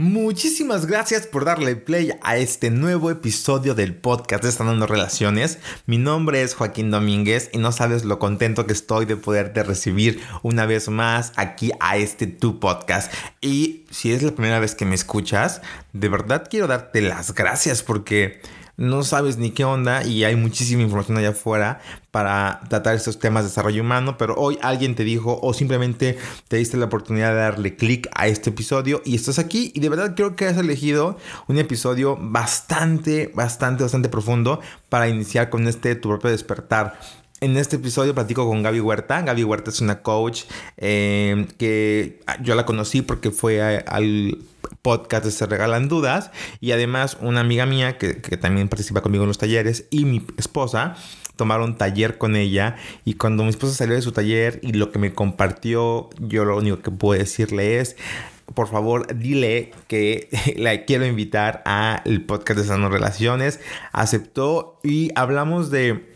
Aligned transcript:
Muchísimas 0.00 0.86
gracias 0.86 1.26
por 1.26 1.44
darle 1.44 1.76
play 1.76 2.12
a 2.22 2.38
este 2.38 2.70
nuevo 2.70 3.10
episodio 3.10 3.74
del 3.74 3.94
podcast 3.94 4.42
de 4.42 4.50
Sanando 4.50 4.86
Relaciones. 4.86 5.58
Mi 5.84 5.98
nombre 5.98 6.40
es 6.40 6.54
Joaquín 6.54 6.90
Domínguez 6.90 7.50
y 7.52 7.58
no 7.58 7.70
sabes 7.70 8.06
lo 8.06 8.18
contento 8.18 8.66
que 8.66 8.72
estoy 8.72 9.04
de 9.04 9.18
poderte 9.18 9.62
recibir 9.62 10.22
una 10.42 10.64
vez 10.64 10.88
más 10.88 11.34
aquí 11.36 11.72
a 11.80 11.98
este 11.98 12.26
tu 12.26 12.60
podcast. 12.60 13.12
Y 13.42 13.84
si 13.90 14.10
es 14.10 14.22
la 14.22 14.30
primera 14.32 14.58
vez 14.58 14.74
que 14.74 14.86
me 14.86 14.94
escuchas, 14.94 15.60
de 15.92 16.08
verdad 16.08 16.48
quiero 16.48 16.66
darte 16.66 17.02
las 17.02 17.34
gracias 17.34 17.82
porque 17.82 18.40
no 18.80 19.02
sabes 19.02 19.36
ni 19.36 19.50
qué 19.50 19.64
onda 19.64 20.04
y 20.04 20.24
hay 20.24 20.36
muchísima 20.36 20.82
información 20.82 21.18
allá 21.18 21.28
afuera 21.28 21.80
para 22.10 22.62
tratar 22.70 22.94
estos 22.94 23.18
temas 23.18 23.44
de 23.44 23.50
desarrollo 23.50 23.82
humano, 23.82 24.16
pero 24.16 24.34
hoy 24.36 24.58
alguien 24.62 24.94
te 24.94 25.04
dijo 25.04 25.38
o 25.42 25.52
simplemente 25.52 26.16
te 26.48 26.56
diste 26.56 26.78
la 26.78 26.86
oportunidad 26.86 27.32
de 27.32 27.40
darle 27.40 27.76
clic 27.76 28.08
a 28.14 28.26
este 28.26 28.48
episodio 28.48 29.02
y 29.04 29.14
estás 29.16 29.38
aquí 29.38 29.70
y 29.74 29.80
de 29.80 29.90
verdad 29.90 30.14
creo 30.16 30.34
que 30.34 30.46
has 30.46 30.56
elegido 30.56 31.18
un 31.46 31.58
episodio 31.58 32.16
bastante, 32.18 33.30
bastante, 33.34 33.82
bastante 33.82 34.08
profundo 34.08 34.60
para 34.88 35.08
iniciar 35.08 35.50
con 35.50 35.68
este 35.68 35.94
tu 35.94 36.08
propio 36.08 36.30
despertar. 36.30 36.98
En 37.42 37.58
este 37.58 37.76
episodio 37.76 38.14
platico 38.14 38.46
con 38.46 38.62
Gaby 38.62 38.80
Huerta. 38.80 39.22
Gaby 39.22 39.44
Huerta 39.44 39.70
es 39.70 39.80
una 39.80 40.02
coach 40.02 40.44
eh, 40.78 41.46
que 41.58 42.20
yo 42.42 42.54
la 42.54 42.66
conocí 42.66 43.02
porque 43.02 43.30
fue 43.30 43.82
al 43.86 44.38
podcast 44.82 45.26
Se 45.26 45.46
Regalan 45.46 45.88
Dudas 45.88 46.30
y 46.60 46.72
además 46.72 47.18
una 47.20 47.40
amiga 47.40 47.66
mía 47.66 47.98
que, 47.98 48.14
también 48.14 48.68
participa 48.68 49.02
conmigo 49.02 49.24
en 49.24 49.28
los 49.28 49.38
talleres 49.38 49.86
y 49.90 50.04
mi 50.04 50.24
esposa 50.36 50.96
tomaron 51.36 51.78
taller 51.78 52.18
con 52.18 52.36
ella 52.36 52.76
y 53.04 53.14
cuando 53.14 53.44
mi 53.44 53.50
esposa 53.50 53.74
salió 53.74 53.94
de 53.94 54.02
su 54.02 54.12
taller 54.12 54.60
y 54.62 54.72
lo 54.72 54.92
que 54.92 54.98
me 54.98 55.12
compartió, 55.14 56.10
yo 56.18 56.44
lo 56.44 56.56
único 56.56 56.80
que 56.80 56.90
puedo 56.90 57.18
decirle 57.18 57.80
es, 57.80 57.96
por 58.54 58.68
favor, 58.68 59.06
dile 59.16 59.72
que 59.86 60.28
la 60.56 60.84
quiero 60.84 61.06
invitar 61.06 61.62
al 61.64 62.22
podcast 62.22 62.60
de 62.60 62.66
Sano 62.66 62.88
Relaciones. 62.88 63.60
Aceptó 63.92 64.80
y 64.82 65.10
hablamos 65.14 65.70
de 65.70 66.10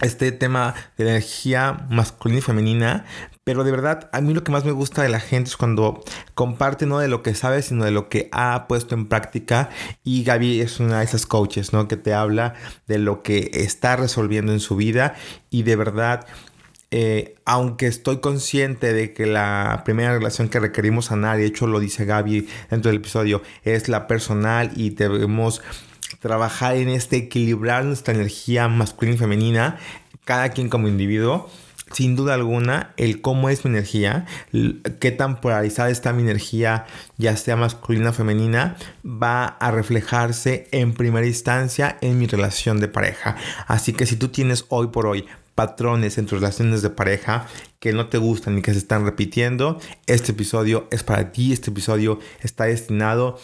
este 0.00 0.32
tema 0.32 0.74
de 0.96 1.08
energía 1.08 1.86
masculina 1.90 2.38
y 2.38 2.42
femenina, 2.42 3.04
pero 3.50 3.64
de 3.64 3.72
verdad 3.72 4.08
a 4.12 4.20
mí 4.20 4.32
lo 4.32 4.44
que 4.44 4.52
más 4.52 4.64
me 4.64 4.70
gusta 4.70 5.02
de 5.02 5.08
la 5.08 5.18
gente 5.18 5.50
es 5.50 5.56
cuando 5.56 6.04
comparte 6.36 6.86
no 6.86 7.00
de 7.00 7.08
lo 7.08 7.24
que 7.24 7.34
sabe, 7.34 7.62
sino 7.62 7.84
de 7.84 7.90
lo 7.90 8.08
que 8.08 8.28
ha 8.30 8.68
puesto 8.68 8.94
en 8.94 9.08
práctica 9.08 9.70
y 10.04 10.22
Gaby 10.22 10.60
es 10.60 10.78
una 10.78 11.00
de 11.00 11.04
esas 11.04 11.26
coaches, 11.26 11.72
¿no? 11.72 11.88
Que 11.88 11.96
te 11.96 12.14
habla 12.14 12.54
de 12.86 12.98
lo 12.98 13.24
que 13.24 13.50
está 13.52 13.96
resolviendo 13.96 14.52
en 14.52 14.60
su 14.60 14.76
vida 14.76 15.16
y 15.50 15.64
de 15.64 15.74
verdad 15.74 16.28
eh, 16.92 17.34
aunque 17.44 17.88
estoy 17.88 18.20
consciente 18.20 18.92
de 18.92 19.12
que 19.14 19.26
la 19.26 19.82
primera 19.84 20.12
relación 20.12 20.48
que 20.48 20.60
requerimos 20.60 21.06
sanar, 21.06 21.36
de 21.36 21.46
hecho 21.46 21.66
lo 21.66 21.80
dice 21.80 22.04
Gaby 22.04 22.46
dentro 22.70 22.92
del 22.92 23.00
episodio, 23.00 23.42
es 23.64 23.88
la 23.88 24.06
personal 24.06 24.70
y 24.76 24.90
debemos 24.90 25.60
trabajar 26.20 26.76
en 26.76 26.88
este 26.88 27.16
equilibrar 27.16 27.84
nuestra 27.84 28.14
energía 28.14 28.68
masculina 28.68 29.16
y 29.16 29.18
femenina, 29.18 29.78
cada 30.24 30.50
quien 30.50 30.68
como 30.68 30.86
individuo. 30.86 31.50
Sin 31.92 32.16
duda 32.16 32.34
alguna, 32.34 32.92
el 32.96 33.20
cómo 33.20 33.48
es 33.48 33.64
mi 33.64 33.70
energía, 33.70 34.26
qué 35.00 35.10
tan 35.10 35.40
polarizada 35.40 35.90
está 35.90 36.12
mi 36.12 36.22
energía, 36.22 36.86
ya 37.18 37.36
sea 37.36 37.56
masculina 37.56 38.10
o 38.10 38.12
femenina, 38.12 38.76
va 39.04 39.44
a 39.44 39.70
reflejarse 39.70 40.68
en 40.70 40.94
primera 40.94 41.26
instancia 41.26 41.98
en 42.00 42.18
mi 42.18 42.26
relación 42.26 42.80
de 42.80 42.88
pareja. 42.88 43.36
Así 43.66 43.92
que 43.92 44.06
si 44.06 44.16
tú 44.16 44.28
tienes 44.28 44.64
hoy 44.68 44.88
por 44.88 45.06
hoy 45.06 45.26
patrones 45.54 46.16
en 46.16 46.26
tus 46.26 46.40
relaciones 46.40 46.80
de 46.82 46.90
pareja 46.90 47.46
que 47.80 47.92
no 47.92 48.06
te 48.06 48.18
gustan 48.18 48.58
y 48.58 48.62
que 48.62 48.72
se 48.72 48.78
están 48.78 49.04
repitiendo, 49.04 49.78
este 50.06 50.32
episodio 50.32 50.88
es 50.90 51.02
para 51.02 51.32
ti, 51.32 51.52
este 51.52 51.70
episodio 51.70 52.18
está 52.40 52.64
destinado 52.64 53.38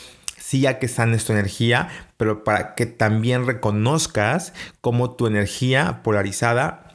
sí 0.47 0.61
ya 0.61 0.79
que 0.79 0.87
sanes 0.87 1.25
tu 1.25 1.33
energía, 1.33 1.89
pero 2.17 2.45
para 2.45 2.77
que 2.77 2.87
también 2.87 3.47
reconozcas 3.47 4.53
cómo 4.81 5.11
tu 5.11 5.27
energía 5.27 6.05
polarizada 6.05 6.86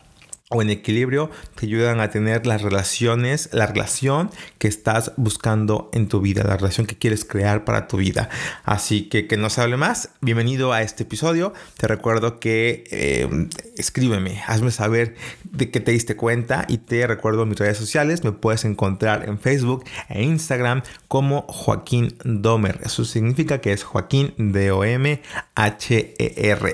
o 0.51 0.61
en 0.61 0.69
equilibrio 0.69 1.31
te 1.55 1.65
ayudan 1.65 1.99
a 2.01 2.09
tener 2.09 2.45
las 2.45 2.61
relaciones, 2.61 3.49
la 3.53 3.65
relación 3.65 4.29
que 4.59 4.67
estás 4.67 5.13
buscando 5.15 5.89
en 5.93 6.07
tu 6.07 6.19
vida, 6.19 6.43
la 6.43 6.57
relación 6.57 6.85
que 6.85 6.97
quieres 6.97 7.25
crear 7.25 7.63
para 7.63 7.87
tu 7.87 7.97
vida. 7.97 8.29
Así 8.63 9.03
que 9.03 9.27
que 9.27 9.37
no 9.37 9.49
se 9.49 9.61
hable 9.61 9.77
más, 9.77 10.09
bienvenido 10.19 10.73
a 10.73 10.81
este 10.81 11.03
episodio. 11.03 11.53
Te 11.77 11.87
recuerdo 11.87 12.39
que 12.39 12.83
eh, 12.91 13.29
escríbeme, 13.77 14.43
hazme 14.45 14.71
saber 14.71 15.15
de 15.43 15.71
qué 15.71 15.79
te 15.79 15.91
diste 15.91 16.17
cuenta 16.17 16.65
y 16.67 16.79
te 16.79 17.07
recuerdo 17.07 17.45
mis 17.45 17.57
redes 17.57 17.77
sociales. 17.77 18.25
Me 18.25 18.33
puedes 18.33 18.65
encontrar 18.65 19.29
en 19.29 19.39
Facebook 19.39 19.85
e 20.09 20.21
Instagram 20.21 20.83
como 21.07 21.43
Joaquín 21.47 22.17
Domer. 22.25 22.81
Eso 22.83 23.05
significa 23.05 23.61
que 23.61 23.71
es 23.71 23.83
Joaquín 23.83 24.33
D-O-M-H-E-R. 24.37 25.21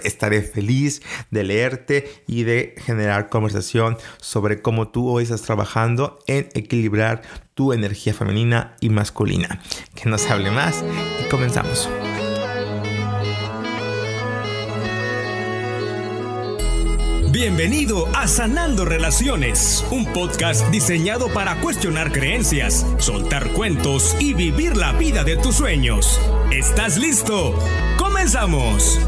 Estaré 0.04 0.42
feliz 0.42 1.04
de 1.30 1.44
leerte 1.44 2.24
y 2.26 2.42
de 2.44 2.74
generar 2.84 3.30
conversaciones 3.30 3.67
sobre 4.20 4.62
cómo 4.62 4.90
tú 4.90 5.10
hoy 5.10 5.24
estás 5.24 5.42
trabajando 5.42 6.20
en 6.28 6.50
equilibrar 6.54 7.22
tu 7.54 7.74
energía 7.74 8.14
femenina 8.14 8.76
y 8.80 8.90
masculina. 8.90 9.62
Que 9.96 10.10
no 10.10 10.18
se 10.18 10.30
hable 10.30 10.52
más 10.52 10.84
y 11.24 11.30
comenzamos. 11.30 11.90
Bienvenido 17.32 18.08
a 18.16 18.28
Sanando 18.28 18.84
Relaciones, 18.84 19.86
un 19.92 20.06
podcast 20.08 20.68
diseñado 20.72 21.28
para 21.28 21.60
cuestionar 21.62 22.12
creencias, 22.12 22.86
soltar 22.98 23.52
cuentos 23.52 24.16
y 24.20 24.34
vivir 24.34 24.76
la 24.76 24.94
vida 24.94 25.24
de 25.24 25.38
tus 25.38 25.56
sueños. 25.56 26.20
¿Estás 26.52 26.98
listo? 26.98 27.54
¡Comenzamos! 28.00 29.00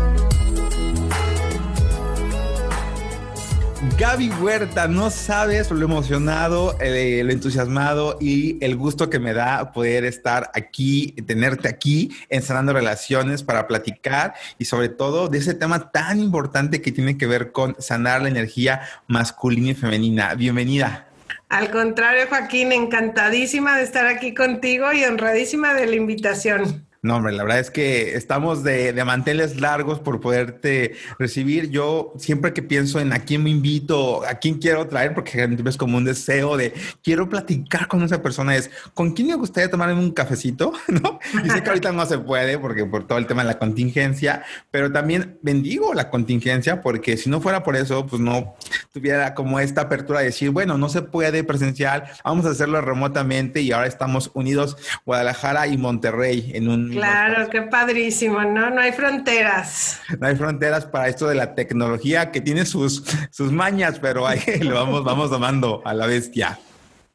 Gaby 3.98 4.30
Huerta, 4.42 4.90
no 4.90 5.10
sabes 5.10 5.72
lo 5.72 5.86
emocionado, 5.86 6.76
eh, 6.82 7.22
lo 7.24 7.32
entusiasmado 7.32 8.18
y 8.20 8.62
el 8.64 8.76
gusto 8.76 9.10
que 9.10 9.20
me 9.20 9.34
da 9.34 9.72
poder 9.72 10.04
estar 10.04 10.52
aquí, 10.54 11.14
tenerte 11.26 11.70
aquí 11.70 12.12
en 12.28 12.42
Sanando 12.42 12.74
Relaciones 12.74 13.42
para 13.42 13.68
platicar 13.68 14.34
y 14.58 14.66
sobre 14.66 14.90
todo 14.90 15.30
de 15.30 15.38
ese 15.38 15.54
tema 15.54 15.92
tan 15.92 16.20
importante 16.20 16.82
que 16.82 16.92
tiene 16.92 17.18
que 17.18 17.26
ver 17.26 17.54
con 17.54 17.78
sanar 17.80 18.22
la 18.22 18.28
energía 18.28 18.82
masculina 19.08 19.70
y 19.70 19.76
femenina. 19.76 20.36
Bienvenida. 20.36 21.08
Al 21.48 21.72
contrario, 21.72 22.26
Joaquín, 22.28 22.74
encantadísima 22.74 23.78
de 23.78 23.84
estar 23.84 24.08
aquí 24.08 24.34
contigo 24.34 24.92
y 24.92 25.06
honradísima 25.06 25.74
de 25.74 25.88
la 25.88 25.96
invitación. 25.96 26.89
No, 27.02 27.16
hombre, 27.16 27.32
la 27.32 27.44
verdad 27.44 27.60
es 27.60 27.72
que 27.72 28.16
estamos 28.16 28.62
de, 28.62 28.92
de, 28.92 29.06
manteles 29.06 29.62
largos 29.62 30.02
por 30.02 30.20
poderte 30.20 30.96
recibir. 31.18 31.70
Yo 31.70 32.14
siempre 32.18 32.52
que 32.52 32.62
pienso 32.62 33.00
en 33.00 33.14
a 33.14 33.20
quién 33.20 33.42
me 33.42 33.50
invito, 33.50 34.26
a 34.26 34.36
quién 34.36 34.56
quiero 34.56 34.86
traer, 34.88 35.14
porque 35.14 35.48
es 35.66 35.78
como 35.78 35.96
un 35.96 36.04
deseo 36.04 36.58
de 36.58 36.74
quiero 37.02 37.30
platicar 37.30 37.88
con 37.88 38.04
esa 38.04 38.22
persona, 38.22 38.54
es 38.58 38.70
con 38.94 39.14
quién 39.14 39.30
me 39.30 39.36
gustaría 39.36 39.72
tomarme 39.72 39.94
un 39.94 40.12
cafecito, 40.12 40.74
¿no? 40.90 41.20
Y 41.42 41.50
sé 41.50 41.64
que 41.64 41.70
ahorita 41.70 41.94
no 41.94 42.06
se 42.06 42.18
puede 42.18 42.60
porque 42.60 42.86
por 42.86 43.08
todo 43.08 43.18
el 43.18 43.28
tema 43.28 43.44
de 43.44 43.48
la 43.48 43.60
contingencia, 43.60 44.44
pero 44.70 44.92
también 44.92 45.40
bendigo 45.42 45.94
la 45.94 46.10
contingencia 46.10 46.82
porque 46.82 47.16
si 47.16 47.30
no 47.30 47.40
fuera 47.40 47.64
por 47.64 47.78
eso, 47.78 48.06
pues 48.08 48.22
no 48.22 48.56
tuviera 48.92 49.36
como 49.36 49.62
esta 49.62 49.82
apertura 49.82 50.20
de 50.20 50.26
decir, 50.26 50.50
bueno, 50.50 50.78
no 50.78 50.90
se 50.90 51.02
puede 51.02 51.46
presencial, 51.46 52.04
vamos 52.26 52.46
a 52.46 52.50
hacerlo 52.50 52.82
remotamente 52.82 53.62
y 53.62 53.72
ahora 53.72 53.88
estamos 53.88 54.32
unidos 54.34 54.76
Guadalajara 55.06 55.68
y 55.68 55.78
Monterrey 55.78 56.52
en 56.54 56.68
un 56.68 56.89
Claro, 56.92 57.50
qué 57.50 57.62
padrísimo, 57.64 58.44
¿no? 58.44 58.70
No 58.70 58.82
hay 58.82 58.92
fronteras. 58.92 60.00
No 60.20 60.28
hay 60.28 60.36
fronteras 60.36 60.86
para 60.86 61.08
esto 61.08 61.28
de 61.28 61.36
la 61.36 61.56
tecnología 61.56 62.32
que 62.32 62.42
tiene 62.42 62.66
sus, 62.66 63.04
sus 63.32 63.52
mañas, 63.52 64.00
pero 64.00 64.28
ahí 64.28 64.42
lo 64.62 64.76
vamos, 64.76 65.04
vamos 65.04 65.30
tomando 65.30 65.82
a 65.86 65.94
la 65.94 66.06
bestia. 66.06 66.60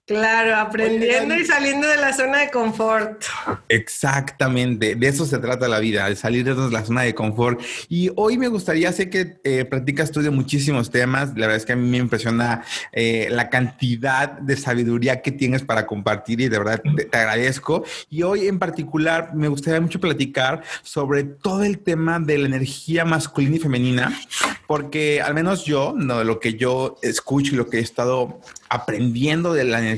Claro, 0.06 0.56
aprendiendo 0.56 1.34
y 1.34 1.46
saliendo 1.46 1.88
de 1.88 1.96
la 1.96 2.12
zona 2.12 2.40
de 2.40 2.50
confort. 2.50 3.24
Exactamente, 3.70 4.96
de 4.96 5.08
eso 5.08 5.24
se 5.24 5.38
trata 5.38 5.66
la 5.66 5.78
vida, 5.78 6.06
de 6.10 6.14
salir 6.14 6.44
de 6.44 6.54
la 6.70 6.84
zona 6.84 7.00
de 7.00 7.14
confort. 7.14 7.58
Y 7.88 8.10
hoy 8.16 8.36
me 8.36 8.48
gustaría, 8.48 8.92
sé 8.92 9.08
que 9.08 9.38
eh, 9.44 9.64
practicas 9.64 10.10
tú 10.10 10.20
de 10.20 10.28
muchísimos 10.28 10.90
temas, 10.90 11.30
la 11.30 11.46
verdad 11.46 11.56
es 11.56 11.64
que 11.64 11.72
a 11.72 11.76
mí 11.76 11.88
me 11.88 11.96
impresiona 11.96 12.62
eh, 12.92 13.28
la 13.30 13.48
cantidad 13.48 14.28
de 14.28 14.58
sabiduría 14.58 15.22
que 15.22 15.32
tienes 15.32 15.62
para 15.62 15.86
compartir 15.86 16.38
y 16.42 16.50
de 16.50 16.58
verdad 16.58 16.82
te, 16.82 17.16
agradezco. 17.16 17.82
Y 18.10 18.24
hoy 18.24 18.46
en 18.46 18.58
particular 18.58 19.34
me 19.34 19.48
gustaría 19.48 19.80
mucho 19.80 20.00
platicar 20.00 20.62
sobre 20.82 21.24
todo 21.24 21.64
el 21.64 21.78
tema 21.78 22.20
de 22.20 22.36
la 22.36 22.46
energía 22.46 23.06
masculina 23.06 23.56
y 23.56 23.60
femenina, 23.60 24.20
porque 24.66 25.22
al 25.22 25.32
menos 25.32 25.64
yo, 25.64 25.94
no, 25.96 26.22
lo 26.24 26.40
que 26.40 26.56
yo 26.56 26.98
escucho 27.00 27.54
y 27.54 27.56
lo 27.56 27.70
que 27.70 27.78
he 27.78 27.80
estado 27.82 28.38
aprendiendo 28.68 29.54
de 29.54 29.64
la 29.64 29.78
energía 29.78 29.93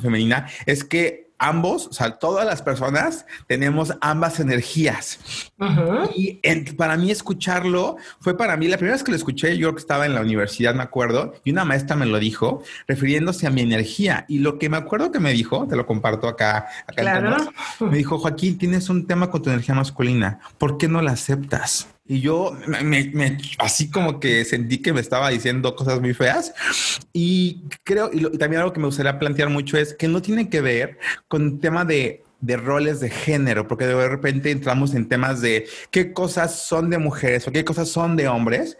femenina 0.00 0.46
es 0.66 0.84
que 0.84 1.26
ambos, 1.38 1.88
o 1.88 1.92
sea, 1.92 2.18
todas 2.18 2.46
las 2.46 2.62
personas 2.62 3.26
tenemos 3.46 3.92
ambas 4.00 4.40
energías. 4.40 5.18
Y 6.14 6.40
para 6.76 6.96
mí 6.96 7.10
escucharlo 7.10 7.96
fue 8.20 8.36
para 8.36 8.56
mí, 8.56 8.68
la 8.68 8.76
primera 8.76 8.94
vez 8.94 9.04
que 9.04 9.10
lo 9.10 9.16
escuché, 9.16 9.56
yo 9.56 9.74
que 9.74 9.80
estaba 9.80 10.06
en 10.06 10.14
la 10.14 10.20
universidad, 10.20 10.74
me 10.74 10.82
acuerdo, 10.82 11.34
y 11.44 11.50
una 11.50 11.64
maestra 11.64 11.96
me 11.96 12.06
lo 12.06 12.18
dijo, 12.18 12.62
refiriéndose 12.86 13.46
a 13.46 13.50
mi 13.50 13.62
energía. 13.62 14.24
Y 14.28 14.38
lo 14.38 14.58
que 14.58 14.68
me 14.68 14.76
acuerdo 14.76 15.12
que 15.12 15.20
me 15.20 15.32
dijo, 15.32 15.66
te 15.68 15.76
lo 15.76 15.86
comparto 15.86 16.28
acá, 16.28 16.68
acá 16.86 17.52
me 17.80 17.96
dijo, 17.96 18.18
Joaquín, 18.18 18.58
tienes 18.58 18.88
un 18.88 19.06
tema 19.06 19.30
con 19.30 19.42
tu 19.42 19.50
energía 19.50 19.74
masculina, 19.74 20.40
¿por 20.58 20.78
qué 20.78 20.88
no 20.88 21.02
la 21.02 21.12
aceptas? 21.12 21.88
Y 22.08 22.20
yo 22.20 22.56
me, 22.68 23.38
así 23.58 23.90
como 23.90 24.20
que 24.20 24.44
sentí 24.44 24.78
que 24.78 24.92
me 24.92 25.00
estaba 25.00 25.30
diciendo 25.30 25.74
cosas 25.74 26.00
muy 26.00 26.14
feas. 26.14 26.54
Y 27.12 27.62
creo, 27.82 28.10
y, 28.12 28.22
también 28.38 28.60
algo 28.60 28.72
que 28.72 28.80
me 28.80 28.86
gustaría 28.86 29.18
plantear 29.18 29.48
mucho 29.48 29.76
es 29.76 29.94
que 29.94 30.06
no 30.06 30.22
tiene 30.22 30.48
que 30.48 30.60
ver 30.60 30.98
con 31.28 31.42
el 31.42 31.58
tema 31.58 31.84
de 31.84 32.22
de 32.40 32.56
roles 32.56 33.00
de 33.00 33.10
género, 33.10 33.66
porque 33.66 33.86
de 33.86 34.08
repente 34.08 34.50
entramos 34.50 34.94
en 34.94 35.08
temas 35.08 35.40
de 35.40 35.66
qué 35.90 36.12
cosas 36.12 36.62
son 36.62 36.90
de 36.90 36.98
mujeres 36.98 37.48
o 37.48 37.52
qué 37.52 37.64
cosas 37.64 37.88
son 37.88 38.16
de 38.16 38.28
hombres, 38.28 38.76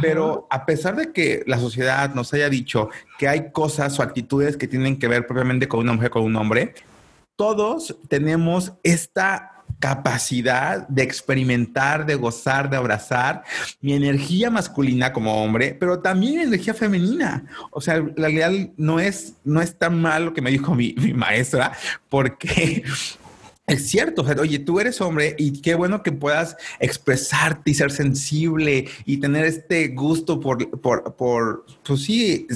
pero 0.00 0.46
a 0.50 0.64
pesar 0.64 0.96
de 0.96 1.12
que 1.12 1.42
la 1.46 1.58
sociedad 1.58 2.14
nos 2.14 2.32
haya 2.32 2.48
dicho 2.48 2.88
que 3.18 3.28
hay 3.28 3.50
cosas 3.52 3.98
o 3.98 4.02
actitudes 4.02 4.56
que 4.56 4.68
tienen 4.68 4.98
que 4.98 5.08
ver 5.08 5.26
propiamente 5.26 5.68
con 5.68 5.80
una 5.80 5.92
mujer, 5.92 6.10
con 6.10 6.22
un 6.22 6.36
hombre, 6.36 6.74
todos 7.36 7.96
tenemos 8.08 8.72
esta 8.82 9.53
capacidad 9.84 10.88
de 10.88 11.02
experimentar, 11.02 12.06
de 12.06 12.14
gozar, 12.14 12.70
de 12.70 12.76
abrazar 12.78 13.42
mi 13.82 13.92
energía 13.92 14.48
masculina 14.48 15.12
como 15.12 15.44
hombre, 15.44 15.76
pero 15.78 15.98
también 15.98 16.40
energía 16.40 16.72
femenina. 16.72 17.44
O 17.70 17.82
sea, 17.82 17.98
la 17.98 18.28
realidad 18.28 18.70
no 18.78 18.98
es, 18.98 19.34
no 19.44 19.60
es 19.60 19.76
tan 19.76 20.00
mal 20.00 20.32
que 20.32 20.40
me 20.40 20.50
dijo 20.50 20.74
mi, 20.74 20.94
maestra, 21.14 21.72
porque 22.08 22.82
es 23.66 23.86
cierto, 23.86 24.24
oye, 24.40 24.58
tú 24.58 24.80
eres 24.80 25.02
hombre 25.02 25.36
y 25.38 25.60
qué 25.60 25.74
bueno 25.74 26.02
que 26.02 26.12
puedas 26.12 26.56
expresarte 26.80 27.72
y 27.72 27.74
ser 27.74 27.92
sensible 27.92 28.88
y 29.04 29.18
tener 29.18 29.44
este 29.44 29.88
gusto 29.88 30.40
por, 30.40 30.80
por, 30.80 31.14
por 31.14 31.66
pues 31.82 32.04
sí, 32.04 32.46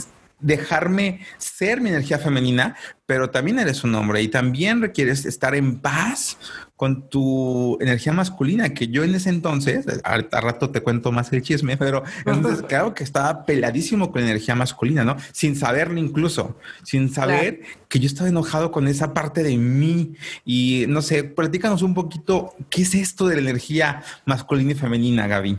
dejarme 0.41 1.21
ser 1.37 1.83
mi 1.83 1.91
energía 1.91 2.19
femenina, 2.19 2.75
pero 3.09 3.31
también 3.31 3.59
eres 3.59 3.85
un 3.85 3.95
hombre 3.95 4.21
y 4.21 4.29
también 4.29 4.83
requieres 4.83 5.25
estar 5.25 5.55
en 5.55 5.79
paz 5.79 6.37
con 6.79 7.09
tu 7.09 7.77
energía 7.81 8.13
masculina, 8.13 8.73
que 8.73 8.87
yo 8.87 9.03
en 9.03 9.13
ese 9.13 9.31
entonces, 9.31 9.85
a, 10.05 10.41
rato 10.41 10.71
te 10.71 10.81
cuento 10.81 11.11
más 11.11 11.33
el 11.33 11.43
chisme, 11.43 11.77
pero 11.77 12.05
entonces 12.25 12.65
claro 12.69 12.95
que 12.95 13.03
estaba 13.03 13.45
peladísimo 13.47 14.13
con 14.13 14.23
energía 14.23 14.55
masculina, 14.55 15.05
¿no? 15.05 15.17
Sin 15.33 15.57
saberlo 15.57 15.99
incluso, 15.99 16.57
sin 16.85 17.13
saber 17.13 17.63
que 17.89 17.99
yo 17.99 18.07
estaba 18.07 18.29
enojado 18.29 18.71
con 18.71 18.87
esa 18.87 19.13
parte 19.13 19.43
de 19.43 19.57
mí. 19.57 20.15
Y 20.45 20.85
no 20.89 21.03
sé, 21.03 21.25
platícanos 21.25 21.83
un 21.83 21.95
poquito, 21.95 22.55
¿qué 22.71 22.83
es 22.83 22.95
esto 22.95 23.27
de 23.27 23.35
la 23.37 23.41
energía 23.41 24.05
masculina 24.25 24.71
y 24.71 24.77
femenina, 24.77 25.27
Gaby? 25.27 25.59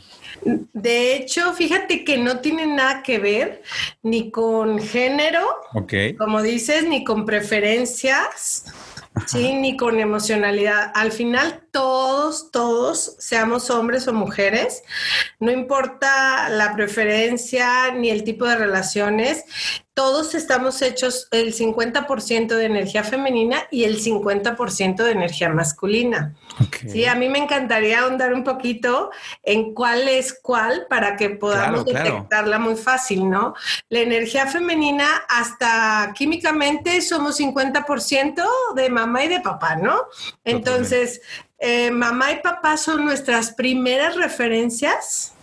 De 0.71 1.15
hecho, 1.17 1.51
fíjate 1.53 2.05
que 2.05 2.17
no 2.17 2.39
tiene 2.39 2.65
nada 2.65 3.03
que 3.03 3.19
ver 3.19 3.61
ni 4.03 4.31
con 4.31 4.79
género, 4.79 5.45
como 6.17 6.41
dices, 6.41 6.87
ni 6.87 7.03
con 7.03 7.25
preferencias 7.39 8.65
Sí, 9.25 9.53
ni 9.53 9.75
con 9.75 10.00
emocionalidad. 10.00 10.91
Al 10.95 11.12
final, 11.12 11.63
todos, 11.71 12.51
todos, 12.51 13.15
seamos 13.19 13.69
hombres 13.69 14.07
o 14.07 14.13
mujeres, 14.13 14.83
no 15.39 15.51
importa 15.51 16.50
la 16.50 16.74
preferencia 16.75 17.91
ni 17.91 18.09
el 18.09 18.24
tipo 18.24 18.45
de 18.45 18.56
relaciones, 18.56 19.44
todos 19.99 20.33
estamos 20.33 20.81
hechos 20.81 21.27
el 21.29 21.53
50% 21.53 22.55
de 22.55 22.63
energía 22.63 23.03
femenina 23.03 23.67
y 23.69 23.83
el 23.83 24.01
50% 24.01 24.95
de 25.03 25.11
energía 25.11 25.49
masculina. 25.49 26.35
Sí, 26.87 27.03
a 27.03 27.15
mí 27.15 27.27
me 27.27 27.39
encantaría 27.39 27.99
ahondar 27.99 28.33
un 28.33 28.45
poquito 28.45 29.11
en 29.43 29.73
cuál 29.73 30.07
es 30.07 30.39
cuál 30.41 30.87
para 30.89 31.17
que 31.17 31.31
podamos 31.31 31.83
detectarla 31.83 32.59
muy 32.59 32.77
fácil, 32.77 33.29
¿no? 33.29 33.55
La 33.89 33.99
energía 33.99 34.47
femenina, 34.47 35.05
hasta 35.27 36.13
químicamente 36.15 37.01
somos 37.01 37.37
50% 37.37 38.41
de 38.75 38.89
mamá 38.89 39.25
y 39.25 39.27
de 39.27 39.41
papá, 39.41 39.75
¿no? 39.75 40.05
Entonces, 40.45 41.19
eh, 41.57 41.91
mamá 41.91 42.31
y 42.31 42.37
papá 42.37 42.77
son 42.77 43.03
nuestras 43.03 43.51
primeras 43.51 44.15
referencias 44.15 45.33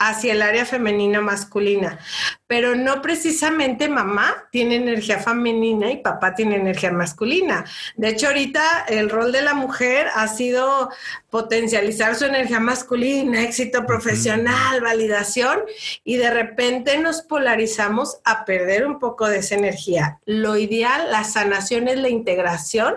hacia 0.00 0.32
el 0.32 0.40
área 0.40 0.64
femenina 0.64 1.20
masculina, 1.20 1.98
pero 2.46 2.74
no 2.74 3.02
precisamente 3.02 3.86
mamá 3.86 4.48
tiene 4.50 4.76
energía 4.76 5.18
femenina 5.18 5.92
y 5.92 5.98
papá 5.98 6.34
tiene 6.34 6.56
energía 6.56 6.90
masculina. 6.90 7.66
De 7.96 8.08
hecho, 8.08 8.28
ahorita 8.28 8.86
el 8.88 9.10
rol 9.10 9.30
de 9.30 9.42
la 9.42 9.52
mujer 9.52 10.08
ha 10.14 10.26
sido 10.26 10.88
potencializar 11.28 12.16
su 12.16 12.24
energía 12.24 12.60
masculina, 12.60 13.42
éxito 13.42 13.84
profesional, 13.84 14.80
validación, 14.80 15.60
y 16.02 16.16
de 16.16 16.30
repente 16.30 16.96
nos 16.96 17.20
polarizamos 17.20 18.20
a 18.24 18.46
perder 18.46 18.86
un 18.86 18.98
poco 18.98 19.28
de 19.28 19.40
esa 19.40 19.54
energía. 19.54 20.18
Lo 20.24 20.56
ideal, 20.56 21.10
la 21.10 21.24
sanación 21.24 21.88
es 21.88 21.98
la 21.98 22.08
integración 22.08 22.96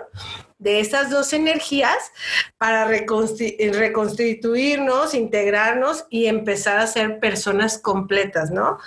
de 0.64 0.80
esas 0.80 1.10
dos 1.10 1.32
energías 1.34 2.10
para 2.56 2.86
reconstituirnos, 2.86 5.14
integrarnos 5.14 6.06
y 6.08 6.26
empezar 6.26 6.78
a 6.78 6.86
ser 6.86 7.20
personas 7.20 7.78
completas, 7.78 8.50
¿no? 8.50 8.78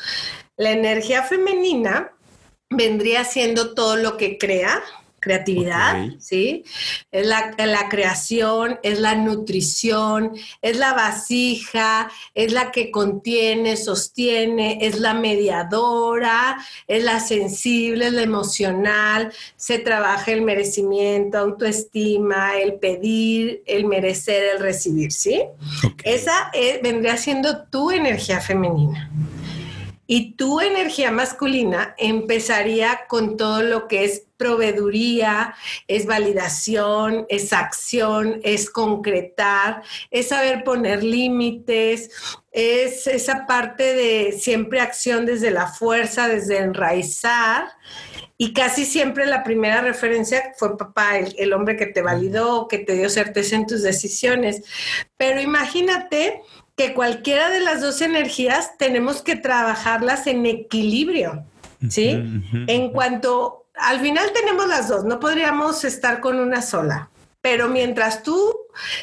La 0.57 0.71
energía 0.71 1.21
femenina 1.21 2.11
vendría 2.71 3.23
siendo 3.23 3.75
todo 3.75 3.95
lo 3.95 4.17
que 4.17 4.39
crea, 4.39 4.81
creatividad, 5.27 6.05
¿sí? 6.19 6.63
Es 7.11 7.27
la, 7.27 7.53
la, 7.57 7.89
creación, 7.89 8.79
es 8.81 8.99
la 8.99 9.15
nutrición, 9.15 10.31
es 10.61 10.77
la 10.77 10.93
vasija, 10.93 12.09
es 12.33 12.53
la 12.53 12.71
que 12.71 12.91
contiene, 12.91 13.75
sostiene, 13.75 14.79
es 14.81 14.99
la 14.99 15.13
mediadora, 15.13 16.57
es 16.87 17.03
la 17.03 17.19
sensible, 17.19 18.07
es 18.07 18.13
la 18.13 18.21
emocional, 18.21 19.33
se 19.57 19.79
trabaja 19.79 20.31
el 20.31 20.41
merecimiento, 20.41 21.37
autoestima, 21.37 22.57
el 22.57 22.75
pedir, 22.75 23.63
el 23.65 23.85
merecer, 23.85 24.55
el 24.55 24.59
recibir, 24.59 25.11
¿sí? 25.11 25.41
Esa 26.03 26.51
vendría 26.81 27.17
siendo 27.17 27.65
tu 27.65 27.91
energía 27.91 28.39
femenina. 28.39 29.11
Y 30.09 30.35
tu 30.35 30.61
energía 30.61 31.11
masculina 31.11 31.93
empezaría 31.97 33.01
con 33.09 33.35
todo 33.35 33.61
lo 33.61 33.89
que 33.89 34.05
es 34.05 34.26
proveeduría, 34.37 35.55
es 35.87 36.05
validación, 36.05 37.25
es 37.29 37.53
acción, 37.53 38.39
es 38.43 38.69
concretar, 38.69 39.83
es 40.11 40.29
saber 40.29 40.63
poner 40.63 41.03
límites, 41.03 42.09
es 42.51 43.07
esa 43.07 43.45
parte 43.45 43.93
de 43.93 44.31
siempre 44.31 44.79
acción 44.79 45.25
desde 45.25 45.51
la 45.51 45.67
fuerza, 45.67 46.27
desde 46.27 46.57
enraizar. 46.59 47.69
Y 48.39 48.53
casi 48.53 48.85
siempre 48.85 49.25
la 49.25 49.43
primera 49.43 49.81
referencia 49.81 50.53
fue 50.57 50.77
papá, 50.77 51.17
el, 51.17 51.35
el 51.39 51.53
hombre 51.53 51.75
que 51.75 51.87
te 51.87 52.03
validó, 52.03 52.67
que 52.67 52.77
te 52.77 52.93
dio 52.93 53.09
certeza 53.09 53.55
en 53.55 53.65
tus 53.65 53.81
decisiones. 53.81 54.61
Pero 55.17 55.41
imagínate 55.41 56.41
que 56.77 56.93
cualquiera 56.93 57.49
de 57.49 57.59
las 57.59 57.81
dos 57.81 58.01
energías 58.01 58.77
tenemos 58.77 59.23
que 59.23 59.35
trabajarlas 59.35 60.27
en 60.27 60.45
equilibrio, 60.45 61.43
¿sí? 61.89 62.23
En 62.67 62.91
cuanto, 62.91 63.66
al 63.79 63.99
final 63.99 64.31
tenemos 64.33 64.67
las 64.67 64.87
dos, 64.87 65.03
no 65.03 65.19
podríamos 65.19 65.83
estar 65.83 66.19
con 66.19 66.39
una 66.39 66.61
sola, 66.61 67.09
pero 67.41 67.69
mientras 67.69 68.23
tú 68.23 68.55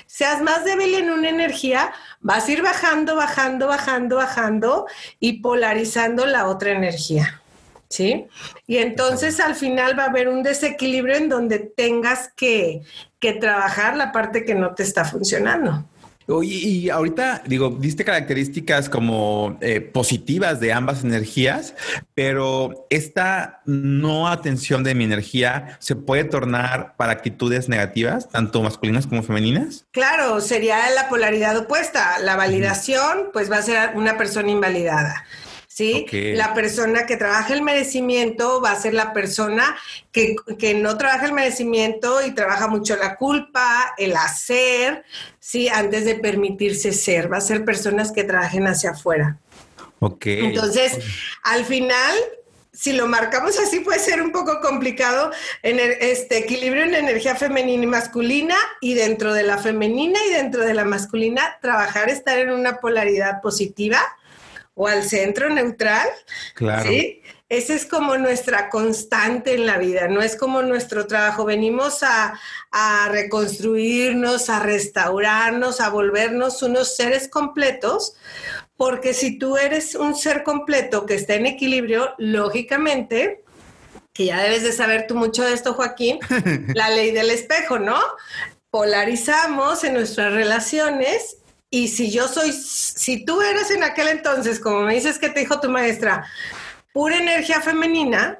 seas 0.06 0.42
más 0.42 0.64
débil 0.64 0.94
en 0.94 1.10
una 1.10 1.28
energía, 1.28 1.92
vas 2.20 2.48
a 2.48 2.52
ir 2.52 2.62
bajando, 2.62 3.16
bajando, 3.16 3.66
bajando, 3.66 4.16
bajando 4.16 4.86
y 5.20 5.40
polarizando 5.40 6.26
la 6.26 6.46
otra 6.46 6.72
energía. 6.72 7.40
¿Sí? 7.88 8.26
Y 8.66 8.78
entonces 8.78 9.38
al 9.38 9.54
final 9.54 9.96
va 9.96 10.04
a 10.04 10.08
haber 10.08 10.28
un 10.28 10.42
desequilibrio 10.42 11.14
en 11.14 11.28
donde 11.28 11.60
tengas 11.60 12.28
que, 12.34 12.82
que 13.20 13.34
trabajar 13.34 13.96
la 13.96 14.10
parte 14.10 14.44
que 14.44 14.56
no 14.56 14.74
te 14.74 14.82
está 14.82 15.04
funcionando. 15.04 15.84
Y, 16.26 16.88
ahorita, 16.88 17.42
digo, 17.46 17.70
diste 17.70 18.04
características 18.04 18.88
como 18.88 19.58
eh, 19.60 19.80
positivas 19.80 20.58
de 20.58 20.72
ambas 20.72 21.04
energías, 21.04 21.74
pero 22.14 22.86
esta 22.88 23.60
no 23.66 24.28
atención 24.28 24.84
de 24.84 24.94
mi 24.94 25.04
energía 25.04 25.76
se 25.80 25.96
puede 25.96 26.24
tornar 26.24 26.96
para 26.96 27.12
actitudes 27.12 27.68
negativas, 27.68 28.28
tanto 28.30 28.62
masculinas 28.62 29.06
como 29.06 29.22
femeninas. 29.22 29.84
Claro, 29.90 30.40
sería 30.40 30.78
la 30.90 31.08
polaridad 31.08 31.56
opuesta. 31.58 32.18
La 32.20 32.36
validación, 32.36 33.30
pues 33.32 33.50
va 33.50 33.58
a 33.58 33.62
ser 33.62 33.90
una 33.94 34.16
persona 34.16 34.50
invalidada. 34.50 35.24
¿Sí? 35.74 36.06
La 36.36 36.54
persona 36.54 37.04
que 37.04 37.16
trabaja 37.16 37.52
el 37.52 37.62
merecimiento 37.62 38.60
va 38.60 38.70
a 38.70 38.80
ser 38.80 38.94
la 38.94 39.12
persona 39.12 39.76
que, 40.12 40.36
no 40.76 40.96
trabaja 40.96 41.26
el 41.26 41.32
merecimiento 41.32 42.24
y 42.24 42.30
trabaja 42.30 42.68
mucho 42.68 42.94
la 42.94 43.16
culpa, 43.16 43.92
el 43.98 44.14
hacer, 44.14 45.04
¿sí? 45.40 45.68
Antes 45.68 46.04
de 46.04 46.14
permitirse 46.14 46.92
ser, 46.92 47.32
va 47.32 47.38
a 47.38 47.40
ser 47.40 47.64
personas 47.64 48.12
que 48.12 48.22
trabajen 48.22 48.68
hacia 48.68 48.90
afuera. 48.90 49.38
Ok. 49.98 50.26
Entonces, 50.26 50.96
al 51.42 51.64
final, 51.64 52.14
si 52.72 52.92
lo 52.92 53.08
marcamos 53.08 53.58
así 53.58 53.80
puede 53.80 53.98
ser 53.98 54.22
un 54.22 54.30
poco 54.30 54.60
complicado 54.60 55.32
en 55.64 55.80
este 55.80 56.38
equilibrio 56.38 56.84
en 56.84 56.94
energía 56.94 57.34
femenina 57.34 57.82
y 57.82 57.86
masculina 57.88 58.56
y 58.80 58.94
dentro 58.94 59.34
de 59.34 59.42
la 59.42 59.58
femenina 59.58 60.20
y 60.28 60.34
dentro 60.34 60.64
de 60.64 60.74
la 60.74 60.84
masculina 60.84 61.58
trabajar 61.60 62.10
estar 62.10 62.38
en 62.38 62.52
una 62.52 62.78
polaridad 62.78 63.40
positiva 63.42 64.00
o 64.74 64.88
al 64.88 65.04
centro 65.04 65.48
neutral. 65.50 66.08
Claro. 66.54 66.88
¿sí? 66.88 67.22
Esa 67.48 67.74
es 67.74 67.86
como 67.86 68.16
nuestra 68.16 68.68
constante 68.68 69.54
en 69.54 69.66
la 69.66 69.78
vida, 69.78 70.08
no 70.08 70.22
es 70.22 70.34
como 70.34 70.62
nuestro 70.62 71.06
trabajo. 71.06 71.44
Venimos 71.44 72.02
a, 72.02 72.38
a 72.72 73.08
reconstruirnos, 73.10 74.50
a 74.50 74.60
restaurarnos, 74.60 75.80
a 75.80 75.90
volvernos 75.90 76.62
unos 76.62 76.96
seres 76.96 77.28
completos 77.28 78.16
porque 78.76 79.14
si 79.14 79.38
tú 79.38 79.56
eres 79.56 79.94
un 79.94 80.14
ser 80.16 80.42
completo 80.42 81.06
que 81.06 81.14
está 81.14 81.34
en 81.34 81.46
equilibrio, 81.46 82.14
lógicamente, 82.18 83.44
que 84.12 84.26
ya 84.26 84.42
debes 84.42 84.62
de 84.62 84.72
saber 84.72 85.06
tú 85.06 85.14
mucho 85.14 85.44
de 85.44 85.52
esto, 85.52 85.74
Joaquín, 85.74 86.18
la 86.74 86.90
ley 86.90 87.12
del 87.12 87.30
espejo, 87.30 87.78
¿no? 87.78 88.00
Polarizamos 88.70 89.84
en 89.84 89.94
nuestras 89.94 90.32
relaciones 90.32 91.38
y 91.74 91.88
si 91.88 92.08
yo 92.08 92.28
soy, 92.28 92.52
si 92.52 93.24
tú 93.24 93.42
eres 93.42 93.68
en 93.72 93.82
aquel 93.82 94.06
entonces, 94.06 94.60
como 94.60 94.82
me 94.82 94.94
dices 94.94 95.18
que 95.18 95.28
te 95.28 95.40
dijo 95.40 95.58
tu 95.58 95.68
maestra, 95.68 96.24
pura 96.92 97.18
energía 97.18 97.60
femenina, 97.60 98.38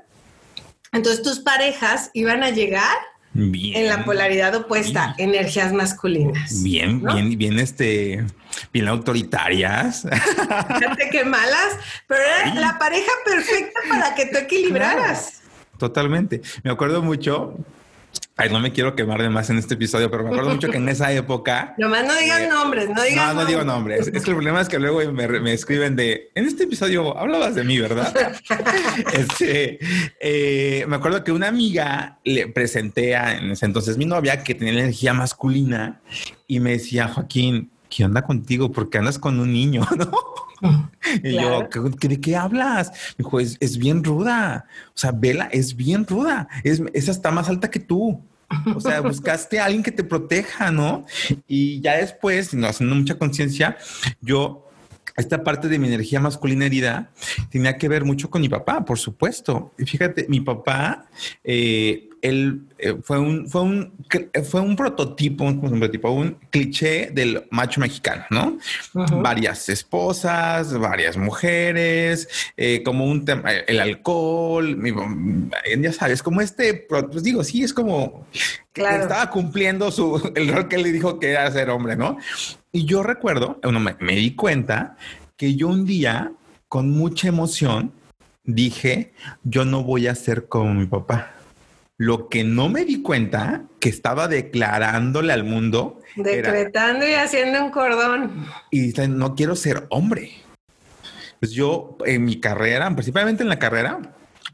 entonces 0.92 1.20
tus 1.20 1.40
parejas 1.40 2.10
iban 2.14 2.44
a 2.44 2.50
llegar 2.50 2.96
en 3.34 3.88
la 3.88 4.04
polaridad 4.04 4.54
opuesta, 4.54 5.16
energías 5.18 5.72
masculinas. 5.72 6.62
Bien, 6.62 7.02
bien, 7.02 7.36
bien, 7.36 7.58
este, 7.58 8.24
bien 8.72 8.86
autoritarias. 8.86 10.02
Fíjate 10.78 11.10
qué 11.10 11.24
malas, 11.24 11.76
pero 12.06 12.20
era 12.22 12.54
la 12.54 12.78
pareja 12.78 13.10
perfecta 13.24 13.80
para 13.88 14.14
que 14.14 14.26
tú 14.26 14.38
equilibraras. 14.38 15.40
totalmente. 15.76 16.40
Me 16.62 16.70
acuerdo 16.70 17.02
mucho 17.02 17.56
Ay, 18.36 18.50
no 18.50 18.58
me 18.58 18.72
quiero 18.72 18.96
quemar 18.96 19.22
de 19.22 19.30
más 19.30 19.48
en 19.50 19.58
este 19.58 19.74
episodio, 19.74 20.10
pero 20.10 20.24
me 20.24 20.30
acuerdo 20.30 20.50
mucho 20.50 20.68
que 20.68 20.78
en 20.78 20.88
esa 20.88 21.12
época. 21.12 21.74
Nomás 21.78 22.04
no 22.04 22.16
digan 22.16 22.42
eh, 22.42 22.48
nombres, 22.48 22.88
no 22.90 23.02
digan 23.04 23.28
No, 23.28 23.42
no 23.42 23.46
digo 23.46 23.62
nombres. 23.62 24.08
Es 24.08 24.24
que 24.24 24.30
el 24.30 24.36
problema 24.36 24.60
es 24.60 24.68
que 24.68 24.80
luego 24.80 25.12
me, 25.12 25.52
escriben 25.52 25.94
de. 25.94 26.32
En 26.34 26.44
este 26.44 26.64
episodio 26.64 27.16
hablabas 27.16 27.54
de 27.54 27.62
mí, 27.62 27.78
¿verdad? 27.78 28.12
este, 29.12 29.78
eh, 30.18 30.84
me 30.88 30.96
acuerdo 30.96 31.22
que 31.22 31.30
una 31.30 31.46
amiga 31.46 32.18
le 32.24 32.48
presenté 32.48 33.14
a 33.14 33.38
en 33.38 33.52
ese 33.52 33.66
entonces 33.66 33.98
mi 33.98 34.04
novia 34.04 34.42
que 34.42 34.56
tenía 34.56 34.72
energía 34.72 35.14
masculina 35.14 36.00
y 36.48 36.58
me 36.58 36.72
decía, 36.72 37.06
Joaquín, 37.06 37.70
¿qué 37.94 38.04
onda 38.04 38.22
contigo? 38.22 38.72
Porque 38.72 38.98
andas 38.98 39.18
con 39.18 39.38
un 39.38 39.52
niño, 39.52 39.86
¿no? 39.96 40.10
Y 41.22 41.34
yo, 41.34 41.68
¿de 42.00 42.20
qué 42.20 42.36
hablas? 42.36 42.90
Me 43.18 43.24
dijo, 43.24 43.38
es, 43.38 43.76
bien 43.76 44.02
ruda. 44.02 44.66
O 44.88 44.98
sea, 44.98 45.12
Vela 45.12 45.48
es 45.52 45.76
bien 45.76 46.06
ruda. 46.06 46.48
Es, 46.62 46.82
esa 46.94 47.10
está 47.10 47.30
más 47.30 47.48
alta 47.48 47.70
que 47.70 47.80
tú. 47.80 48.22
O 48.74 48.80
sea, 48.80 49.00
buscaste 49.00 49.60
a 49.60 49.66
alguien 49.66 49.82
que 49.82 49.92
te 49.92 50.04
proteja, 50.04 50.70
¿no? 50.70 51.04
Y 51.46 51.80
ya 51.80 51.96
después, 51.96 52.54
no 52.54 52.66
haciendo 52.66 52.94
mucha 52.94 53.18
conciencia, 53.18 53.76
yo 54.22 54.70
esta 55.16 55.44
parte 55.44 55.68
de 55.68 55.78
mi 55.78 55.88
energía 55.88 56.18
masculina 56.20 56.66
herida 56.66 57.10
tenía 57.50 57.76
que 57.76 57.88
ver 57.88 58.04
mucho 58.04 58.30
con 58.30 58.40
mi 58.40 58.48
papá, 58.48 58.84
por 58.84 58.98
supuesto. 58.98 59.72
Y 59.78 59.84
fíjate, 59.84 60.26
mi 60.28 60.40
papá, 60.40 61.06
eh, 61.42 62.08
él 62.24 62.62
eh, 62.78 62.96
fue 63.02 63.18
un, 63.18 63.46
fue 63.46 63.60
un, 63.60 63.92
fue 64.50 64.62
un 64.62 64.76
prototipo, 64.76 65.44
un 65.44 65.60
prototipo, 65.60 66.10
un 66.10 66.38
cliché 66.48 67.10
del 67.12 67.44
macho 67.50 67.82
mexicano, 67.82 68.24
¿no? 68.30 68.58
Varias 69.20 69.68
esposas, 69.68 70.76
varias 70.78 71.18
mujeres, 71.18 72.26
eh, 72.56 72.82
como 72.82 73.04
un 73.04 73.26
tema, 73.26 73.52
el 73.52 73.78
alcohol, 73.78 74.74
ya 75.78 75.92
sabes, 75.92 76.22
como 76.22 76.40
este, 76.40 76.86
pues 76.88 77.22
digo, 77.22 77.44
sí, 77.44 77.62
es 77.62 77.74
como 77.74 78.26
claro. 78.72 79.02
estaba 79.02 79.28
cumpliendo 79.28 79.90
su, 79.90 80.32
el 80.34 80.48
rol 80.48 80.68
que 80.68 80.78
le 80.78 80.92
dijo 80.92 81.20
que 81.20 81.30
era 81.30 81.50
ser 81.50 81.68
hombre, 81.68 81.94
¿no? 81.94 82.16
Y 82.72 82.86
yo 82.86 83.02
recuerdo, 83.02 83.60
bueno, 83.62 83.80
me, 83.80 84.14
di 84.16 84.34
cuenta 84.34 84.96
que 85.36 85.56
yo 85.56 85.68
un 85.68 85.84
día, 85.84 86.32
con 86.68 86.88
mucha 86.88 87.28
emoción, 87.28 87.92
dije, 88.44 89.12
yo 89.42 89.66
no 89.66 89.82
voy 89.84 90.06
a 90.06 90.14
ser 90.14 90.48
como 90.48 90.72
mi 90.72 90.86
papá. 90.86 91.33
Lo 91.96 92.28
que 92.28 92.42
no 92.42 92.68
me 92.68 92.84
di 92.84 93.02
cuenta, 93.02 93.64
que 93.80 93.88
estaba 93.88 94.26
declarándole 94.26 95.32
al 95.32 95.44
mundo. 95.44 96.00
Decretando 96.16 97.08
y 97.08 97.14
haciendo 97.14 97.64
un 97.64 97.70
cordón. 97.70 98.46
Y 98.70 98.92
no 99.08 99.34
quiero 99.34 99.54
ser 99.54 99.86
hombre. 99.90 100.32
Pues 101.38 101.52
yo 101.52 101.96
en 102.04 102.24
mi 102.24 102.40
carrera, 102.40 102.90
principalmente 102.94 103.42
en 103.42 103.48
la 103.48 103.58
carrera, 103.58 104.00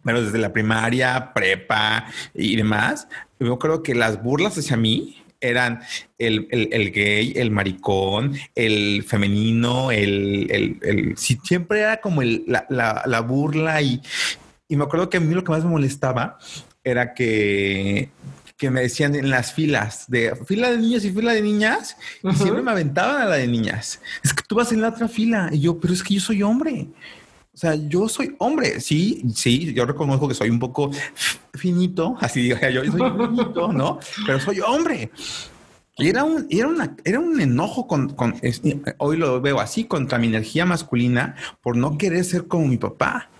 pero 0.05 0.23
desde 0.23 0.39
la 0.39 0.53
primaria, 0.53 1.33
prepa 1.35 2.07
y 2.35 2.57
demás, 2.57 3.09
yo 3.39 3.59
creo 3.59 3.83
que 3.83 3.95
las 3.95 4.23
burlas 4.23 4.59
hacia 4.59 4.77
mí 4.77 5.23
eran 5.41 5.81
el, 6.19 6.93
gay, 6.93 7.33
el 7.37 7.51
maricón, 7.51 8.35
el 8.55 9.05
femenino, 9.05 9.91
el, 9.91 10.79
el, 10.83 11.17
siempre 11.17 11.81
era 11.81 12.01
como 12.01 12.23
la, 12.23 13.25
burla 13.27 13.81
y, 13.81 14.03
y 14.71 14.77
me 14.77 14.85
acuerdo 14.85 15.11
que 15.11 15.17
a 15.17 15.21
mí 15.21 15.35
lo 15.35 15.43
que 15.43 15.51
más 15.51 15.65
me 15.65 15.71
molestaba 15.71 16.39
era 16.85 17.13
que, 17.13 18.09
que 18.57 18.71
me 18.71 18.83
decían 18.83 19.17
en 19.17 19.29
las 19.29 19.53
filas 19.53 20.05
de 20.09 20.37
fila 20.47 20.71
de 20.71 20.79
niños 20.79 21.05
y 21.05 21.11
fila 21.11 21.33
de 21.33 21.43
niñas 21.43 21.97
y 22.23 22.33
siempre 22.37 22.63
me 22.63 22.71
aventaban 22.71 23.21
a 23.21 23.25
la 23.25 23.37
de 23.37 23.49
niñas. 23.49 24.01
Es 24.23 24.33
que 24.33 24.45
tú 24.47 24.55
vas 24.55 24.71
en 24.71 24.81
la 24.81 24.91
otra 24.91 25.09
fila 25.09 25.51
y 25.53 25.61
yo, 25.61 25.81
pero 25.81 25.93
es 25.93 26.05
que 26.05 26.15
yo 26.15 26.21
soy 26.21 26.45
hombre. 26.45 26.87
O 27.53 27.57
sea, 27.57 27.75
yo 27.75 28.09
soy 28.09 28.37
hombre, 28.39 28.81
sí, 28.81 29.25
sí, 29.35 29.75
yo 29.75 29.85
reconozco 29.85 30.29
que 30.29 30.35
soy 30.35 30.51
un 30.51 30.61
poco 30.61 30.93
finito, 31.53 32.17
así 32.21 32.43
digo 32.43 32.57
yo, 32.61 32.85
yo 32.85 32.93
soy 32.93 33.27
finito, 33.27 33.73
¿no? 33.73 33.99
Pero 34.25 34.39
soy 34.39 34.61
hombre. 34.61 35.11
Y 35.99 36.09
era 36.09 36.23
un, 36.23 36.47
era 36.49 36.69
una, 36.69 36.97
era 37.05 37.19
un 37.19 37.41
enojo 37.41 37.89
con, 37.89 38.11
con 38.11 38.41
hoy 38.99 39.17
lo 39.17 39.41
veo 39.41 39.59
así, 39.59 39.85
contra 39.85 40.17
mi 40.19 40.29
energía 40.29 40.65
masculina 40.65 41.35
por 41.61 41.77
no 41.77 41.99
querer 41.99 42.25
ser 42.25 42.47
como 42.47 42.69
mi 42.69 42.79
papá. 42.79 43.31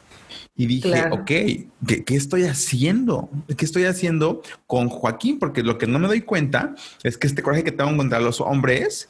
Y 0.61 0.67
dije, 0.67 1.07
ok, 1.11 1.25
¿qué, 1.25 2.05
¿qué, 2.05 2.17
estoy 2.17 2.45
haciendo? 2.45 3.31
¿Qué 3.57 3.65
estoy 3.65 3.87
haciendo 3.87 4.43
con 4.67 4.91
Joaquín? 4.91 5.39
Porque 5.39 5.63
lo 5.63 5.79
que 5.79 5.87
no 5.87 5.99
me 5.99 6.07
doy 6.07 6.21
cuenta 6.21 6.75
es 7.03 7.17
que 7.17 7.27
este 7.27 7.41
coraje 7.41 7.65
que 7.65 7.73
tengo 7.73 7.97
contra 7.97 8.21
los 8.21 8.43
hombres 8.43 9.09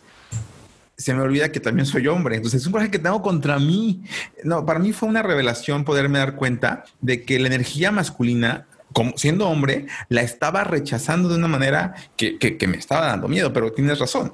se 0.97 1.13
me 1.13 1.23
olvida 1.23 1.51
que 1.51 1.59
también 1.59 1.87
soy 1.87 2.07
hombre. 2.07 2.37
Entonces 2.37 2.61
es 2.61 2.67
un 2.69 2.73
coraje 2.73 2.93
que 2.93 3.01
tengo 3.01 3.21
contra 3.21 3.59
mí. 3.59 4.01
No, 4.45 4.65
para 4.65 4.79
mí 4.79 4.93
fue 4.93 5.09
una 5.09 5.25
revelación 5.25 5.85
poderme 5.85 6.21
dar 6.21 6.37
cuenta 6.37 6.85
de 7.01 7.25
que 7.25 7.41
la 7.41 7.49
energía 7.49 7.91
masculina 7.91 8.69
como 8.93 9.17
siendo 9.17 9.49
hombre, 9.49 9.87
la 10.09 10.23
estaba 10.23 10.63
rechazando 10.63 11.29
de 11.29 11.35
una 11.35 11.49
manera 11.49 11.97
que, 12.17 12.39
que, 12.39 12.67
me 12.69 12.77
estaba 12.77 13.07
dando 13.07 13.27
miedo, 13.27 13.53
pero 13.53 13.73
tienes 13.73 13.99
razón. 13.99 14.33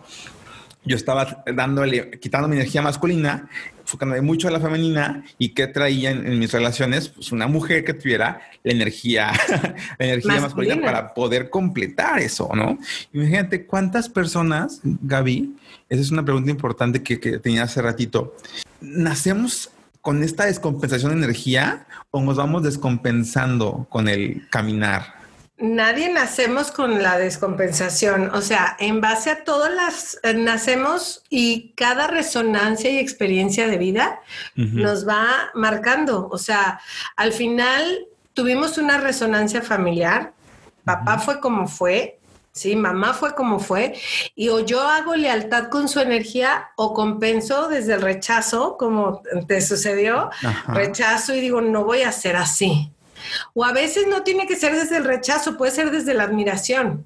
Yo 0.85 0.97
estaba 0.97 1.45
dándole, 1.55 2.11
quitando 2.21 2.47
mi 2.47 2.57
energía 2.57 2.83
masculina, 2.83 3.49
enfocándome 3.87 4.21
mucho 4.21 4.49
a 4.49 4.51
la 4.51 4.59
femenina 4.59 5.25
y 5.39 5.51
que 5.51 5.69
traía 5.69 6.11
en, 6.11 6.39
mis 6.41 6.51
relaciones, 6.51 7.09
pues 7.09 7.31
una 7.31 7.47
mujer 7.47 7.85
que 7.85 7.95
tuviera 7.95 8.41
la 8.65 8.73
energía, 8.73 9.31
la 9.99 10.05
energía 10.05 10.41
masculina. 10.41 10.81
para 10.81 11.15
poder 11.15 11.51
completar 11.51 12.19
eso, 12.19 12.51
¿no? 12.53 12.79
Imagínate 13.13 13.65
cuántas 13.65 14.09
personas, 14.09 14.81
Gaby, 14.83 15.55
esa 15.89 16.03
es 16.03 16.11
una 16.11 16.25
pregunta 16.25 16.51
importante 16.51 17.03
que, 17.03 17.17
tenía 17.39 17.63
hace 17.63 17.81
ratito. 17.81 18.35
¿Nacemos 18.81 19.71
con 20.01 20.25
esta 20.25 20.47
descompensación 20.47 21.13
de 21.13 21.19
energía 21.19 21.87
o 22.11 22.21
nos 22.21 22.37
vamos 22.37 22.65
descompensando 22.65 23.87
con 23.89 24.09
el 24.09 24.49
caminar? 24.51 25.15
Nadie 25.59 26.13
nacemos 26.13 26.71
con 26.71 27.03
la 27.03 27.19
descompensación, 27.19 28.31
o 28.35 28.43
sea, 28.43 28.77
en 28.79 29.01
base 29.01 29.31
a 29.31 29.43
todas 29.43 29.73
las, 29.73 30.19
eh, 30.23 30.35
nacemos 30.35 31.23
y 31.31 31.73
cada 31.77 32.09
resonancia 32.09 32.91
y 32.91 32.99
experiencia 32.99 33.67
de 33.67 33.79
vida 33.79 34.21
nos 34.55 35.09
va 35.09 35.51
marcando, 35.55 36.29
o 36.31 36.37
sea, 36.37 36.79
al 37.17 37.33
final 37.33 38.07
tuvimos 38.35 38.77
una 38.77 38.99
resonancia 38.99 39.63
familiar, 39.63 40.35
papá 40.85 41.19
fue 41.19 41.41
como 41.41 41.67
fue, 41.67 42.19
Sí, 42.57 42.75
mamá 42.75 43.13
fue 43.13 43.35
como 43.35 43.59
fue, 43.59 43.93
y 44.35 44.49
o 44.49 44.61
yo 44.61 44.81
hago 44.81 45.15
lealtad 45.15 45.69
con 45.69 45.91
su 45.91 46.01
energía 46.01 46.71
o 46.77 46.95
compenso 46.95 47.69
desde 47.69 47.93
el 47.93 48.01
rechazo, 48.01 48.79
como 48.79 49.21
te 49.47 49.61
sucedió, 49.61 50.31
rechazo 50.69 51.35
y 51.35 51.43
digo, 51.43 51.61
no 51.61 51.85
voy 51.85 52.01
a 52.01 52.13
ser 52.13 52.35
así. 52.37 52.91
O 53.55 53.65
a 53.65 53.73
veces 53.73 54.07
no 54.07 54.23
tiene 54.23 54.47
que 54.47 54.57
ser 54.57 54.75
desde 54.75 54.97
el 54.97 55.05
rechazo, 55.05 55.57
puede 55.57 55.73
ser 55.73 55.91
desde 55.91 56.15
la 56.15 56.25
admiración. 56.25 57.05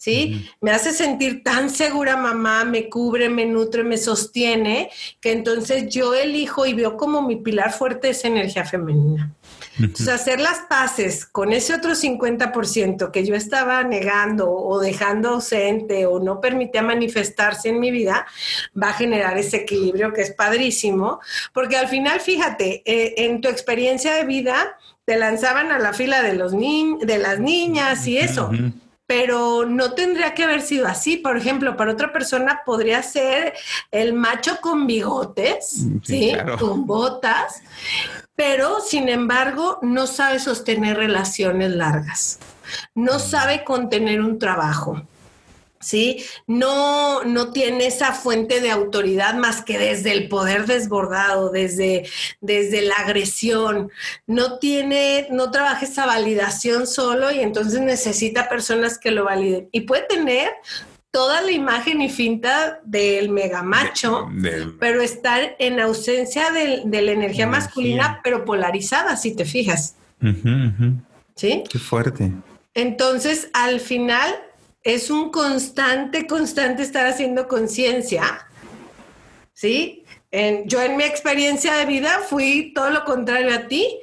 ¿sí? 0.00 0.48
Me 0.62 0.70
hace 0.70 0.92
sentir 0.92 1.44
tan 1.44 1.68
segura 1.68 2.16
mamá, 2.16 2.64
me 2.64 2.88
cubre, 2.88 3.28
me 3.28 3.44
nutre, 3.44 3.84
me 3.84 3.98
sostiene, 3.98 4.90
que 5.20 5.30
entonces 5.30 5.88
yo 5.90 6.14
elijo 6.14 6.64
y 6.64 6.72
veo 6.72 6.96
como 6.96 7.20
mi 7.20 7.36
pilar 7.36 7.72
fuerte 7.72 8.08
esa 8.08 8.28
energía 8.28 8.64
femenina. 8.64 9.34
Entonces, 9.78 10.08
hacer 10.08 10.40
las 10.40 10.60
paces 10.68 11.24
con 11.24 11.52
ese 11.52 11.74
otro 11.74 11.92
50% 11.92 13.10
que 13.10 13.24
yo 13.24 13.34
estaba 13.34 13.82
negando 13.82 14.50
o 14.50 14.78
dejando 14.80 15.30
ausente 15.30 16.06
o 16.06 16.18
no 16.18 16.40
permitía 16.40 16.82
manifestarse 16.82 17.68
en 17.68 17.80
mi 17.80 17.90
vida, 17.90 18.26
va 18.80 18.90
a 18.90 18.94
generar 18.94 19.38
ese 19.38 19.58
equilibrio 19.58 20.12
que 20.12 20.22
es 20.22 20.32
padrísimo, 20.32 21.20
porque 21.54 21.76
al 21.76 21.88
final, 21.88 22.20
fíjate, 22.20 22.82
eh, 22.84 23.14
en 23.24 23.40
tu 23.40 23.48
experiencia 23.48 24.14
de 24.14 24.24
vida, 24.24 24.76
te 25.10 25.18
lanzaban 25.18 25.72
a 25.72 25.80
la 25.80 25.92
fila 25.92 26.22
de, 26.22 26.34
los 26.34 26.52
de 26.52 27.18
las 27.18 27.40
niñas 27.40 28.06
y 28.06 28.16
eso. 28.16 28.52
Pero 29.06 29.66
no 29.66 29.94
tendría 29.94 30.34
que 30.34 30.44
haber 30.44 30.62
sido 30.62 30.86
así. 30.86 31.16
Por 31.16 31.36
ejemplo, 31.36 31.76
para 31.76 31.90
otra 31.90 32.12
persona 32.12 32.62
podría 32.64 33.02
ser 33.02 33.54
el 33.90 34.12
macho 34.12 34.60
con 34.60 34.86
bigotes, 34.86 35.84
¿sí? 36.04 36.32
Con 36.60 36.86
botas, 36.86 37.60
pero 38.36 38.80
sin 38.80 39.08
embargo 39.08 39.80
no 39.82 40.06
sabe 40.06 40.38
sostener 40.38 40.96
relaciones 40.96 41.72
largas, 41.72 42.38
no 42.94 43.18
sabe 43.18 43.64
contener 43.64 44.20
un 44.20 44.38
trabajo 44.38 45.02
¿sí? 45.80 46.24
No, 46.46 47.24
no 47.24 47.52
tiene 47.52 47.86
esa 47.86 48.12
fuente 48.12 48.60
de 48.60 48.70
autoridad 48.70 49.34
más 49.34 49.62
que 49.62 49.78
desde 49.78 50.12
el 50.12 50.28
poder 50.28 50.66
desbordado, 50.66 51.50
desde, 51.50 52.06
desde 52.40 52.82
la 52.82 52.96
agresión. 52.96 53.90
No 54.26 54.58
tiene, 54.58 55.26
no 55.30 55.50
trabaja 55.50 55.86
esa 55.86 56.06
validación 56.06 56.86
solo 56.86 57.30
y 57.32 57.40
entonces 57.40 57.80
necesita 57.80 58.48
personas 58.48 58.98
que 58.98 59.10
lo 59.10 59.24
validen. 59.24 59.68
Y 59.72 59.82
puede 59.82 60.02
tener 60.02 60.52
toda 61.10 61.42
la 61.42 61.50
imagen 61.50 62.00
y 62.02 62.08
finta 62.08 62.80
del 62.84 63.30
megamacho, 63.30 64.28
pero 64.78 65.00
estar 65.00 65.56
en 65.58 65.80
ausencia 65.80 66.50
de, 66.52 66.84
la 67.02 67.12
energía, 67.12 67.46
masculina, 67.46 68.20
pero 68.22 68.44
polarizada, 68.44 69.16
si 69.16 69.34
te 69.34 69.44
fijas. 69.44 69.96
¿Sí? 71.34 71.64
Qué 71.68 71.78
fuerte. 71.78 72.30
Entonces, 72.74 73.48
al 73.52 73.80
final, 73.80 74.32
es 74.82 75.10
un 75.10 75.30
constante, 75.30 76.26
constante 76.26 76.82
estar 76.82 77.06
haciendo 77.06 77.48
conciencia, 77.48 78.46
¿sí? 79.52 80.04
yo 80.66 80.80
en 80.80 80.96
mi 80.96 81.04
experiencia 81.04 81.74
de 81.74 81.86
vida 81.86 82.20
fui 82.28 82.72
todo 82.72 82.90
lo 82.90 83.04
contrario 83.04 83.54
a 83.54 83.66
ti. 83.68 83.98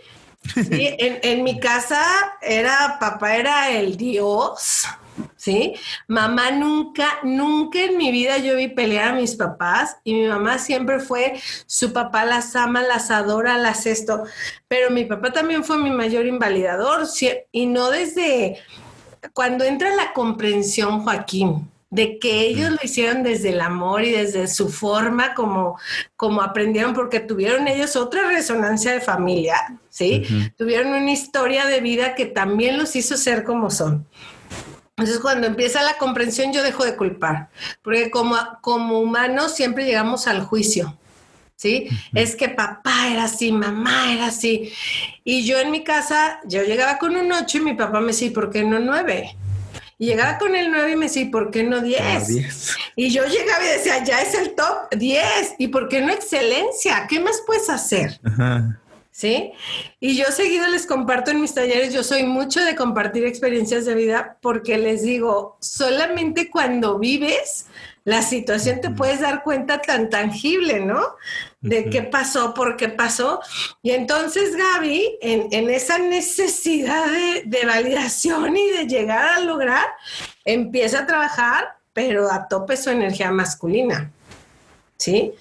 En, 0.56 1.20
en, 1.24 1.44
mi 1.44 1.60
casa 1.60 2.02
era, 2.42 2.98
papá 3.02 3.36
era 3.36 3.70
el 3.72 3.98
Dios, 3.98 4.86
¿sí? 5.36 5.74
Mamá 6.08 6.52
nunca, 6.52 7.20
nunca 7.24 7.82
en 7.82 7.98
mi 7.98 8.12
vida 8.12 8.38
yo 8.38 8.56
vi 8.56 8.70
pelear 8.70 9.10
a 9.10 9.16
mis 9.16 9.36
papás 9.36 9.98
y 10.06 10.14
mi 10.14 10.28
mamá 10.28 10.58
siempre 10.58 11.00
fue, 11.00 11.40
su 11.66 11.92
papá 11.92 12.24
las 12.24 12.56
ama, 12.56 12.82
las 12.82 13.12
adora, 13.12 13.58
las 13.58 13.86
esto, 13.86 14.24
pero 14.70 14.90
mi 14.90 15.04
papá 15.04 15.34
también 15.34 15.66
fue 15.66 15.78
mi 15.80 15.90
mayor 15.90 16.26
invalidador 16.26 17.08
y 17.52 17.66
no 17.66 17.90
desde 17.90 18.58
cuando 19.34 19.64
entra 19.64 19.96
la 19.96 20.14
comprensión, 20.14 21.02
Joaquín, 21.02 21.70
de 21.90 22.20
que 22.20 22.42
ellos 22.42 22.72
lo 22.72 22.78
hicieron 22.84 23.24
desde 23.24 23.50
el 23.50 23.62
amor 23.62 24.04
y 24.04 24.12
desde 24.12 24.48
su 24.48 24.70
forma 24.70 25.34
como, 25.34 25.80
como 26.16 26.42
aprendieron, 26.42 26.94
porque 26.94 27.20
tuvieron 27.20 27.68
ellos 27.68 27.96
otra 27.96 28.28
resonancia 28.28 28.92
de 28.92 29.00
familia, 29.00 29.56
¿sí? 29.90 30.24
Tuvieron 30.58 30.94
una 30.94 31.12
historia 31.12 31.66
de 31.66 31.80
vida 31.80 32.14
que 32.14 32.26
también 32.26 32.78
los 32.78 32.96
hizo 32.96 33.16
ser 33.16 33.44
como 33.44 33.70
son. 33.70 34.06
Entonces, 34.98 35.20
cuando 35.20 35.48
empieza 35.48 35.82
la 35.84 35.98
comprensión, 35.98 36.52
yo 36.52 36.64
dejo 36.64 36.84
de 36.84 36.96
culpar, 36.96 37.50
porque 37.84 38.10
como, 38.10 38.36
como 38.62 39.00
humanos 39.00 39.56
siempre 39.56 39.86
llegamos 39.86 40.28
al 40.28 40.42
juicio. 40.42 40.98
¿Sí? 41.58 41.90
Es 42.14 42.36
que 42.36 42.50
papá 42.50 43.10
era 43.12 43.26
así, 43.26 43.52
mamá 43.52 44.14
era 44.14 44.28
así. 44.28 44.72
Y 45.26 45.46
yo 45.46 45.60
en 45.60 45.72
mi 45.72 45.84
casa, 45.84 46.40
yo 46.46 46.64
llegaba 46.64 46.98
con 46.98 47.18
un 47.18 47.32
8 47.32 47.58
y 47.58 47.62
mi 47.62 47.74
papá 47.74 48.00
me 48.00 48.08
decía, 48.08 48.32
¿por 48.34 48.50
qué 48.50 48.64
no 48.64 48.80
9? 48.80 49.36
Y 50.00 50.06
llegaba 50.06 50.38
con 50.38 50.56
el 50.56 50.72
9 50.72 50.92
y 50.92 50.96
me 50.96 51.06
decía, 51.08 51.28
¿por 51.32 51.50
qué 51.50 51.64
no 51.64 51.82
10? 51.82 51.98
Y 52.96 53.10
yo 53.10 53.26
llegaba 53.26 53.66
y 53.66 53.78
decía, 53.78 54.04
ya 54.04 54.22
es 54.22 54.36
el 54.36 54.54
top 54.54 54.96
10. 54.96 55.56
¿Y 55.58 55.68
por 55.70 55.90
qué 55.90 56.02
no 56.02 56.14
excelencia? 56.14 57.08
¿Qué 57.10 57.20
más 57.20 57.42
puedes 57.46 57.70
hacer? 57.70 58.20
¿Sí? 59.18 59.52
Y 60.00 60.16
yo 60.16 60.26
seguido 60.26 60.68
les 60.68 60.86
comparto 60.86 61.32
en 61.32 61.42
mis 61.42 61.56
talleres, 61.56 61.92
yo 61.92 62.04
soy 62.04 62.22
mucho 62.22 62.64
de 62.64 62.76
compartir 62.76 63.26
experiencias 63.26 63.84
de 63.86 63.96
vida 63.96 64.38
porque 64.44 64.78
les 64.78 65.02
digo, 65.02 65.58
solamente 65.60 66.52
cuando 66.52 67.00
vives 67.00 67.66
la 68.04 68.22
situación 68.22 68.80
te 68.80 68.92
puedes 68.92 69.20
dar 69.20 69.42
cuenta 69.42 69.82
tan 69.82 70.12
tangible, 70.12 70.82
¿no? 70.82 71.16
De 71.62 71.90
qué 71.90 72.04
pasó, 72.04 72.54
por 72.54 72.78
qué 72.78 72.90
pasó. 72.90 73.40
Y 73.82 73.90
entonces 73.90 74.56
Gaby, 74.56 75.18
en, 75.20 75.68
esa 75.72 75.98
necesidad 75.98 77.08
de, 77.08 77.66
validación 77.66 78.56
y 78.56 78.70
de 78.70 78.86
llegar 78.86 79.30
a 79.30 79.40
lograr, 79.40 79.88
empieza 80.46 81.00
a 81.00 81.08
trabajar, 81.08 81.80
pero 81.92 82.32
a 82.32 82.48
tope 82.48 82.78
su 82.78 82.92
energía 82.92 83.32
masculina. 83.32 84.12
¿Sí? 84.98 85.34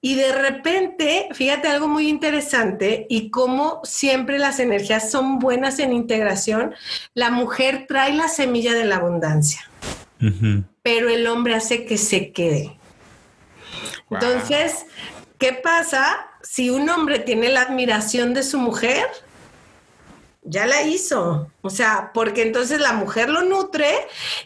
Y 0.00 0.14
de 0.14 0.32
repente, 0.32 1.28
fíjate 1.32 1.68
algo 1.68 1.88
muy 1.88 2.08
interesante 2.08 3.06
y 3.08 3.30
cómo 3.30 3.80
siempre 3.84 4.38
las 4.38 4.60
energías 4.60 5.10
son 5.10 5.38
buenas 5.38 5.78
en 5.78 5.92
integración, 5.92 6.74
la 7.14 7.30
mujer 7.30 7.86
trae 7.88 8.14
la 8.14 8.28
semilla 8.28 8.74
de 8.74 8.84
la 8.84 8.96
abundancia 8.96 9.70
pero 10.82 11.08
el 11.08 11.26
hombre 11.26 11.54
hace 11.54 11.84
que 11.84 11.98
se 11.98 12.32
quede. 12.32 12.76
Entonces, 14.10 14.86
¿qué 15.38 15.52
pasa 15.52 16.26
si 16.42 16.70
un 16.70 16.88
hombre 16.88 17.18
tiene 17.18 17.48
la 17.48 17.62
admiración 17.62 18.34
de 18.34 18.42
su 18.42 18.58
mujer? 18.58 19.06
Ya 20.42 20.66
la 20.66 20.82
hizo. 20.82 21.50
O 21.62 21.70
sea, 21.70 22.10
porque 22.12 22.42
entonces 22.42 22.80
la 22.80 22.92
mujer 22.92 23.28
lo 23.28 23.42
nutre 23.42 23.90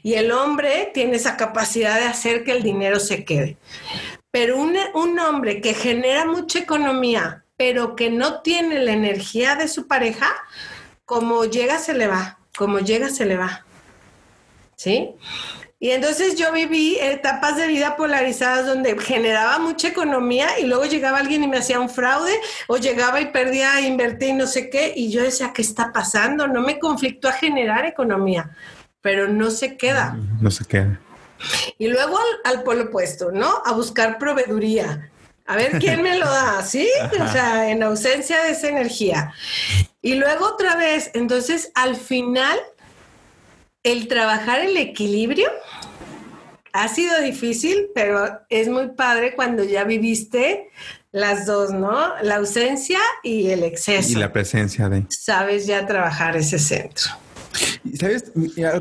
y 0.02 0.14
el 0.14 0.32
hombre 0.32 0.90
tiene 0.92 1.16
esa 1.16 1.36
capacidad 1.36 1.98
de 1.98 2.06
hacer 2.06 2.44
que 2.44 2.52
el 2.52 2.62
dinero 2.62 3.00
se 3.00 3.24
quede. 3.24 3.56
Pero 4.34 4.58
un, 4.58 4.76
un 4.94 5.16
hombre 5.20 5.60
que 5.60 5.74
genera 5.74 6.26
mucha 6.26 6.58
economía, 6.58 7.44
pero 7.56 7.94
que 7.94 8.10
no 8.10 8.40
tiene 8.40 8.80
la 8.80 8.90
energía 8.90 9.54
de 9.54 9.68
su 9.68 9.86
pareja, 9.86 10.26
como 11.04 11.44
llega 11.44 11.78
se 11.78 11.94
le 11.94 12.08
va, 12.08 12.40
como 12.56 12.80
llega 12.80 13.10
se 13.10 13.26
le 13.26 13.36
va. 13.36 13.64
¿Sí? 14.74 15.10
Y 15.78 15.92
entonces 15.92 16.34
yo 16.34 16.50
viví 16.50 16.98
etapas 17.00 17.56
de 17.56 17.68
vida 17.68 17.94
polarizadas 17.94 18.66
donde 18.66 18.98
generaba 18.98 19.60
mucha 19.60 19.86
economía 19.86 20.58
y 20.58 20.66
luego 20.66 20.84
llegaba 20.86 21.18
alguien 21.18 21.44
y 21.44 21.46
me 21.46 21.58
hacía 21.58 21.78
un 21.78 21.88
fraude 21.88 22.32
o 22.66 22.76
llegaba 22.76 23.20
y 23.20 23.26
perdía, 23.26 23.82
invertir 23.82 24.30
y 24.30 24.32
no 24.32 24.48
sé 24.48 24.68
qué. 24.68 24.94
Y 24.96 25.12
yo 25.12 25.22
decía, 25.22 25.52
¿qué 25.54 25.62
está 25.62 25.92
pasando? 25.92 26.48
No 26.48 26.60
me 26.60 26.80
conflictó 26.80 27.28
a 27.28 27.32
generar 27.32 27.86
economía, 27.86 28.50
pero 29.00 29.28
no 29.28 29.52
se 29.52 29.76
queda. 29.76 30.18
No 30.40 30.50
se 30.50 30.64
queda. 30.64 30.98
Y 31.78 31.88
luego 31.88 32.18
al, 32.44 32.62
polo 32.62 32.84
opuesto, 32.84 33.30
¿no? 33.32 33.62
A 33.64 33.72
buscar 33.72 34.18
proveeduría. 34.18 35.10
A 35.46 35.56
ver 35.56 35.78
quién 35.78 36.02
me 36.02 36.18
lo 36.18 36.26
da, 36.26 36.62
¿sí? 36.62 36.88
O 37.20 37.28
sea, 37.28 37.70
en 37.70 37.82
ausencia 37.82 38.42
de 38.44 38.52
esa 38.52 38.68
energía. 38.68 39.32
Y 40.00 40.14
luego 40.14 40.46
otra 40.46 40.76
vez, 40.76 41.10
entonces 41.14 41.70
al 41.74 41.96
final 41.96 42.58
el 43.82 44.08
trabajar 44.08 44.60
el 44.60 44.76
equilibrio 44.76 45.50
ha 46.72 46.88
sido 46.88 47.20
difícil, 47.20 47.90
pero 47.94 48.40
es 48.48 48.68
muy 48.68 48.88
padre 48.88 49.34
cuando 49.36 49.62
ya 49.62 49.84
viviste 49.84 50.70
las 51.12 51.46
dos, 51.46 51.70
¿no? 51.70 52.20
La 52.22 52.36
ausencia 52.36 52.98
y 53.22 53.50
el 53.50 53.62
exceso. 53.62 54.10
Y 54.10 54.14
la 54.16 54.32
presencia 54.32 54.88
de. 54.88 55.06
Sabes 55.08 55.66
ya 55.66 55.86
trabajar 55.86 56.36
ese 56.36 56.58
centro. 56.58 57.12
Sabes, 57.98 58.32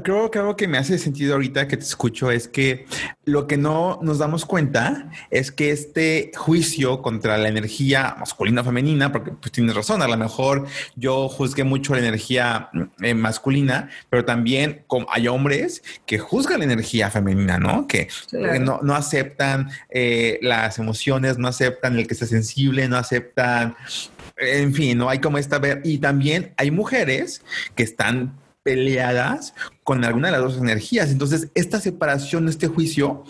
creo 0.04 0.32
que 0.32 0.40
algo 0.40 0.56
que 0.56 0.68
me 0.68 0.78
hace 0.78 0.98
sentido 0.98 1.34
ahorita 1.34 1.68
que 1.68 1.76
te 1.76 1.84
escucho 1.84 2.32
es 2.32 2.48
que 2.48 2.86
lo 3.26 3.48
que 3.48 3.58
no 3.58 4.00
nos 4.02 4.18
damos 4.18 4.46
cuenta 4.46 5.12
es 5.30 5.52
que 5.52 5.72
este 5.72 6.32
juicio 6.36 7.02
contra 7.02 7.38
la 7.38 7.50
energía 7.50 8.16
masculina 8.18 8.62
o 8.62 8.64
femenina, 8.64 9.12
porque 9.12 9.32
pues 9.32 9.52
tienes 9.52 9.76
razón, 9.76 10.02
a 10.02 10.08
lo 10.08 10.16
mejor 10.16 10.68
yo 10.96 11.28
juzgué 11.28 11.66
mucho 11.66 11.94
la 11.94 12.00
energía 12.00 12.70
eh, 13.02 13.14
masculina, 13.14 13.90
pero 14.10 14.24
también 14.24 14.86
hay 15.10 15.28
hombres 15.28 15.84
que 16.06 16.18
juzgan 16.18 16.60
la 16.60 16.66
energía 16.66 17.10
femenina, 17.10 17.58
¿no? 17.60 17.88
Que 17.88 18.08
no, 18.32 18.80
no, 18.82 18.96
aceptan 18.96 19.70
eh, 19.90 20.40
las 20.42 20.80
emociones, 20.80 21.38
no 21.38 21.50
aceptan 21.50 22.00
el 22.00 22.08
que 22.08 22.16
sea 22.16 22.28
sensible, 22.28 22.88
no 22.88 22.96
aceptan 22.98 23.76
en 24.38 24.74
fin, 24.74 24.98
no 24.98 25.10
hay 25.10 25.20
como 25.20 25.38
esta 25.38 25.60
ver. 25.60 25.82
Y 25.84 26.00
también 26.00 26.54
hay 26.58 26.72
mujeres 26.72 27.44
que 27.76 27.84
están 27.84 28.34
peleadas 28.64 29.54
con 29.84 30.04
alguna 30.04 30.30
de 30.30 30.34
las 30.34 30.42
dos 30.42 30.58
energías. 30.58 31.12
Entonces, 31.12 31.50
esta 31.54 31.80
separación, 31.80 32.48
este 32.48 32.68
juicio, 32.68 33.24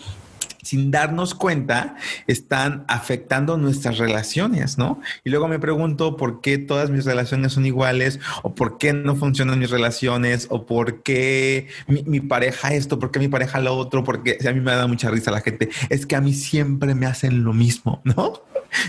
sin 0.62 0.90
darnos 0.90 1.34
cuenta, 1.34 1.96
están 2.26 2.84
afectando 2.88 3.58
nuestras 3.58 3.98
relaciones, 3.98 4.78
¿no? 4.78 5.00
Y 5.22 5.30
luego 5.30 5.46
me 5.46 5.58
pregunto 5.58 6.16
por 6.16 6.40
qué 6.40 6.56
todas 6.58 6.90
mis 6.90 7.04
relaciones 7.04 7.52
son 7.52 7.66
iguales, 7.66 8.18
o 8.42 8.54
por 8.54 8.78
qué 8.78 8.92
no 8.92 9.14
funcionan 9.14 9.58
mis 9.58 9.70
relaciones, 9.70 10.46
o 10.50 10.64
por 10.64 11.02
qué 11.02 11.68
mi, 11.86 12.20
pareja 12.20 12.72
esto, 12.72 12.98
por 12.98 13.10
qué 13.10 13.18
mi 13.18 13.28
pareja 13.28 13.60
lo 13.60 13.76
otro, 13.76 14.04
porque 14.04 14.38
a 14.48 14.52
mí 14.52 14.60
me 14.60 14.72
da 14.72 14.86
mucha 14.86 15.10
risa 15.10 15.30
la 15.30 15.42
gente, 15.42 15.68
es 15.90 16.06
que 16.06 16.16
a 16.16 16.20
mí 16.20 16.32
siempre 16.32 16.94
me 16.94 17.06
hacen 17.06 17.44
lo 17.44 17.52
mismo, 17.52 18.00
¿no? 18.04 18.42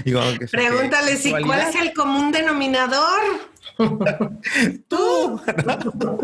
Pregúntale 0.52 1.18
si 1.18 1.32
cuál 1.32 1.60
es 1.70 1.76
el 1.76 1.94
común 1.94 2.32
denominador. 2.32 3.55
Tú. 4.88 5.42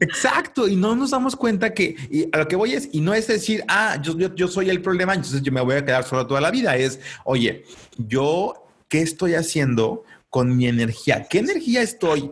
Exacto. 0.00 0.68
Y 0.68 0.76
no 0.76 0.94
nos 0.94 1.10
damos 1.10 1.36
cuenta 1.36 1.72
que 1.72 1.96
y 2.10 2.28
a 2.32 2.38
lo 2.38 2.48
que 2.48 2.56
voy 2.56 2.72
es, 2.72 2.88
y 2.92 3.00
no 3.00 3.14
es 3.14 3.26
decir, 3.26 3.64
ah, 3.68 4.00
yo, 4.02 4.16
yo, 4.34 4.48
soy 4.48 4.70
el 4.70 4.82
problema, 4.82 5.14
entonces 5.14 5.42
yo 5.42 5.52
me 5.52 5.60
voy 5.60 5.76
a 5.76 5.84
quedar 5.84 6.04
solo 6.04 6.26
toda 6.26 6.40
la 6.40 6.50
vida. 6.50 6.76
Es, 6.76 7.00
oye, 7.24 7.64
yo, 7.98 8.54
¿qué 8.88 9.02
estoy 9.02 9.34
haciendo? 9.34 10.04
con 10.28 10.54
mi 10.54 10.66
energía. 10.66 11.26
¿Qué 11.30 11.38
energía 11.38 11.80
estoy? 11.80 12.30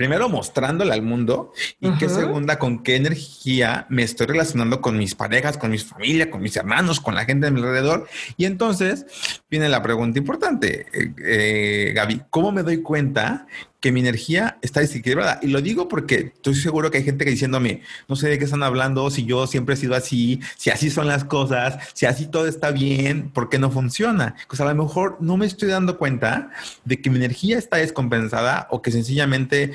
primero 0.00 0.30
mostrándole 0.30 0.94
al 0.94 1.02
mundo 1.02 1.52
y 1.78 1.90
qué 1.98 2.08
segunda 2.08 2.58
con 2.58 2.82
qué 2.82 2.96
energía 2.96 3.86
me 3.90 4.02
estoy 4.02 4.28
relacionando 4.28 4.80
con 4.80 4.96
mis 4.96 5.14
parejas, 5.14 5.58
con 5.58 5.70
mi 5.70 5.76
familia, 5.76 6.30
con 6.30 6.40
mis 6.40 6.56
hermanos, 6.56 7.00
con 7.00 7.14
la 7.14 7.26
gente 7.26 7.44
de 7.44 7.52
mi 7.52 7.60
alrededor. 7.60 8.08
Y 8.38 8.46
entonces 8.46 9.04
viene 9.50 9.68
la 9.68 9.82
pregunta 9.82 10.18
importante, 10.18 10.86
eh, 10.92 11.12
eh, 11.24 11.92
Gaby, 11.94 12.22
¿cómo 12.30 12.52
me 12.52 12.62
doy 12.62 12.82
cuenta 12.82 13.46
que 13.80 13.92
mi 13.92 14.00
energía 14.00 14.58
está 14.60 14.80
desequilibrada. 14.80 15.38
Y 15.42 15.48
lo 15.48 15.62
digo 15.62 15.88
porque 15.88 16.32
estoy 16.34 16.54
seguro 16.54 16.90
que 16.90 16.98
hay 16.98 17.04
gente 17.04 17.24
que 17.24 17.30
diciéndome, 17.30 17.82
no 18.08 18.16
sé 18.16 18.28
de 18.28 18.38
qué 18.38 18.44
están 18.44 18.62
hablando, 18.62 19.10
si 19.10 19.24
yo 19.24 19.46
siempre 19.46 19.74
he 19.74 19.78
sido 19.78 19.94
así, 19.94 20.40
si 20.56 20.70
así 20.70 20.90
son 20.90 21.08
las 21.08 21.24
cosas, 21.24 21.78
si 21.94 22.06
así 22.06 22.26
todo 22.26 22.46
está 22.46 22.70
bien, 22.70 23.30
¿por 23.30 23.48
qué 23.48 23.58
no 23.58 23.70
funciona? 23.70 24.36
Pues 24.48 24.60
a 24.60 24.66
lo 24.66 24.74
mejor 24.74 25.16
no 25.20 25.36
me 25.38 25.46
estoy 25.46 25.70
dando 25.70 25.96
cuenta 25.96 26.50
de 26.84 27.00
que 27.00 27.08
mi 27.08 27.16
energía 27.16 27.58
está 27.58 27.78
descompensada 27.78 28.68
o 28.70 28.82
que 28.82 28.92
sencillamente 28.92 29.72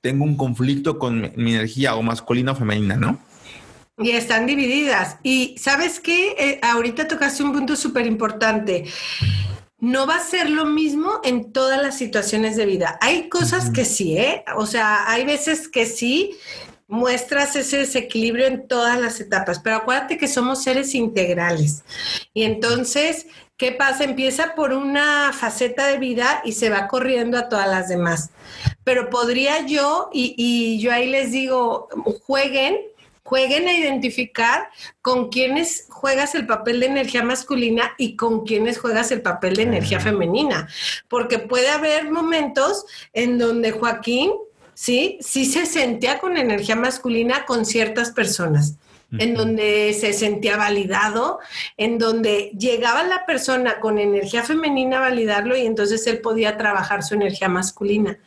tengo 0.00 0.24
un 0.24 0.36
conflicto 0.36 0.98
con 0.98 1.32
mi 1.36 1.54
energía 1.54 1.94
o 1.94 2.02
masculina 2.02 2.52
o 2.52 2.56
femenina, 2.56 2.96
¿no? 2.96 3.18
Y 3.98 4.12
están 4.12 4.46
divididas. 4.46 5.18
Y 5.22 5.56
sabes 5.58 6.00
qué, 6.00 6.34
eh, 6.38 6.60
ahorita 6.62 7.08
tocaste 7.08 7.42
un 7.42 7.52
punto 7.52 7.76
súper 7.76 8.06
importante 8.06 8.84
no 9.82 10.06
va 10.06 10.14
a 10.14 10.20
ser 10.20 10.48
lo 10.48 10.64
mismo 10.64 11.20
en 11.24 11.52
todas 11.52 11.82
las 11.82 11.98
situaciones 11.98 12.54
de 12.54 12.66
vida. 12.66 12.98
Hay 13.00 13.28
cosas 13.28 13.68
que 13.68 13.84
sí, 13.84 14.16
¿eh? 14.16 14.44
O 14.54 14.64
sea, 14.64 15.10
hay 15.10 15.24
veces 15.24 15.66
que 15.66 15.86
sí 15.86 16.36
muestras 16.86 17.56
ese 17.56 17.78
desequilibrio 17.78 18.46
en 18.46 18.68
todas 18.68 19.00
las 19.00 19.18
etapas, 19.18 19.58
pero 19.58 19.76
acuérdate 19.76 20.18
que 20.18 20.28
somos 20.28 20.62
seres 20.62 20.94
integrales. 20.94 21.82
Y 22.32 22.44
entonces, 22.44 23.26
¿qué 23.56 23.72
pasa? 23.72 24.04
Empieza 24.04 24.54
por 24.54 24.72
una 24.72 25.32
faceta 25.32 25.88
de 25.88 25.98
vida 25.98 26.42
y 26.44 26.52
se 26.52 26.70
va 26.70 26.86
corriendo 26.86 27.36
a 27.36 27.48
todas 27.48 27.66
las 27.66 27.88
demás. 27.88 28.30
Pero 28.84 29.10
podría 29.10 29.66
yo, 29.66 30.10
y, 30.12 30.36
y 30.36 30.80
yo 30.80 30.92
ahí 30.92 31.08
les 31.08 31.32
digo, 31.32 31.88
jueguen 32.24 32.76
jueguen 33.22 33.68
a 33.68 33.72
identificar 33.72 34.68
con 35.00 35.28
quiénes 35.28 35.86
juegas 35.88 36.34
el 36.34 36.46
papel 36.46 36.80
de 36.80 36.86
energía 36.86 37.22
masculina 37.22 37.92
y 37.98 38.16
con 38.16 38.44
quiénes 38.44 38.78
juegas 38.78 39.12
el 39.12 39.22
papel 39.22 39.56
de 39.56 39.62
energía 39.62 40.00
femenina, 40.00 40.68
porque 41.08 41.38
puede 41.38 41.68
haber 41.68 42.10
momentos 42.10 42.84
en 43.12 43.38
donde 43.38 43.70
Joaquín, 43.72 44.32
sí, 44.74 45.18
sí 45.20 45.46
se 45.46 45.66
sentía 45.66 46.18
con 46.18 46.36
energía 46.36 46.76
masculina 46.76 47.44
con 47.46 47.64
ciertas 47.64 48.10
personas 48.10 48.76
en 49.18 49.34
donde 49.34 49.94
se 49.98 50.12
sentía 50.12 50.56
validado, 50.56 51.38
en 51.76 51.98
donde 51.98 52.50
llegaba 52.58 53.02
la 53.02 53.26
persona 53.26 53.80
con 53.80 53.98
energía 53.98 54.42
femenina 54.42 54.98
a 54.98 55.00
validarlo 55.00 55.56
y 55.56 55.66
entonces 55.66 56.06
él 56.06 56.20
podía 56.20 56.56
trabajar 56.56 57.02
su 57.02 57.14
energía 57.14 57.48
masculina. 57.48 58.18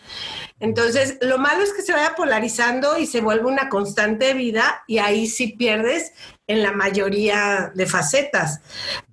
Entonces, 0.59 1.17
lo 1.21 1.37
malo 1.37 1.63
es 1.63 1.73
que 1.73 1.81
se 1.81 1.91
vaya 1.91 2.15
polarizando 2.15 2.97
y 2.97 3.07
se 3.07 3.19
vuelve 3.21 3.45
una 3.45 3.67
constante 3.67 4.27
de 4.27 4.33
vida 4.35 4.83
y 4.87 4.99
ahí 4.99 5.27
sí 5.27 5.47
pierdes 5.47 6.13
en 6.47 6.63
la 6.63 6.71
mayoría 6.71 7.71
de 7.75 7.85
facetas. 7.85 8.61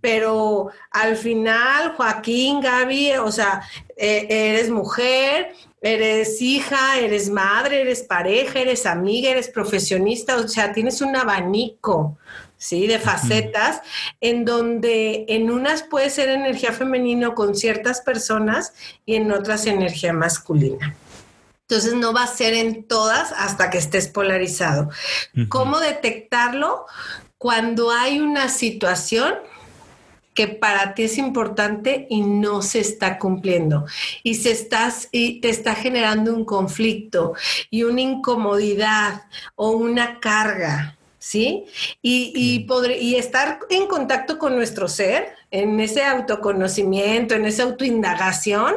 Pero 0.00 0.70
al 0.90 1.16
final, 1.16 1.94
Joaquín, 1.96 2.60
Gaby, 2.60 3.16
o 3.16 3.32
sea, 3.32 3.62
eh, 3.96 4.26
eres 4.28 4.70
mujer, 4.70 5.52
eres 5.82 6.40
hija, 6.40 6.98
eres 6.98 7.28
madre, 7.28 7.82
eres 7.82 8.02
pareja, 8.02 8.60
eres 8.60 8.86
amiga, 8.86 9.30
eres 9.30 9.48
profesionista, 9.48 10.36
o 10.36 10.48
sea, 10.48 10.72
tienes 10.72 11.00
un 11.00 11.16
abanico. 11.16 12.18
¿sí? 12.56 12.86
De 12.86 13.00
facetas, 13.00 13.82
en 14.20 14.44
donde 14.44 15.24
en 15.28 15.50
unas 15.50 15.82
puede 15.82 16.10
ser 16.10 16.28
energía 16.28 16.72
femenina 16.72 17.34
con 17.34 17.56
ciertas 17.56 18.00
personas 18.02 18.72
y 19.04 19.16
en 19.16 19.32
otras 19.32 19.66
energía 19.66 20.12
masculina. 20.12 20.94
Entonces 21.68 21.94
no 21.94 22.12
va 22.12 22.22
a 22.22 22.28
ser 22.28 22.54
en 22.54 22.84
todas 22.84 23.32
hasta 23.32 23.68
que 23.68 23.78
estés 23.78 24.06
polarizado. 24.06 24.90
¿Cómo 25.48 25.80
detectarlo? 25.80 26.86
Cuando 27.36 27.90
hay 27.90 28.20
una 28.20 28.48
situación 28.48 29.34
que 30.34 30.48
para 30.48 30.94
ti 30.94 31.04
es 31.04 31.18
importante 31.18 32.06
y 32.08 32.22
no 32.22 32.62
se 32.62 32.80
está 32.80 33.18
cumpliendo 33.18 33.84
y 34.22 34.36
se 34.36 34.50
estás 34.50 35.08
y 35.12 35.40
te 35.40 35.50
está 35.50 35.74
generando 35.74 36.34
un 36.34 36.44
conflicto 36.44 37.34
y 37.70 37.82
una 37.82 38.00
incomodidad 38.00 39.24
o 39.54 39.70
una 39.70 40.20
carga, 40.20 40.96
¿sí? 41.18 41.64
Y, 42.00 42.32
y, 42.34 42.66
y 43.00 43.14
estar 43.16 43.60
en 43.70 43.86
contacto 43.86 44.38
con 44.38 44.56
nuestro 44.56 44.88
ser, 44.88 45.34
en 45.50 45.78
ese 45.80 46.02
autoconocimiento, 46.02 47.34
en 47.34 47.44
esa 47.44 47.64
autoindagación, 47.64 48.76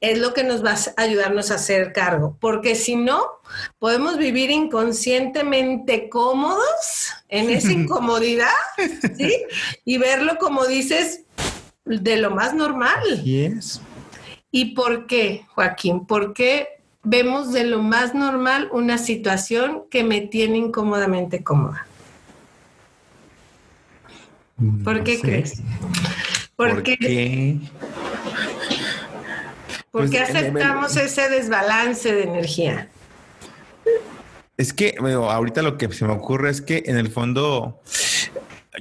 es 0.00 0.18
lo 0.18 0.32
que 0.32 0.44
nos 0.44 0.64
va 0.64 0.72
a 0.72 1.02
ayudarnos 1.02 1.50
a 1.50 1.56
hacer 1.56 1.92
cargo, 1.92 2.36
porque 2.40 2.74
si 2.74 2.96
no, 2.96 3.22
podemos 3.78 4.16
vivir 4.16 4.50
inconscientemente 4.50 6.08
cómodos 6.08 7.12
en 7.28 7.50
esa 7.50 7.72
incomodidad, 7.72 8.48
¿sí? 9.16 9.44
Y 9.84 9.98
verlo 9.98 10.38
como 10.38 10.66
dices, 10.66 11.24
de 11.84 12.16
lo 12.16 12.30
más 12.30 12.54
normal. 12.54 13.22
Yes. 13.24 13.80
¿Y 14.50 14.74
por 14.74 15.06
qué, 15.06 15.46
Joaquín? 15.54 16.06
¿Por 16.06 16.32
qué 16.32 16.80
vemos 17.02 17.52
de 17.52 17.64
lo 17.64 17.82
más 17.82 18.14
normal 18.14 18.68
una 18.72 18.98
situación 18.98 19.84
que 19.90 20.02
me 20.02 20.22
tiene 20.22 20.58
incómodamente 20.58 21.44
cómoda? 21.44 21.86
¿Por 24.84 25.04
qué 25.04 25.20
crees? 25.20 25.62
¿Por 26.56 26.82
qué? 26.82 27.60
¿Por 29.90 30.08
qué 30.08 30.18
pues, 30.18 30.30
aceptamos 30.30 30.96
ese 30.96 31.28
desbalance 31.28 32.12
de 32.12 32.22
energía? 32.22 32.88
Es 34.56 34.72
que, 34.72 34.94
bueno, 35.00 35.30
ahorita 35.30 35.62
lo 35.62 35.78
que 35.78 35.90
se 35.92 36.04
me 36.04 36.12
ocurre 36.12 36.50
es 36.50 36.60
que 36.60 36.82
en 36.86 36.96
el 36.96 37.10
fondo 37.10 37.80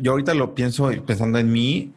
yo 0.02 0.12
ahorita 0.12 0.34
lo 0.34 0.54
pienso 0.54 0.90
pensando 1.06 1.40
en 1.40 1.52
mí, 1.52 1.94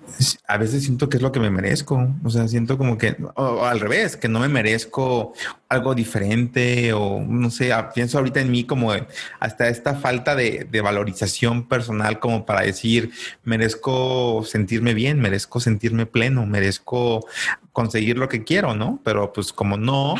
a 0.48 0.56
veces 0.56 0.84
siento 0.84 1.08
que 1.08 1.18
es 1.18 1.22
lo 1.22 1.30
que 1.30 1.40
me 1.40 1.50
merezco, 1.50 2.08
o 2.24 2.30
sea, 2.30 2.48
siento 2.48 2.78
como 2.78 2.96
que, 2.96 3.16
o, 3.34 3.64
al 3.64 3.80
revés, 3.80 4.16
que 4.16 4.28
no 4.28 4.40
me 4.40 4.48
merezco 4.48 5.34
algo 5.68 5.94
diferente 5.94 6.92
o 6.92 7.20
no 7.20 7.50
sé, 7.50 7.70
pienso 7.94 8.18
ahorita 8.18 8.40
en 8.40 8.50
mí 8.50 8.64
como 8.64 8.92
hasta 9.40 9.68
esta 9.68 9.94
falta 9.94 10.34
de, 10.34 10.66
de, 10.70 10.80
valorización 10.80 11.68
personal 11.68 12.18
como 12.18 12.46
para 12.46 12.62
decir, 12.62 13.10
merezco 13.44 14.42
sentirme 14.44 14.94
bien, 14.94 15.20
merezco 15.20 15.60
sentirme 15.60 16.06
pleno, 16.06 16.46
merezco 16.46 17.26
conseguir 17.72 18.18
lo 18.18 18.28
que 18.28 18.44
quiero, 18.44 18.74
¿no? 18.74 19.00
Pero 19.02 19.32
pues 19.32 19.52
como 19.52 19.76
no, 19.76 20.14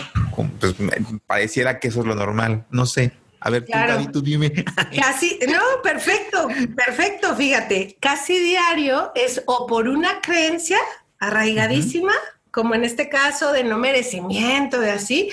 pues 0.58 0.74
pareciera 1.26 1.78
que 1.78 1.88
eso 1.88 2.00
es 2.00 2.06
lo 2.06 2.14
normal, 2.14 2.64
no 2.70 2.86
sé. 2.86 3.12
A 3.44 3.50
ver, 3.50 3.66
tú, 4.12 4.22
dime. 4.22 4.52
Casi, 4.96 5.38
no, 5.48 5.60
perfecto, 5.82 6.46
perfecto. 6.76 7.34
Fíjate, 7.34 7.96
casi 7.98 8.38
diario 8.38 9.10
es 9.16 9.42
o 9.46 9.66
por 9.66 9.88
una 9.88 10.20
creencia 10.20 10.78
arraigadísima, 11.18 12.12
como 12.52 12.76
en 12.76 12.84
este 12.84 13.08
caso 13.08 13.52
de 13.52 13.64
no 13.64 13.78
merecimiento, 13.78 14.78
de 14.78 14.92
así, 14.92 15.30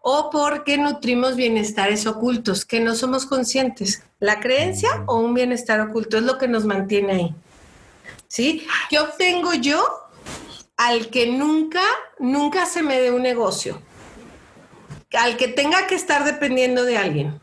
o 0.00 0.28
porque 0.30 0.76
nutrimos 0.76 1.36
bienestares 1.36 2.04
ocultos 2.06 2.64
que 2.64 2.80
no 2.80 2.96
somos 2.96 3.26
conscientes. 3.26 4.02
La 4.18 4.40
creencia 4.40 5.04
o 5.06 5.20
un 5.20 5.32
bienestar 5.32 5.80
oculto 5.80 6.16
es 6.16 6.24
lo 6.24 6.38
que 6.38 6.48
nos 6.48 6.64
mantiene 6.64 7.12
ahí. 7.12 7.34
¿Sí? 8.26 8.66
¿Qué 8.90 8.98
obtengo 8.98 9.54
yo 9.54 10.01
al 10.82 11.10
que 11.10 11.28
nunca, 11.28 11.84
nunca 12.18 12.66
se 12.66 12.82
me 12.82 13.00
dé 13.00 13.12
un 13.12 13.22
negocio? 13.22 13.80
Al 15.12 15.36
que 15.36 15.46
tenga 15.46 15.86
que 15.86 15.94
estar 15.94 16.24
dependiendo 16.24 16.84
de 16.84 16.98
alguien. 16.98 17.40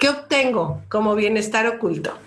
¿Qué 0.00 0.08
obtengo 0.08 0.82
como 0.88 1.14
bienestar 1.14 1.66
oculto? 1.68 2.18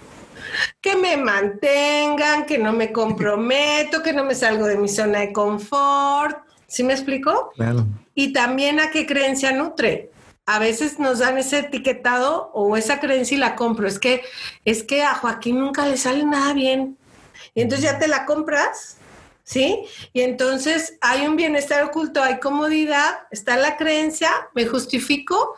Que 0.79 0.95
me 0.95 1.17
mantengan, 1.17 2.45
que 2.45 2.57
no 2.57 2.71
me 2.71 2.93
comprometo, 2.93 4.01
que 4.01 4.13
no 4.13 4.23
me 4.23 4.33
salgo 4.33 4.65
de 4.65 4.77
mi 4.77 4.87
zona 4.87 5.19
de 5.19 5.33
confort. 5.33 6.37
¿Sí 6.67 6.83
me 6.83 6.93
explico? 6.93 7.51
Claro. 7.55 7.85
Y 8.13 8.31
también 8.31 8.79
a 8.79 8.91
qué 8.91 9.05
creencia 9.05 9.51
nutre. 9.51 10.11
A 10.45 10.59
veces 10.59 10.99
nos 10.99 11.19
dan 11.19 11.37
ese 11.37 11.59
etiquetado 11.59 12.51
o 12.53 12.77
esa 12.77 13.01
creencia 13.01 13.35
y 13.35 13.39
la 13.39 13.55
compro. 13.55 13.87
Es 13.87 13.99
que, 13.99 14.21
es 14.63 14.83
que 14.83 15.03
a 15.03 15.15
Joaquín 15.15 15.59
nunca 15.59 15.85
le 15.85 15.97
sale 15.97 16.23
nada 16.23 16.53
bien. 16.53 16.97
Y 17.53 17.61
entonces 17.61 17.91
ya 17.91 17.99
te 17.99 18.07
la 18.07 18.25
compras, 18.25 18.99
¿sí? 19.45 19.86
Y 20.12 20.21
entonces 20.21 20.97
hay 20.99 21.25
un 21.25 21.38
bienestar 21.38 21.84
oculto, 21.84 22.21
hay 22.21 22.39
comodidad, 22.39 23.19
está 23.31 23.55
la 23.55 23.77
creencia, 23.77 24.29
me 24.53 24.65
justifico 24.65 25.55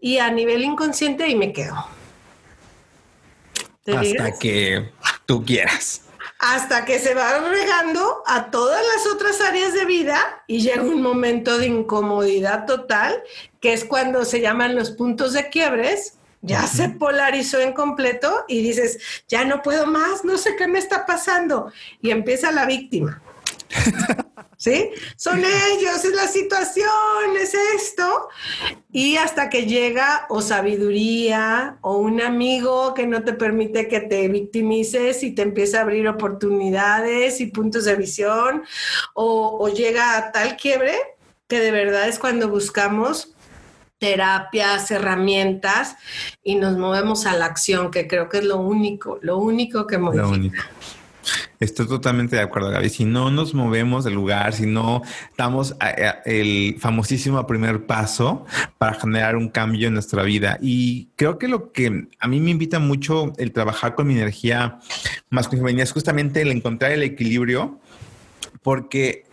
y 0.00 0.18
a 0.18 0.30
nivel 0.30 0.64
inconsciente 0.64 1.28
y 1.28 1.34
me 1.34 1.52
quedo. 1.52 1.76
Hasta 3.86 4.38
que 4.38 4.90
tú 5.26 5.44
quieras. 5.44 6.02
Hasta 6.38 6.84
que 6.84 6.98
se 6.98 7.14
va 7.14 7.38
regando 7.38 8.22
a 8.26 8.50
todas 8.50 8.82
las 8.94 9.06
otras 9.12 9.40
áreas 9.40 9.72
de 9.74 9.84
vida 9.84 10.42
y 10.46 10.60
llega 10.60 10.82
un 10.82 11.02
momento 11.02 11.58
de 11.58 11.66
incomodidad 11.66 12.66
total, 12.66 13.22
que 13.60 13.72
es 13.72 13.84
cuando 13.84 14.24
se 14.24 14.40
llaman 14.40 14.74
los 14.74 14.90
puntos 14.90 15.32
de 15.32 15.48
quiebres, 15.48 16.18
ya 16.44 16.66
se 16.66 16.90
polarizó 16.90 17.58
en 17.60 17.72
completo 17.72 18.44
y 18.48 18.62
dices, 18.62 18.98
ya 19.28 19.44
no 19.44 19.62
puedo 19.62 19.86
más, 19.86 20.24
no 20.24 20.36
sé 20.36 20.56
qué 20.56 20.68
me 20.68 20.78
está 20.78 21.06
pasando. 21.06 21.72
Y 22.02 22.10
empieza 22.10 22.52
la 22.52 22.66
víctima. 22.66 23.22
¿Sí? 24.56 24.90
Son 25.16 25.40
ellos, 25.40 26.04
es 26.04 26.14
la 26.14 26.26
situación, 26.26 27.36
es 27.38 27.54
esto. 27.74 28.28
Y 28.92 29.16
hasta 29.16 29.50
que 29.50 29.66
llega 29.66 30.26
o 30.28 30.40
sabiduría 30.42 31.78
o 31.80 31.96
un 31.96 32.20
amigo 32.20 32.94
que 32.94 33.06
no 33.06 33.24
te 33.24 33.32
permite 33.32 33.88
que 33.88 34.00
te 34.00 34.28
victimices 34.28 35.22
y 35.22 35.32
te 35.32 35.42
empieza 35.42 35.78
a 35.78 35.82
abrir 35.82 36.06
oportunidades 36.08 37.40
y 37.40 37.46
puntos 37.46 37.84
de 37.84 37.96
visión, 37.96 38.64
o, 39.14 39.58
o 39.60 39.68
llega 39.68 40.16
a 40.16 40.32
tal 40.32 40.56
quiebre 40.56 40.94
que 41.46 41.60
de 41.60 41.70
verdad 41.70 42.08
es 42.08 42.18
cuando 42.18 42.48
buscamos 42.48 43.33
terapias, 43.98 44.90
herramientas 44.90 45.96
y 46.42 46.56
nos 46.56 46.76
movemos 46.76 47.26
a 47.26 47.36
la 47.36 47.46
acción, 47.46 47.90
que 47.90 48.06
creo 48.06 48.28
que 48.28 48.38
es 48.38 48.44
lo 48.44 48.58
único, 48.58 49.18
lo 49.22 49.38
único 49.38 49.86
que 49.86 49.98
modifica. 49.98 50.28
Lo 50.28 50.34
único. 50.34 50.56
Estoy 51.60 51.86
totalmente 51.86 52.36
de 52.36 52.42
acuerdo, 52.42 52.70
Gaby. 52.70 52.90
Si 52.90 53.04
no 53.04 53.30
nos 53.30 53.54
movemos 53.54 54.04
del 54.04 54.14
lugar, 54.14 54.52
si 54.52 54.66
no 54.66 55.02
damos 55.38 55.74
el 56.26 56.76
famosísimo 56.78 57.46
primer 57.46 57.86
paso 57.86 58.44
para 58.76 58.94
generar 58.94 59.36
un 59.36 59.48
cambio 59.48 59.88
en 59.88 59.94
nuestra 59.94 60.22
vida. 60.22 60.58
Y 60.60 61.08
creo 61.16 61.38
que 61.38 61.48
lo 61.48 61.72
que 61.72 62.08
a 62.18 62.28
mí 62.28 62.40
me 62.40 62.50
invita 62.50 62.78
mucho 62.78 63.32
el 63.38 63.52
trabajar 63.52 63.94
con 63.94 64.06
mi 64.06 64.14
energía 64.14 64.78
más 65.30 65.48
femenina 65.48 65.82
es 65.82 65.92
justamente 65.92 66.42
el 66.42 66.50
encontrar 66.50 66.92
el 66.92 67.02
equilibrio, 67.02 67.80
porque 68.62 69.24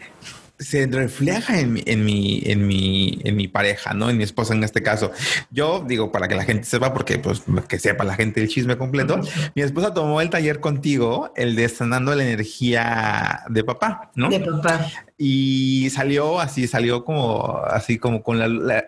se 0.61 0.87
refleja 0.87 1.59
en 1.59 1.73
mi, 1.73 1.83
en 1.85 2.05
mi, 2.05 2.41
en 2.45 2.67
mi, 2.67 3.19
en 3.23 3.35
mi 3.35 3.47
pareja, 3.47 3.93
¿no? 3.93 4.09
En 4.09 4.17
mi 4.17 4.23
esposa 4.23 4.53
en 4.53 4.63
este 4.63 4.83
caso. 4.83 5.11
Yo 5.49 5.83
digo 5.87 6.11
para 6.11 6.27
que 6.27 6.35
la 6.35 6.43
gente 6.43 6.63
sepa, 6.65 6.93
porque 6.93 7.17
pues 7.19 7.41
que 7.67 7.79
sepa 7.79 8.03
la 8.03 8.15
gente 8.15 8.41
el 8.41 8.47
chisme 8.47 8.77
completo. 8.77 9.19
Mi 9.55 9.63
esposa 9.63 9.93
tomó 9.93 10.21
el 10.21 10.29
taller 10.29 10.59
contigo, 10.59 11.33
el 11.35 11.55
de 11.55 11.67
sanando 11.67 12.15
la 12.15 12.23
energía 12.23 13.43
de 13.49 13.63
papá, 13.63 14.11
¿no? 14.15 14.29
De 14.29 14.39
papá 14.39 14.89
y 15.23 15.87
salió 15.91 16.39
así, 16.39 16.67
salió 16.67 17.05
como 17.05 17.59
así 17.69 17.99
como 17.99 18.23
con 18.23 18.39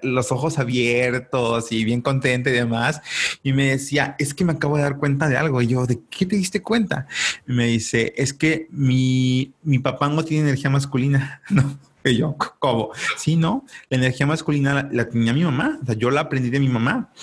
los 0.02 0.32
ojos 0.32 0.58
abiertos 0.58 1.72
y 1.72 1.86
bien 1.86 2.02
contenta 2.02 2.50
y 2.50 2.54
demás. 2.54 3.02
Y 3.44 3.54
me 3.54 3.70
decía, 3.70 4.16
es 4.18 4.34
que 4.34 4.44
me 4.44 4.54
acabo 4.54 4.78
de 4.78 4.82
dar 4.82 4.98
cuenta 4.98 5.30
de 5.30 5.38
algo. 5.38 5.62
Y 5.62 5.68
yo, 5.68 5.86
¿de 5.86 6.00
qué 6.10 6.26
te 6.26 6.36
diste 6.36 6.64
cuenta? 6.64 7.06
Y 7.48 7.54
me 7.54 7.68
dice, 7.68 8.16
es 8.18 8.34
que 8.34 8.66
mi, 8.72 9.54
mi 9.62 9.78
papá 9.78 10.10
no 10.10 10.26
tiene 10.26 10.50
energía 10.50 10.72
masculina, 10.72 11.44
¿no? 11.52 11.63
Y 12.06 12.18
yo, 12.18 12.36
¿cómo? 12.60 12.90
Sí, 13.16 13.38
no, 13.38 13.66
la 13.90 13.98
energía 13.98 14.26
masculina 14.26 14.74
la, 14.74 14.90
la 14.92 15.10
tenía 15.10 15.32
mi 15.32 15.46
mamá, 15.46 15.80
o 15.82 15.86
sea, 15.86 15.96
yo 15.96 16.12
la 16.12 16.20
aprendí 16.20 16.50
de 16.50 16.60
mi 16.60 16.68
mamá. 16.68 17.14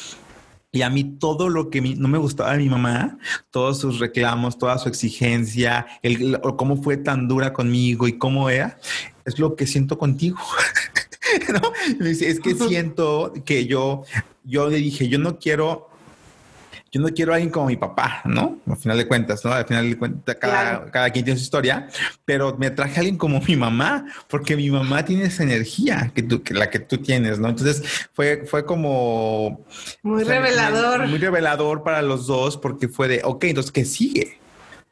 Y 0.72 0.82
a 0.82 0.90
mí 0.90 1.04
todo 1.04 1.48
lo 1.48 1.68
que 1.68 1.80
no 1.80 2.06
me 2.06 2.16
gustaba 2.16 2.52
de 2.52 2.58
mi 2.58 2.68
mamá, 2.68 3.18
todos 3.50 3.80
sus 3.80 3.98
reclamos, 3.98 4.56
toda 4.56 4.78
su 4.78 4.88
exigencia, 4.88 5.86
el, 6.02 6.40
cómo 6.56 6.80
fue 6.80 6.96
tan 6.96 7.26
dura 7.26 7.52
conmigo 7.52 8.06
y 8.06 8.18
cómo 8.18 8.48
era, 8.48 8.78
es 9.24 9.38
lo 9.38 9.56
que 9.56 9.66
siento 9.66 9.98
contigo. 9.98 10.38
¿No? 11.52 11.72
es 12.08 12.40
que 12.40 12.54
siento 12.54 13.32
que 13.44 13.66
yo, 13.66 14.04
yo 14.44 14.68
le 14.68 14.76
dije, 14.76 15.08
yo 15.08 15.18
no 15.18 15.38
quiero 15.38 15.89
yo 16.92 17.00
no 17.00 17.08
quiero 17.08 17.32
a 17.32 17.36
alguien 17.36 17.52
como 17.52 17.66
mi 17.66 17.76
papá, 17.76 18.20
¿no? 18.24 18.58
Al 18.66 18.76
final 18.76 18.96
de 18.96 19.06
cuentas, 19.06 19.44
¿no? 19.44 19.52
Al 19.52 19.64
final 19.64 19.88
de 19.88 19.96
cuentas, 19.96 20.36
cada, 20.36 20.90
cada 20.90 21.10
quien 21.10 21.24
tiene 21.24 21.38
su 21.38 21.44
historia, 21.44 21.88
pero 22.24 22.56
me 22.58 22.70
traje 22.70 22.96
a 22.96 22.98
alguien 22.98 23.16
como 23.16 23.40
mi 23.40 23.54
mamá, 23.54 24.06
porque 24.28 24.56
mi 24.56 24.70
mamá 24.70 25.04
tiene 25.04 25.24
esa 25.24 25.44
energía 25.44 26.10
que, 26.14 26.22
tú, 26.22 26.42
que 26.42 26.52
la 26.52 26.68
que 26.68 26.80
tú 26.80 26.98
tienes, 26.98 27.38
¿no? 27.38 27.48
Entonces 27.48 28.08
fue, 28.12 28.44
fue 28.46 28.64
como... 28.64 29.64
Muy 30.02 30.24
revelador. 30.24 31.06
Muy 31.06 31.18
revelador 31.18 31.84
para 31.84 32.02
los 32.02 32.26
dos, 32.26 32.56
porque 32.56 32.88
fue 32.88 33.06
de, 33.06 33.20
ok, 33.22 33.44
entonces, 33.44 33.70
¿qué 33.70 33.84
sigue? 33.84 34.39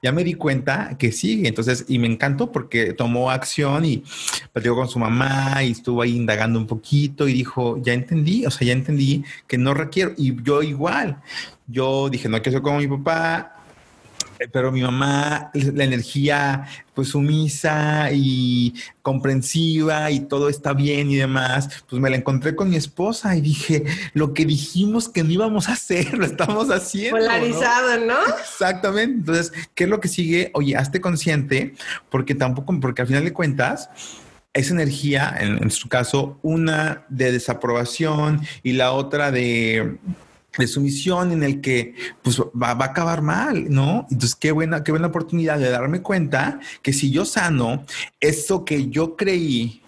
Ya 0.02 0.12
me 0.12 0.24
di 0.24 0.34
cuenta 0.34 0.96
que 0.98 1.12
sigue. 1.12 1.48
Entonces, 1.48 1.84
y 1.88 1.98
me 1.98 2.06
encantó 2.06 2.52
porque 2.52 2.92
tomó 2.92 3.30
acción 3.30 3.84
y 3.84 4.04
platicó 4.52 4.76
con 4.76 4.88
su 4.88 4.98
mamá 4.98 5.62
y 5.62 5.72
estuvo 5.72 6.02
ahí 6.02 6.16
indagando 6.16 6.58
un 6.58 6.66
poquito 6.66 7.28
y 7.28 7.32
dijo, 7.32 7.80
ya 7.82 7.92
entendí, 7.92 8.46
o 8.46 8.50
sea, 8.50 8.66
ya 8.66 8.72
entendí 8.72 9.24
que 9.46 9.58
no 9.58 9.74
requiero. 9.74 10.12
Y 10.16 10.42
yo 10.42 10.62
igual, 10.62 11.20
yo 11.66 12.08
dije, 12.08 12.28
no 12.28 12.40
quiero 12.40 12.58
ser 12.58 12.62
como 12.62 12.78
mi 12.78 12.86
papá, 12.86 13.57
pero 14.52 14.70
mi 14.70 14.82
mamá, 14.82 15.50
la 15.52 15.84
energía 15.84 16.66
pues 16.94 17.08
sumisa 17.08 18.10
y 18.12 18.74
comprensiva 19.02 20.10
y 20.10 20.20
todo 20.20 20.48
está 20.48 20.72
bien 20.72 21.10
y 21.10 21.16
demás, 21.16 21.84
pues 21.88 22.00
me 22.00 22.10
la 22.10 22.16
encontré 22.16 22.56
con 22.56 22.70
mi 22.70 22.76
esposa 22.76 23.36
y 23.36 23.40
dije, 23.40 23.84
lo 24.14 24.34
que 24.34 24.44
dijimos 24.44 25.08
que 25.08 25.22
no 25.22 25.30
íbamos 25.30 25.68
a 25.68 25.72
hacer, 25.72 26.12
lo 26.18 26.24
estamos 26.24 26.70
haciendo. 26.70 27.18
Polarizado, 27.18 28.04
¿no? 28.04 28.18
Exactamente. 28.40 29.18
Entonces, 29.18 29.52
¿qué 29.74 29.84
es 29.84 29.90
lo 29.90 30.00
que 30.00 30.08
sigue? 30.08 30.50
Oye, 30.54 30.76
hazte 30.76 31.00
consciente, 31.00 31.74
porque 32.10 32.34
tampoco, 32.34 32.78
porque 32.80 33.02
al 33.02 33.08
final 33.08 33.24
de 33.24 33.32
cuentas, 33.32 33.90
esa 34.52 34.74
energía, 34.74 35.36
en, 35.38 35.62
en 35.62 35.70
su 35.70 35.88
caso, 35.88 36.38
una 36.42 37.04
de 37.08 37.32
desaprobación 37.32 38.40
y 38.62 38.72
la 38.72 38.92
otra 38.92 39.30
de 39.30 39.98
de 40.56 40.66
sumisión 40.66 41.32
en 41.32 41.42
el 41.42 41.60
que 41.60 41.94
pues 42.22 42.40
va, 42.40 42.70
a 42.70 42.84
acabar 42.84 43.22
mal, 43.22 43.70
¿no? 43.70 44.06
Entonces, 44.10 44.34
qué 44.34 44.52
buena, 44.52 44.82
qué 44.82 44.92
buena 44.92 45.08
oportunidad 45.08 45.58
de 45.58 45.70
darme 45.70 46.02
cuenta 46.02 46.60
que 46.82 46.92
si 46.92 47.10
yo 47.10 47.24
sano 47.24 47.84
eso 48.20 48.64
que 48.64 48.88
yo 48.88 49.16
creí 49.16 49.82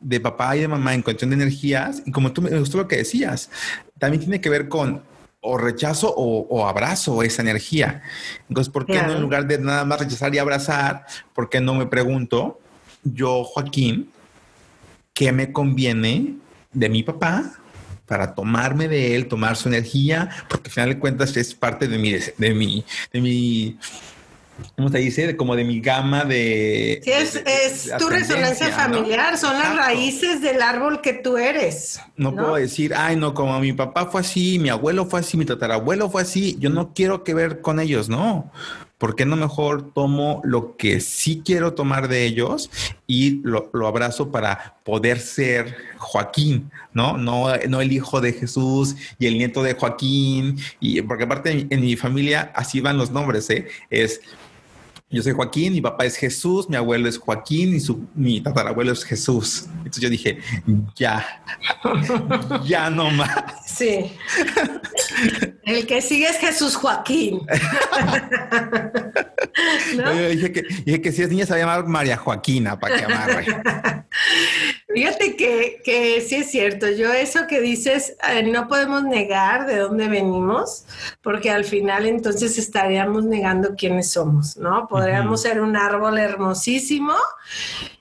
de 0.00 0.20
papá 0.20 0.56
y 0.56 0.60
de 0.60 0.68
mamá 0.68 0.94
en 0.94 1.02
cuestión 1.02 1.30
de 1.30 1.36
energías, 1.36 2.02
y 2.06 2.12
como 2.12 2.32
tú 2.32 2.42
me 2.42 2.58
gustó 2.58 2.78
lo 2.78 2.88
que 2.88 2.96
decías, 2.96 3.50
también 3.98 4.20
tiene 4.20 4.40
que 4.40 4.48
ver 4.48 4.68
con 4.68 5.02
o 5.40 5.56
rechazo 5.56 6.12
o, 6.16 6.66
abrazo 6.66 7.22
esa 7.22 7.42
energía. 7.42 8.02
Entonces, 8.48 8.72
¿por 8.72 8.86
qué 8.86 9.00
no 9.00 9.12
en 9.12 9.22
lugar 9.22 9.46
de 9.46 9.58
nada 9.58 9.84
más 9.84 10.00
rechazar 10.00 10.34
y 10.34 10.38
abrazar, 10.38 11.06
por 11.32 11.48
qué 11.48 11.60
no 11.60 11.74
me 11.74 11.86
pregunto, 11.86 12.58
yo, 13.04 13.44
Joaquín, 13.44 14.10
qué 15.14 15.30
me 15.32 15.52
conviene 15.52 16.36
de 16.72 16.88
mi 16.88 17.02
papá 17.02 17.60
para 18.08 18.34
tomarme 18.34 18.88
de 18.88 19.14
él, 19.14 19.28
tomar 19.28 19.56
su 19.56 19.68
energía, 19.68 20.30
porque 20.48 20.68
al 20.68 20.72
final 20.72 20.88
de 20.88 20.98
cuentas 20.98 21.36
es 21.36 21.54
parte 21.54 21.86
de 21.86 21.98
mi, 21.98 22.12
de 22.12 22.54
mi, 22.54 22.84
de 23.12 23.20
mi, 23.20 23.78
¿cómo 24.74 24.88
se 24.88 24.98
dice? 24.98 25.36
Como 25.36 25.54
de 25.54 25.64
mi 25.64 25.80
gama 25.80 26.24
de... 26.24 27.00
Sí, 27.04 27.10
es, 27.10 27.92
tu 27.98 28.08
resonancia 28.08 28.68
familiar, 28.72 29.36
son 29.36 29.58
las 29.58 29.76
raíces 29.76 30.40
del 30.40 30.62
árbol 30.62 31.02
que 31.02 31.12
tú 31.12 31.36
eres. 31.36 32.00
No, 32.16 32.34
puedo 32.34 32.54
decir, 32.54 32.94
ay, 32.96 33.16
no, 33.16 33.34
como 33.34 33.60
mi 33.60 33.74
papá 33.74 34.06
fue 34.06 34.22
así, 34.22 34.58
mi 34.58 34.70
abuelo 34.70 35.04
fue 35.04 35.20
así, 35.20 35.36
mi 35.36 35.44
tatarabuelo 35.44 36.08
fue 36.10 36.22
así, 36.22 36.56
yo 36.58 36.70
no 36.70 36.94
quiero 36.94 37.24
que 37.24 37.34
ver 37.34 37.60
con 37.60 37.78
ellos, 37.78 38.08
no. 38.08 38.50
¿Por 38.98 39.14
qué 39.14 39.24
no 39.24 39.36
mejor 39.36 39.92
tomo 39.92 40.42
lo 40.44 40.76
que 40.76 41.00
sí 41.00 41.42
quiero 41.44 41.74
tomar 41.74 42.08
de 42.08 42.24
ellos 42.24 42.70
y 43.06 43.40
lo, 43.42 43.70
abrazo 43.86 44.30
para 44.30 44.76
poder 44.84 45.20
ser 45.20 45.76
Joaquín, 45.96 46.70
¿no? 46.92 47.16
¿no? 47.16 47.56
No 47.68 47.80
el 47.80 47.92
hijo 47.92 48.20
de 48.20 48.32
Jesús 48.32 48.96
y 49.18 49.26
el 49.26 49.38
nieto 49.38 49.62
de 49.62 49.74
Joaquín, 49.74 50.58
y 50.80 51.00
porque 51.02 51.24
aparte 51.24 51.66
en, 51.70 51.80
mi 51.80 51.96
familia 51.96 52.52
así 52.54 52.80
van 52.80 52.98
los 52.98 53.10
nombres, 53.10 53.48
¿eh? 53.50 53.68
Es 53.88 54.20
yo 55.10 55.22
soy 55.22 55.32
Joaquín, 55.32 55.72
mi 55.72 55.80
papá 55.80 56.04
es 56.04 56.16
Jesús, 56.16 56.68
mi 56.68 56.76
abuelo 56.76 57.08
es 57.08 57.16
Joaquín 57.16 57.74
y 57.74 57.80
su, 57.80 58.06
mi 58.14 58.42
tatarabuelo 58.42 58.92
es 58.92 59.04
Jesús. 59.04 59.64
Entonces 59.78 60.02
yo 60.02 60.10
dije, 60.10 60.38
ya, 60.96 61.42
ya 62.66 62.90
no 62.90 63.10
más. 63.10 63.30
Sí. 63.66 64.12
El 65.64 65.86
que 65.86 66.02
sigue 66.02 66.26
es 66.26 66.36
Jesús 66.36 66.76
Joaquín. 66.76 67.40
¿No? 69.96 70.14
Yo 70.14 70.28
dije 70.28 70.52
que, 70.52 70.62
dije 70.84 71.00
que 71.00 71.12
si 71.12 71.22
es 71.22 71.30
niña 71.30 71.46
se 71.46 71.52
va 71.52 71.56
a 71.56 71.60
llamar 71.60 71.86
María 71.86 72.16
Joaquina 72.16 72.78
para 72.78 72.96
que 72.96 73.04
amarre. 73.04 73.46
Fíjate 74.94 75.36
que, 75.36 75.80
que, 75.84 76.20
sí 76.20 76.36
es 76.36 76.50
cierto. 76.50 76.88
Yo 76.90 77.12
eso 77.12 77.46
que 77.46 77.60
dices, 77.60 78.16
eh, 78.28 78.42
no 78.42 78.68
podemos 78.68 79.04
negar 79.04 79.66
de 79.66 79.78
dónde 79.78 80.08
venimos, 80.08 80.84
porque 81.22 81.50
al 81.50 81.64
final 81.64 82.06
entonces 82.06 82.58
estaríamos 82.58 83.24
negando 83.24 83.74
quiénes 83.76 84.10
somos, 84.10 84.56
¿no? 84.56 84.88
Podríamos 84.88 85.42
ser 85.42 85.60
un 85.60 85.76
árbol 85.76 86.18
hermosísimo 86.18 87.14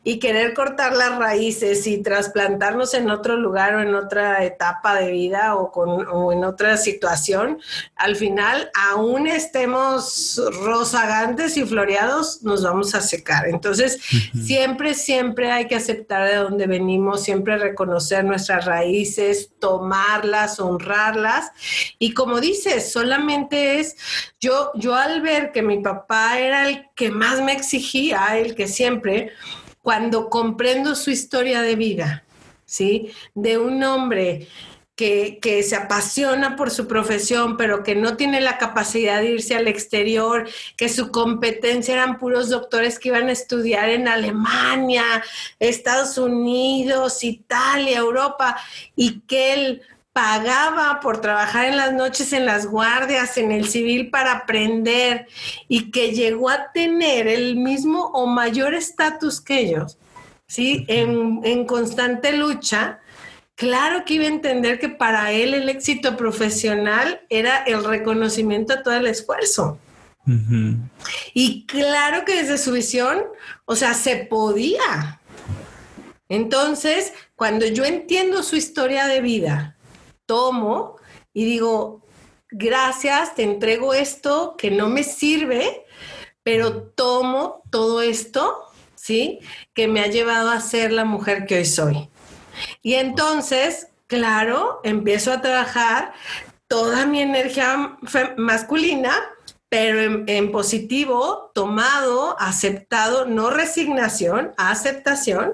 y 0.08 0.20
querer 0.20 0.54
cortar 0.54 0.96
las 0.96 1.18
raíces 1.18 1.86
y 1.86 1.98
trasplantarnos 1.98 2.94
en 2.94 3.10
otro 3.10 3.36
lugar 3.36 3.76
o 3.76 3.82
en 3.82 3.94
otra 3.94 4.42
etapa 4.46 4.96
de 4.96 5.12
vida 5.12 5.56
o, 5.56 5.70
con, 5.70 6.08
o 6.08 6.32
en 6.32 6.46
otra 6.46 6.78
situación, 6.78 7.60
al 7.98 8.16
final, 8.16 8.72
aún 8.74 9.28
estemos 9.28 10.42
rozagantes 10.62 11.58
y 11.58 11.66
floreados, 11.66 12.42
nos 12.42 12.64
vamos 12.64 12.96
a 12.96 13.02
secar. 13.02 13.50
Entonces, 13.50 14.00
siempre, 14.46 14.94
siempre 14.94 15.52
hay 15.52 15.68
que 15.68 15.76
aceptar 15.76 16.30
de 16.30 16.38
dónde 16.38 16.68
venimos, 16.68 17.24
siempre 17.24 17.58
reconocer 17.58 18.24
nuestras 18.24 18.64
raíces, 18.64 19.52
tomarlas, 19.60 20.62
honrarlas. 20.62 21.52
Y 22.00 22.14
como 22.14 22.40
dices, 22.40 22.94
solamente 22.94 23.82
es, 23.82 23.98
yo, 24.40 24.72
yo 24.76 24.96
al 24.96 25.22
ver 25.22 25.52
que 25.52 25.62
mi 25.62 25.80
papá 25.80 26.40
era 26.40 26.70
el 26.70 26.88
que 26.96 27.12
más 27.12 27.42
me 27.42 27.52
exigía, 27.52 28.38
el 28.38 28.56
que 28.56 28.70
siempre, 28.70 29.34
cuando 29.88 30.30
comprendo 30.30 30.96
su 30.96 31.12
historia 31.12 31.62
de 31.62 31.78
vida, 31.78 32.26
¿sí? 32.66 33.10
De 33.34 33.58
un 33.58 33.82
hombre 33.84 34.50
que, 34.98 35.40
que, 35.42 35.64
se 35.64 35.78
apasiona 35.78 36.58
por 36.58 36.72
su 36.72 36.90
profesión, 36.90 37.56
pero 37.56 37.84
que 37.84 37.96
no 37.96 38.18
tiene 38.18 38.42
la 38.42 38.58
capacidad 38.58 39.22
de 39.22 39.32
irse 39.32 39.56
al 39.56 39.70
exterior, 39.70 40.46
que 40.76 40.90
su 40.90 41.10
competencia 41.10 41.94
eran 41.94 42.18
puros 42.20 42.50
doctores 42.50 43.00
que 43.00 43.08
iban 43.08 43.30
a 43.30 43.32
estudiar 43.32 43.88
en 43.88 44.10
Alemania, 44.10 45.24
Estados 45.58 46.18
Unidos, 46.18 47.24
Italia, 47.24 48.00
Europa, 48.00 48.58
y 48.94 49.22
que 49.22 49.54
él 49.54 49.82
pagaba 50.18 51.00
por 51.00 51.22
trabajar 51.22 51.68
en 51.68 51.78
las 51.78 51.94
noches 51.94 52.34
en 52.34 52.48
las 52.48 52.66
guardias, 52.66 53.38
en 53.38 53.52
el 53.52 53.68
civil 53.68 54.10
para 54.10 54.32
aprender 54.32 55.28
y 55.68 55.92
que 55.92 56.10
llegó 56.10 56.50
a 56.50 56.72
tener 56.72 57.28
el 57.28 57.56
mismo 57.56 58.08
o 58.16 58.26
mayor 58.26 58.74
estatus 58.74 59.40
que 59.40 59.60
ellos, 59.60 60.00
¿sí? 60.48 60.86
En, 60.88 61.42
en, 61.44 61.68
constante 61.68 62.36
lucha, 62.36 63.00
claro 63.54 64.06
que 64.06 64.16
iba 64.16 64.24
a 64.24 64.30
entender 64.30 64.80
que 64.80 64.90
para 64.90 65.32
él 65.34 65.54
el 65.54 65.70
éxito 65.70 66.18
profesional 66.18 67.22
era 67.30 67.58
el 67.66 67.84
reconocimiento 67.84 68.74
a 68.74 68.82
todo 68.82 68.96
el 68.96 69.06
esfuerzo. 69.06 69.78
Y 71.36 71.68
claro 71.68 72.26
que 72.26 72.42
desde 72.42 72.58
su 72.58 72.72
visión, 72.72 73.24
o 73.66 73.76
sea, 73.76 73.94
se 73.94 74.16
podía. 74.16 75.22
Entonces, 76.28 77.14
cuando 77.36 77.68
yo 77.68 77.86
entiendo 77.86 78.42
su 78.42 78.56
historia 78.56 79.06
de 79.06 79.22
vida, 79.22 79.77
tomo 80.28 80.98
y 81.34 81.46
digo, 81.46 82.04
gracias, 82.52 83.34
te 83.34 83.44
entrego 83.44 83.94
esto 83.94 84.56
que 84.58 84.70
no 84.70 84.90
me 84.90 85.04
sirve, 85.04 85.86
pero 86.44 86.84
tomo 86.84 87.64
todo 87.72 88.02
esto, 88.02 88.64
¿sí? 88.96 89.40
Que 89.74 89.88
me 89.88 90.02
ha 90.02 90.08
llevado 90.08 90.52
a 90.52 90.62
ser 90.62 90.92
la 90.92 91.06
mujer 91.06 91.46
que 91.46 91.58
hoy 91.58 91.66
soy. 91.66 92.10
Y 92.82 92.94
entonces, 92.96 93.88
claro, 94.08 94.80
empiezo 94.84 95.32
a 95.32 95.42
trabajar 95.42 96.14
toda 96.68 97.06
mi 97.06 97.22
energía 97.22 97.98
masculina, 98.38 99.14
pero 99.70 100.02
en, 100.02 100.24
en, 100.28 100.52
positivo, 100.52 101.52
tomado, 101.54 102.40
aceptado, 102.40 103.26
no 103.26 103.50
resignación, 103.50 104.54
aceptación, 104.58 105.54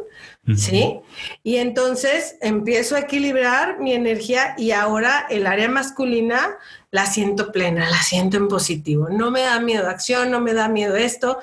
¿sí? 0.55 0.99
Y 1.43 1.57
entonces 1.57 2.35
empiezo 2.41 2.95
a 2.95 3.01
equilibrar 3.01 3.79
mi 3.79 3.93
energía 3.93 4.55
y 4.57 4.71
ahora 4.71 5.25
el 5.29 5.47
área 5.47 5.69
masculina 5.69 6.57
la 6.91 7.05
siento 7.05 7.51
plena, 7.51 7.89
la 7.89 8.01
siento 8.01 8.37
en 8.37 8.47
positivo. 8.47 9.09
No 9.09 9.31
me 9.31 9.41
da 9.41 9.59
miedo 9.59 9.89
acción, 9.89 10.31
no 10.31 10.41
me 10.41 10.53
da 10.53 10.67
miedo 10.67 10.95
esto, 10.95 11.39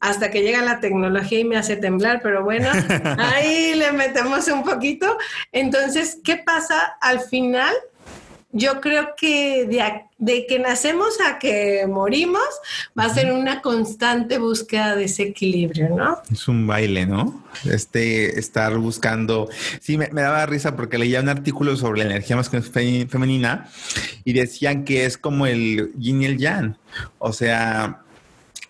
hasta 0.00 0.30
que 0.30 0.42
llega 0.42 0.62
la 0.62 0.80
tecnología 0.80 1.38
y 1.38 1.44
me 1.44 1.56
hace 1.56 1.76
temblar, 1.76 2.20
pero 2.22 2.42
bueno, 2.42 2.68
ahí 3.18 3.74
le 3.74 3.92
metemos 3.92 4.48
un 4.48 4.64
poquito. 4.64 5.16
Entonces, 5.52 6.18
¿qué 6.24 6.36
pasa 6.36 6.96
al 7.00 7.20
final? 7.20 7.72
Yo 8.52 8.80
creo 8.80 9.14
que 9.16 9.66
de, 10.18 10.46
que 10.46 10.58
nacemos 10.58 11.18
a 11.26 11.38
que 11.38 11.86
morimos 11.88 12.46
va 12.98 13.04
a 13.04 13.14
ser 13.14 13.32
una 13.32 13.62
constante 13.62 14.38
búsqueda 14.38 14.94
de 14.94 15.04
ese 15.04 15.24
equilibrio, 15.24 15.88
¿no? 15.88 16.18
Es 16.30 16.46
un 16.48 16.66
baile, 16.66 17.06
¿no? 17.06 17.42
Este, 17.64 18.38
estar 18.38 18.76
buscando. 18.76 19.48
Sí, 19.80 19.96
me, 19.96 20.08
daba 20.08 20.44
risa 20.46 20.76
porque 20.76 20.98
leía 20.98 21.20
un 21.20 21.30
artículo 21.30 21.76
sobre 21.76 22.04
la 22.04 22.10
energía 22.10 22.36
masculina 22.36 23.08
femenina 23.08 23.68
y 24.24 24.34
decían 24.34 24.84
que 24.84 25.06
es 25.06 25.16
como 25.16 25.46
el 25.46 25.92
yin 25.96 26.22
y 26.22 26.26
el 26.26 26.38
yang. 26.38 26.76
O 27.18 27.32
sea, 27.32 28.02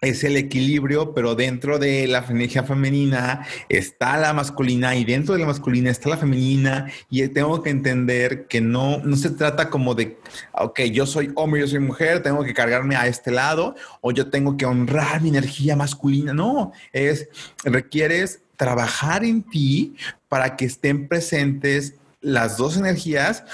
es 0.03 0.25
el 0.25 0.37
equilibrio, 0.37 1.15
pero 1.15 1.37
dentro 1.37 1.79
de 1.79 2.09
la 2.09 2.25
energía 2.29 2.65
femenina 2.65 3.47
está 3.69 4.19
la 4.19 4.33
masculina 4.33 4.97
y 4.97 5.05
dentro 5.05 5.35
de 5.35 5.41
la 5.41 5.47
masculina 5.47 5.91
está 5.91 6.11
la 6.11 6.17
femenina 6.17 6.91
y 7.09 7.27
tengo 7.29 7.63
que 7.63 7.71
entender 7.71 8.47
que 8.49 8.61
no, 8.61 8.99
no 8.99 9.17
se 9.17 9.31
trata 9.31 9.71
como 9.71 9.95
de, 9.95 10.19
ok, 10.53 10.81
yo 10.93 11.07
soy 11.07 11.31
hombre, 11.37 11.61
yo 11.61 11.69
soy 11.69 11.79
mujer, 11.79 12.21
tengo 12.21 12.43
que 12.43 12.53
cargarme 12.53 12.97
a 12.97 13.07
este 13.07 13.31
lado 13.31 13.77
o 14.01 14.11
yo 14.11 14.29
tengo 14.29 14.57
que 14.57 14.67
honrar 14.67 15.23
mi 15.23 15.29
energía 15.29 15.77
masculina. 15.77 16.35
No, 16.35 16.73
es, 16.93 17.29
requieres 17.63 18.41
trabajar 18.57 19.25
en 19.25 19.45
ti 19.45 19.95
para 20.29 20.57
que 20.57 20.65
estén 20.65 21.07
presentes 21.07 21.95
las 22.21 22.57
dos 22.57 22.77
energías 22.77 23.45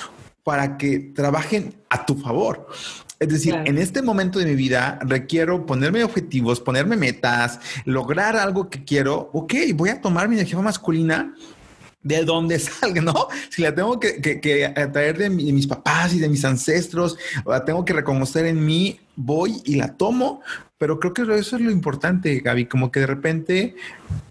para 0.45 0.79
que 0.79 0.99
trabajen 1.15 1.75
a 1.91 2.07
tu 2.07 2.15
favor. 2.15 2.69
Es 3.21 3.29
decir, 3.29 3.55
en 3.65 3.79
este 3.79 4.01
momento 4.01 4.39
de 4.39 4.47
mi 4.47 4.55
vida 4.55 4.99
requiero 5.03 5.67
ponerme 5.67 6.05
objetivos, 6.05 6.61
ponerme 6.61 6.97
metas, 6.97 7.59
lograr 7.85 8.37
algo 8.37 8.71
que 8.71 8.85
quiero. 8.85 9.31
Ok, 9.33 9.55
voy 9.75 9.89
a 9.91 10.01
tomar 10.01 10.29
mi 10.29 10.37
energía 10.37 10.61
masculina 10.61 11.35
de 12.03 12.25
donde 12.25 12.59
salga, 12.61 13.03
¿no? 13.03 13.27
Si 13.51 13.63
la 13.63 13.75
tengo 13.75 13.99
que, 13.99 14.21
que, 14.21 14.73
traer 14.93 15.19
de, 15.19 15.31
mis 15.31 15.67
papás 15.67 16.15
y 16.15 16.21
de 16.21 16.29
mis 16.29 16.45
ancestros, 16.45 17.17
o 17.45 17.51
la 17.51 17.65
tengo 17.65 17.85
que 17.85 17.93
reconocer 17.93 18.47
en 18.47 18.65
mí, 18.65 19.01
voy 19.17 19.63
y 19.65 19.75
la 19.75 19.97
tomo. 19.97 20.41
Pero 20.79 21.01
creo 21.01 21.13
que 21.13 21.23
eso 21.23 21.57
es 21.57 21.63
lo 21.63 21.73
importante, 21.73 22.39
Gaby, 22.39 22.67
como 22.67 22.93
que 22.93 23.01
de 23.01 23.07
repente 23.07 23.75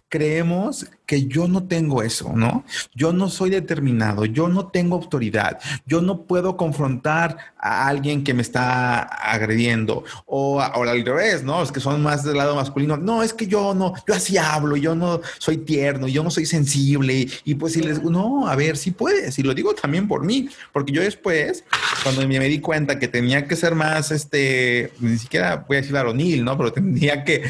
creemos 0.09 0.87
que 1.05 1.25
yo 1.25 1.47
no 1.47 1.67
tengo 1.67 2.03
eso, 2.03 2.33
¿no? 2.35 2.65
Yo 2.93 3.13
no 3.13 3.29
soy 3.29 3.49
determinado, 3.49 4.25
yo 4.25 4.49
no 4.49 4.67
tengo 4.67 4.95
autoridad, 4.95 5.59
yo 5.85 6.01
no 6.01 6.23
puedo 6.23 6.57
confrontar 6.57 7.37
a 7.57 7.87
alguien 7.87 8.23
que 8.23 8.33
me 8.33 8.41
está 8.41 9.03
agrediendo 9.03 10.03
o, 10.25 10.59
al 10.61 11.05
revés, 11.05 11.43
¿no? 11.43 11.63
Es 11.63 11.71
que 11.71 11.79
son 11.79 12.03
más 12.03 12.23
del 12.23 12.37
lado 12.37 12.55
masculino. 12.55 12.97
No, 12.97 13.23
es 13.23 13.33
que 13.33 13.47
yo 13.47 13.73
no, 13.73 13.93
yo 14.05 14.13
así 14.13 14.37
hablo, 14.37 14.75
yo 14.75 14.95
no 14.95 15.21
soy 15.39 15.57
tierno, 15.57 16.07
yo 16.07 16.23
no 16.23 16.29
soy 16.29 16.45
sensible 16.45 17.27
y 17.45 17.55
pues 17.55 17.73
si 17.73 17.81
les, 17.81 18.03
no, 18.03 18.47
a 18.47 18.55
ver, 18.55 18.75
sí 18.77 18.91
puedes 18.91 19.39
y 19.39 19.43
lo 19.43 19.53
digo 19.53 19.73
también 19.73 20.07
por 20.07 20.25
mí, 20.25 20.49
porque 20.73 20.91
yo 20.91 21.01
después, 21.01 21.63
cuando 22.03 22.27
me, 22.27 22.39
me 22.39 22.49
di 22.49 22.59
cuenta 22.59 22.99
que 22.99 23.07
tenía 23.07 23.47
que 23.47 23.55
ser 23.55 23.75
más, 23.75 24.11
este, 24.11 24.91
ni 24.99 25.17
siquiera 25.17 25.65
voy 25.67 25.77
a 25.77 25.81
decir 25.81 25.93
varonil, 25.93 26.43
¿no? 26.43 26.57
Pero 26.57 26.73
tendría 26.73 27.23
que 27.23 27.43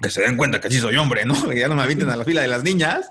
que 0.00 0.10
se 0.10 0.22
den 0.22 0.36
cuenta 0.36 0.60
que 0.60 0.70
sí 0.70 0.78
soy 0.78 0.96
hombre, 0.96 1.24
¿no? 1.24 1.34
Ya 1.54 1.68
no 1.68 1.76
me 1.76 1.82
habiten 1.82 2.08
a 2.10 2.16
la 2.16 2.24
fila 2.24 2.42
de 2.42 2.48
las 2.48 2.62
niñas. 2.62 3.10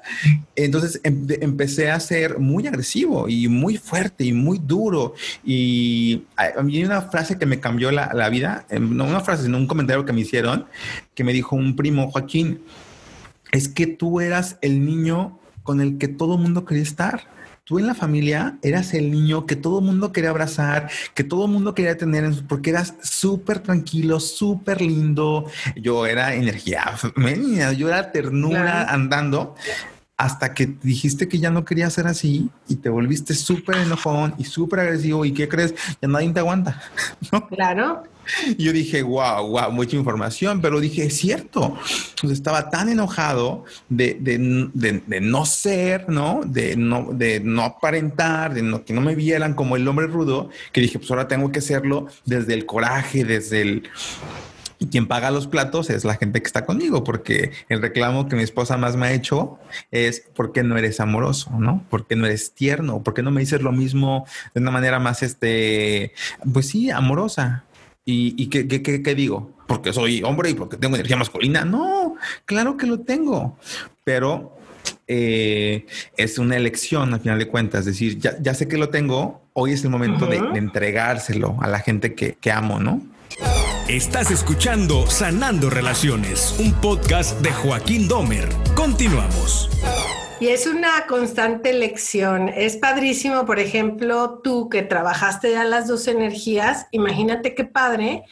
Entonces 0.56 1.00
em, 1.04 1.28
empecé 1.42 1.92
a 1.92 2.00
ser 2.00 2.40
muy 2.40 2.68
agresivo 2.68 3.28
y 3.28 3.48
muy 3.48 3.78
fuerte 3.78 4.24
y 4.24 4.34
muy 4.34 4.60
duro. 4.60 5.14
Y 5.44 6.24
a 6.36 6.62
mí 6.62 6.84
una 6.84 7.04
frase 7.04 7.38
que 7.38 7.46
me 7.46 7.60
cambió 7.60 7.92
la, 7.92 8.12
la 8.14 8.30
vida, 8.30 8.66
em, 8.70 8.96
no 8.96 9.06
una 9.06 9.22
frase, 9.22 9.44
sino 9.44 9.58
un 9.58 9.68
comentario 9.68 10.06
que 10.06 10.14
me 10.14 10.22
hicieron, 10.22 10.66
que 11.14 11.24
me 11.24 11.34
dijo 11.34 11.56
un 11.56 11.76
primo, 11.76 12.10
Joaquín, 12.12 12.62
es 13.52 13.68
que 13.68 13.88
tú 13.88 14.22
eras 14.22 14.58
el 14.62 14.86
niño 14.86 15.40
con 15.64 15.82
el 15.82 15.98
que 15.98 16.08
todo 16.08 16.36
el 16.36 16.42
mundo 16.42 16.66
quería 16.66 16.84
estar 16.84 17.39
tú 17.70 17.78
en 17.78 17.86
la 17.86 17.94
familia 17.94 18.58
eras 18.64 18.96
el 18.96 19.12
niño 19.12 19.46
que 19.46 19.56
todo 19.56 19.78
el 19.78 19.86
mundo 19.86 20.12
quería 20.12 20.32
abrazar, 20.32 20.90
que 21.14 21.24
todo 21.24 21.46
el 21.46 21.52
mundo 21.52 21.76
quería 21.76 21.96
tener, 21.96 22.28
porque 22.48 22.72
eras 22.72 22.96
súper 23.04 23.60
tranquilo, 23.60 24.20
súper 24.20 24.82
lindo. 24.82 25.46
Yo 25.76 26.08
era 26.08 26.34
energía 26.34 26.96
yo 27.78 27.88
era 27.88 28.12
ternura 28.12 28.92
andando 28.92 29.54
hasta 30.18 30.56
que 30.56 30.66
dijiste 30.82 31.28
que 31.28 31.38
ya 31.38 31.52
no 31.52 31.64
quería 31.64 31.88
ser 31.92 32.08
así 32.08 32.50
y 32.68 32.78
te 32.78 32.90
volviste 32.90 33.36
súper 33.36 33.78
enojón 33.78 34.34
y 34.40 34.46
súper 34.46 34.80
agresivo 34.80 35.24
y 35.24 35.32
¿qué 35.32 35.48
crees? 35.48 35.76
Ya 36.02 36.08
nadie 36.08 36.32
te 36.32 36.40
aguanta. 36.40 36.82
Claro. 37.50 38.02
yo 38.58 38.74
dije, 38.74 39.02
wow, 39.02 39.48
wow, 39.48 39.72
mucha 39.72 39.96
información, 39.96 40.62
pero 40.62 40.80
dije, 40.80 41.06
es 41.06 41.18
cierto. 41.18 41.78
estaba 42.24 42.70
tan 42.70 42.90
enojado 42.90 43.66
de, 43.90 44.18
no 45.22 45.46
ser, 45.46 46.10
¿no? 46.10 46.42
De 46.46 46.76
no, 46.76 47.10
de 47.12 47.40
no 47.40 47.64
aparentar, 47.64 48.54
de 48.54 48.62
no, 48.62 48.84
que 48.84 48.94
no 48.94 49.02
me 49.02 49.16
vieran 49.16 49.54
como 49.54 49.76
el 49.76 49.88
hombre 49.88 50.08
rudo, 50.08 50.50
que 50.72 50.82
dije, 50.82 51.00
pues 51.00 51.10
ahora 51.12 51.28
tengo 51.28 51.52
que 51.52 51.60
hacerlo 51.60 52.08
desde 52.26 52.54
el 52.54 52.66
coraje, 52.66 53.24
desde 53.24 53.62
el... 53.62 53.90
Y 54.82 54.88
quien 54.88 55.08
paga 55.08 55.30
los 55.30 55.48
platos 55.48 55.90
es 55.90 56.06
la 56.06 56.16
gente 56.16 56.42
que 56.42 56.48
está 56.48 56.66
conmigo, 56.66 57.04
porque 57.04 57.52
el 57.68 57.82
reclamo 57.82 58.30
que 58.30 58.38
mi 58.38 58.44
esposa 58.44 58.78
más 58.78 58.96
me 58.96 59.08
ha 59.08 59.12
hecho 59.12 59.60
es 59.92 60.22
¿por 60.34 60.54
qué 60.54 60.64
no 60.64 60.78
eres 60.78 61.02
amoroso? 61.02 61.52
¿No? 61.60 61.84
¿Por 61.90 62.08
qué 62.08 62.16
no 62.16 62.26
eres 62.26 62.54
tierno? 62.54 63.04
¿Por 63.04 63.14
qué 63.14 63.22
no 63.22 63.30
me 63.30 63.42
dices 63.42 63.62
lo 63.62 63.74
mismo 63.74 64.26
de 64.54 64.62
una 64.62 64.72
manera 64.72 64.98
más, 64.98 65.22
este, 65.22 66.14
pues 66.54 66.68
sí, 66.70 66.92
amorosa? 66.92 67.66
¿Y, 68.12 68.48
qué, 68.48 68.68
qué, 68.68 69.16
digo? 69.16 69.52
Porque 69.68 69.94
soy 69.94 70.24
hombre 70.24 70.50
y 70.50 70.54
porque 70.54 70.78
tengo 70.78 70.96
energía 70.96 71.18
masculina. 71.18 71.64
No, 71.64 72.16
claro 72.46 72.76
que 72.78 72.88
lo 72.88 73.00
tengo, 73.00 73.58
pero 74.04 74.58
eh, 75.08 75.86
es 76.18 76.40
una 76.40 76.58
elección 76.58 77.14
al 77.14 77.20
final 77.20 77.40
de 77.40 77.48
cuentas. 77.48 77.82
Es 77.82 77.86
decir, 77.88 78.18
ya, 78.18 78.54
sé 78.54 78.68
que 78.68 78.78
lo 78.78 78.90
tengo, 78.90 79.42
hoy 79.54 79.74
es 79.74 79.84
el 79.84 79.90
momento 79.90 80.26
de, 80.26 80.38
entregárselo 80.38 81.58
a 81.62 81.68
la 81.68 81.80
gente 81.80 82.16
que, 82.16 82.34
que 82.34 82.52
amo, 82.52 82.80
¿no? 82.80 83.02
Estás 83.88 84.32
escuchando 84.32 85.08
Sanando 85.08 85.70
Relaciones, 85.70 86.56
un 86.60 86.74
podcast 86.74 87.42
de 87.42 87.52
Joaquín 87.52 88.08
Domer. 88.08 88.50
Continuamos. 88.76 89.70
Y 90.40 90.48
es 90.48 90.68
una 90.68 91.06
constante 91.06 91.74
lección. 91.74 92.48
Es 92.48 92.78
padrísimo, 92.78 93.46
por 93.46 93.60
ejemplo, 93.60 94.40
tú 94.42 94.70
que 94.70 94.84
trabajaste 94.84 95.52
ya 95.52 95.66
las 95.66 95.90
dos 95.90 96.08
energías, 96.08 96.88
imagínate 96.92 97.54
qué 97.56 97.66
padre 97.66 98.24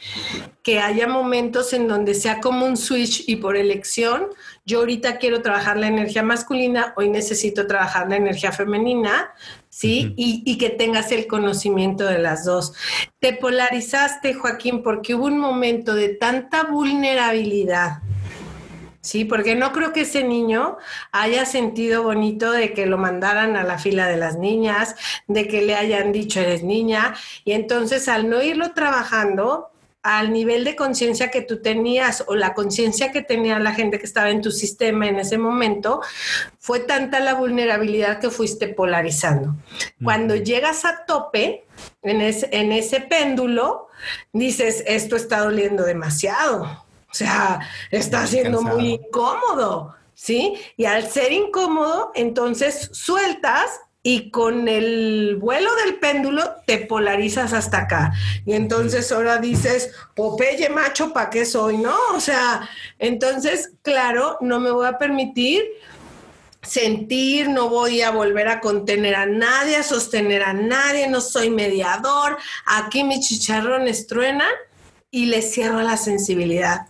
que 0.62 0.80
haya 0.80 1.06
momentos 1.06 1.74
en 1.74 1.86
donde 1.86 2.14
sea 2.14 2.40
como 2.40 2.64
un 2.64 2.78
switch 2.78 3.24
y 3.26 3.36
por 3.36 3.58
elección, 3.58 4.28
yo 4.64 4.80
ahorita 4.80 5.18
quiero 5.18 5.42
trabajar 5.42 5.76
la 5.76 5.88
energía 5.88 6.22
masculina, 6.22 6.94
hoy 6.96 7.10
necesito 7.10 7.66
trabajar 7.66 8.08
la 8.08 8.16
energía 8.16 8.52
femenina, 8.52 9.30
¿sí? 9.68 10.14
y, 10.16 10.42
y, 10.46 10.56
que 10.56 10.70
tengas 10.70 11.12
el 11.12 11.26
conocimiento 11.26 12.04
de 12.04 12.18
las 12.18 12.44
dos. 12.44 12.72
Te 13.18 13.34
polarizaste, 13.34 14.32
Joaquín, 14.32 14.82
porque 14.82 15.14
hubo 15.14 15.26
un 15.26 15.38
momento 15.38 15.94
de 15.94 16.08
tanta 16.08 16.64
vulnerabilidad 16.64 18.02
Sí, 19.00 19.24
porque 19.24 19.54
no 19.54 19.72
creo 19.72 19.92
que 19.92 20.00
ese 20.02 20.24
niño 20.24 20.76
haya 21.12 21.46
sentido 21.46 22.02
bonito 22.02 22.50
de 22.50 22.74
que 22.74 22.86
lo 22.86 22.98
mandaran 22.98 23.56
a 23.56 23.62
la 23.62 23.78
fila 23.78 24.08
de 24.08 24.16
las 24.16 24.36
niñas, 24.36 24.96
de 25.28 25.46
que 25.46 25.62
le 25.62 25.76
hayan 25.76 26.10
dicho 26.12 26.40
eres 26.40 26.64
niña, 26.64 27.14
y 27.44 27.52
entonces 27.52 28.08
al 28.08 28.28
no 28.28 28.42
irlo 28.42 28.72
trabajando, 28.72 29.70
al 30.02 30.32
nivel 30.32 30.64
de 30.64 30.74
conciencia 30.74 31.30
que 31.30 31.42
tú 31.42 31.60
tenías 31.60 32.24
o 32.26 32.34
la 32.34 32.54
conciencia 32.54 33.12
que 33.12 33.22
tenía 33.22 33.58
la 33.58 33.74
gente 33.74 33.98
que 33.98 34.06
estaba 34.06 34.30
en 34.30 34.42
tu 34.42 34.50
sistema 34.50 35.06
en 35.06 35.18
ese 35.18 35.38
momento, 35.38 36.00
fue 36.58 36.80
tanta 36.80 37.20
la 37.20 37.34
vulnerabilidad 37.34 38.18
que 38.18 38.30
fuiste 38.30 38.68
polarizando. 38.68 39.54
Cuando 40.02 40.34
llegas 40.34 40.84
a 40.84 41.04
tope 41.04 41.66
en 42.02 42.20
ese, 42.20 42.48
en 42.52 42.72
ese 42.72 43.00
péndulo, 43.00 43.88
dices, 44.32 44.82
esto 44.86 45.16
está 45.16 45.40
doliendo 45.40 45.84
demasiado 45.84 46.87
o 47.10 47.14
sea, 47.14 47.60
está 47.90 48.26
siendo 48.26 48.62
muy 48.62 48.94
incómodo, 48.94 49.94
¿sí? 50.14 50.54
Y 50.76 50.84
al 50.84 51.08
ser 51.08 51.32
incómodo, 51.32 52.12
entonces 52.14 52.90
sueltas 52.92 53.80
y 54.02 54.30
con 54.30 54.68
el 54.68 55.36
vuelo 55.36 55.74
del 55.76 55.96
péndulo 55.96 56.42
te 56.66 56.78
polarizas 56.78 57.52
hasta 57.52 57.78
acá. 57.78 58.12
Y 58.44 58.52
entonces 58.52 59.10
ahora 59.10 59.38
dices, 59.38 59.92
Popeye 60.14 60.68
macho, 60.68 61.12
¿para 61.12 61.30
qué 61.30 61.44
soy? 61.44 61.78
¿No? 61.78 61.96
O 62.14 62.20
sea, 62.20 62.68
entonces, 62.98 63.72
claro, 63.82 64.38
no 64.40 64.60
me 64.60 64.70
voy 64.70 64.86
a 64.86 64.98
permitir 64.98 65.62
sentir, 66.62 67.48
no 67.48 67.68
voy 67.68 68.02
a 68.02 68.10
volver 68.10 68.48
a 68.48 68.60
contener 68.60 69.14
a 69.14 69.26
nadie, 69.26 69.76
a 69.76 69.82
sostener 69.82 70.42
a 70.42 70.52
nadie, 70.52 71.08
no 71.08 71.20
soy 71.20 71.50
mediador, 71.50 72.36
aquí 72.66 73.04
mis 73.04 73.26
chicharrones 73.26 74.06
truenan 74.06 74.52
y 75.10 75.26
le 75.26 75.40
cierro 75.40 75.80
la 75.80 75.96
sensibilidad 75.96 76.86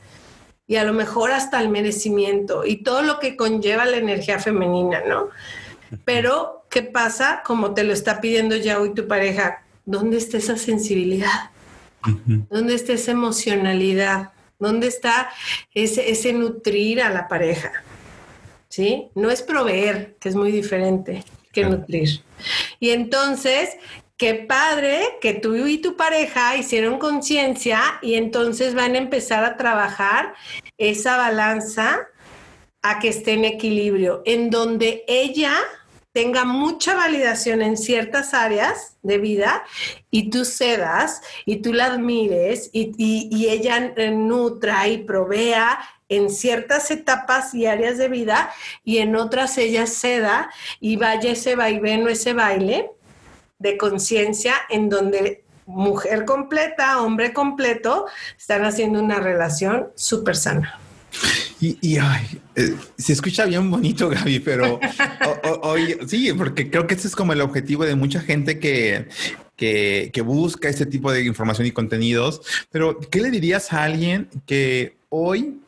y 0.68 0.76
a 0.76 0.84
lo 0.84 0.92
mejor 0.92 1.32
hasta 1.32 1.60
el 1.60 1.70
merecimiento 1.70 2.64
y 2.64 2.76
todo 2.76 3.02
lo 3.02 3.18
que 3.18 3.36
conlleva 3.36 3.86
la 3.86 3.96
energía 3.96 4.38
femenina, 4.38 5.02
¿no? 5.08 5.30
Pero, 6.04 6.66
¿qué 6.68 6.82
pasa? 6.82 7.42
Como 7.44 7.72
te 7.72 7.82
lo 7.82 7.94
está 7.94 8.20
pidiendo 8.20 8.54
ya 8.54 8.78
hoy 8.78 8.92
tu 8.92 9.08
pareja, 9.08 9.64
¿dónde 9.86 10.18
está 10.18 10.36
esa 10.36 10.58
sensibilidad? 10.58 11.50
¿Dónde 12.50 12.74
está 12.74 12.92
esa 12.92 13.12
emocionalidad? 13.12 14.32
¿Dónde 14.58 14.88
está 14.88 15.30
ese, 15.72 16.10
ese 16.10 16.34
nutrir 16.34 17.00
a 17.00 17.08
la 17.08 17.26
pareja? 17.26 17.72
¿Sí? 18.68 19.08
No 19.14 19.30
es 19.30 19.40
proveer, 19.40 20.16
que 20.20 20.28
es 20.28 20.34
muy 20.34 20.52
diferente 20.52 21.24
que 21.52 21.64
nutrir. 21.64 22.20
Y 22.78 22.90
entonces, 22.90 23.70
qué 24.18 24.34
padre 24.34 25.00
que 25.20 25.32
tú 25.32 25.54
y 25.66 25.78
tu 25.78 25.96
pareja 25.96 26.56
hicieron 26.56 26.98
conciencia 26.98 27.80
y 28.02 28.14
entonces 28.14 28.74
van 28.74 28.96
a 28.96 28.98
empezar 28.98 29.44
a 29.44 29.56
trabajar 29.56 30.34
esa 30.76 31.16
balanza 31.16 32.08
a 32.82 32.98
que 32.98 33.08
esté 33.08 33.32
en 33.32 33.44
equilibrio, 33.44 34.22
en 34.24 34.50
donde 34.50 35.04
ella 35.06 35.54
tenga 36.12 36.44
mucha 36.44 36.94
validación 36.94 37.62
en 37.62 37.76
ciertas 37.76 38.34
áreas 38.34 38.96
de 39.02 39.18
vida 39.18 39.64
y 40.10 40.30
tú 40.30 40.44
cedas 40.44 41.20
y 41.46 41.56
tú 41.56 41.72
la 41.72 41.86
admires 41.86 42.70
y, 42.72 42.92
y 42.98 43.48
ella 43.48 43.94
nutra 44.10 44.88
y 44.88 44.98
provea 44.98 45.78
en 46.08 46.30
ciertas 46.30 46.90
etapas 46.90 47.54
y 47.54 47.66
áreas 47.66 47.98
de 47.98 48.08
vida 48.08 48.50
y 48.82 48.98
en 48.98 49.14
otras 49.14 49.58
ella 49.58 49.86
ceda 49.86 50.50
y 50.80 50.96
vaya 50.96 51.32
ese 51.32 51.54
vaivén 51.54 52.04
o 52.04 52.08
ese 52.08 52.32
baile 52.32 52.90
de 53.58 53.76
conciencia 53.76 54.54
en 54.70 54.88
donde 54.88 55.44
mujer 55.66 56.24
completa, 56.24 57.02
hombre 57.02 57.32
completo, 57.32 58.06
están 58.36 58.64
haciendo 58.64 59.00
una 59.00 59.20
relación 59.20 59.88
súper 59.94 60.36
sana. 60.36 60.80
Y, 61.60 61.96
ay, 61.96 62.40
eh, 62.54 62.76
se 62.96 63.12
escucha 63.12 63.44
bien 63.44 63.68
bonito, 63.68 64.08
Gaby, 64.08 64.38
pero 64.40 64.78
hoy 65.62 65.98
sí, 66.06 66.32
porque 66.32 66.70
creo 66.70 66.86
que 66.86 66.94
ese 66.94 67.08
es 67.08 67.16
como 67.16 67.32
el 67.32 67.40
objetivo 67.40 67.84
de 67.84 67.96
mucha 67.96 68.20
gente 68.20 68.60
que, 68.60 69.08
que, 69.56 70.10
que, 70.12 70.20
busca 70.20 70.68
este 70.68 70.86
tipo 70.86 71.10
de 71.10 71.24
información 71.24 71.66
y 71.66 71.72
contenidos. 71.72 72.42
Pero, 72.70 73.00
¿qué 73.00 73.20
le 73.20 73.30
dirías 73.30 73.72
a 73.72 73.82
alguien 73.82 74.28
que 74.46 74.96
hoy 75.08 75.58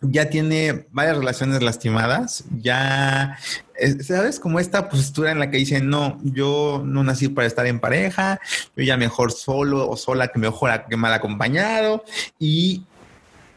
ya 0.00 0.30
tiene 0.30 0.86
varias 0.92 1.18
relaciones 1.18 1.62
lastimadas, 1.62 2.44
ya, 2.60 3.36
eh, 3.78 4.02
¿sabes? 4.02 4.38
Como 4.38 4.60
esta 4.60 4.88
postura 4.88 5.32
en 5.32 5.40
la 5.40 5.50
que 5.50 5.56
dicen, 5.56 5.88
no, 5.88 6.20
yo 6.22 6.82
no 6.84 7.02
nací 7.02 7.28
para 7.28 7.46
estar 7.46 7.66
en 7.66 7.80
pareja, 7.80 8.40
yo 8.76 8.84
ya 8.84 8.96
mejor 8.96 9.32
solo 9.32 9.88
o 9.88 9.96
sola 9.96 10.28
que 10.28 10.38
mejor 10.38 10.84
que 10.88 10.96
mal 10.96 11.12
acompañado. 11.12 12.04
Y, 12.38 12.84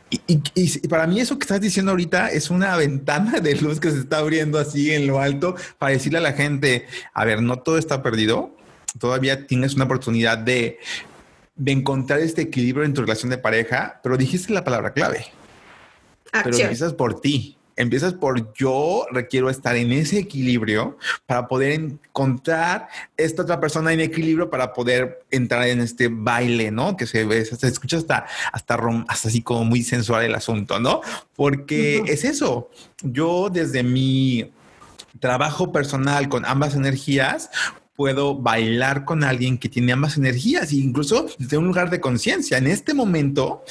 y, 0.09 0.41
y, 0.55 0.87
para 0.87 1.05
mí 1.05 1.19
eso 1.19 1.37
que 1.37 1.43
estás 1.43 1.61
diciendo 1.61 1.91
ahorita 1.91 2.31
es 2.31 2.49
una 2.49 2.75
ventana 2.77 3.39
de 3.39 3.55
luz 3.55 3.79
que 3.79 3.91
se 3.91 3.99
está 3.99 4.17
abriendo 4.17 4.57
así 4.57 4.91
en 4.91 5.05
lo 5.07 5.19
alto 5.19 5.55
para 5.77 5.93
decirle 5.93 6.17
a 6.17 6.21
la 6.21 6.33
gente, 6.33 6.87
a 7.13 7.23
ver, 7.23 7.41
no 7.43 7.59
todo 7.59 7.77
está 7.77 8.01
perdido, 8.01 8.57
todavía 8.99 9.45
tienes 9.45 9.75
una 9.75 9.85
oportunidad 9.85 10.39
de, 10.39 10.79
de 11.55 11.71
encontrar 11.71 12.19
este 12.19 12.41
equilibrio 12.41 12.83
en 12.83 12.95
tu 12.95 13.01
relación 13.01 13.29
de 13.29 13.37
pareja, 13.37 13.99
pero 14.01 14.17
dijiste 14.17 14.51
la 14.53 14.63
palabra 14.63 14.93
clave 14.93 15.27
pero 16.31 16.57
empiezas 16.57 16.93
por 16.93 17.19
ti. 17.19 17.57
Empiezas 17.77 18.13
por 18.13 18.53
yo 18.53 19.05
requiero 19.11 19.49
estar 19.49 19.75
en 19.75 19.91
ese 19.91 20.19
equilibrio 20.19 20.97
para 21.25 21.47
poder 21.47 21.71
encontrar 21.71 22.89
esta 23.17 23.43
otra 23.43 23.59
persona 23.59 23.93
en 23.93 24.01
equilibrio 24.01 24.49
para 24.49 24.73
poder 24.73 25.23
entrar 25.31 25.67
en 25.67 25.79
este 25.79 26.09
baile, 26.09 26.69
¿no? 26.69 26.97
Que 26.97 27.07
se 27.07 27.23
ve, 27.23 27.43
se 27.45 27.67
escucha 27.67 27.97
hasta, 27.97 28.25
hasta, 28.51 28.75
hasta 29.07 29.27
así 29.29 29.41
como 29.41 29.63
muy 29.63 29.83
sensual 29.83 30.25
el 30.25 30.35
asunto, 30.35 30.79
¿no? 30.79 31.01
Porque 31.35 32.03
es 32.05 32.25
eso. 32.25 32.69
Yo 33.01 33.49
desde 33.49 33.83
mi 33.83 34.51
trabajo 35.19 35.71
personal 35.71 36.29
con 36.29 36.45
ambas 36.45 36.75
energías, 36.75 37.49
puedo 37.95 38.35
bailar 38.35 39.05
con 39.05 39.23
alguien 39.23 39.57
que 39.57 39.69
tiene 39.69 39.91
ambas 39.91 40.17
energías, 40.17 40.71
e 40.71 40.77
incluso 40.77 41.27
desde 41.37 41.57
un 41.57 41.67
lugar 41.67 41.89
de 41.89 41.99
conciencia. 42.01 42.57
En 42.57 42.67
este 42.67 42.93
momento, 42.93 43.63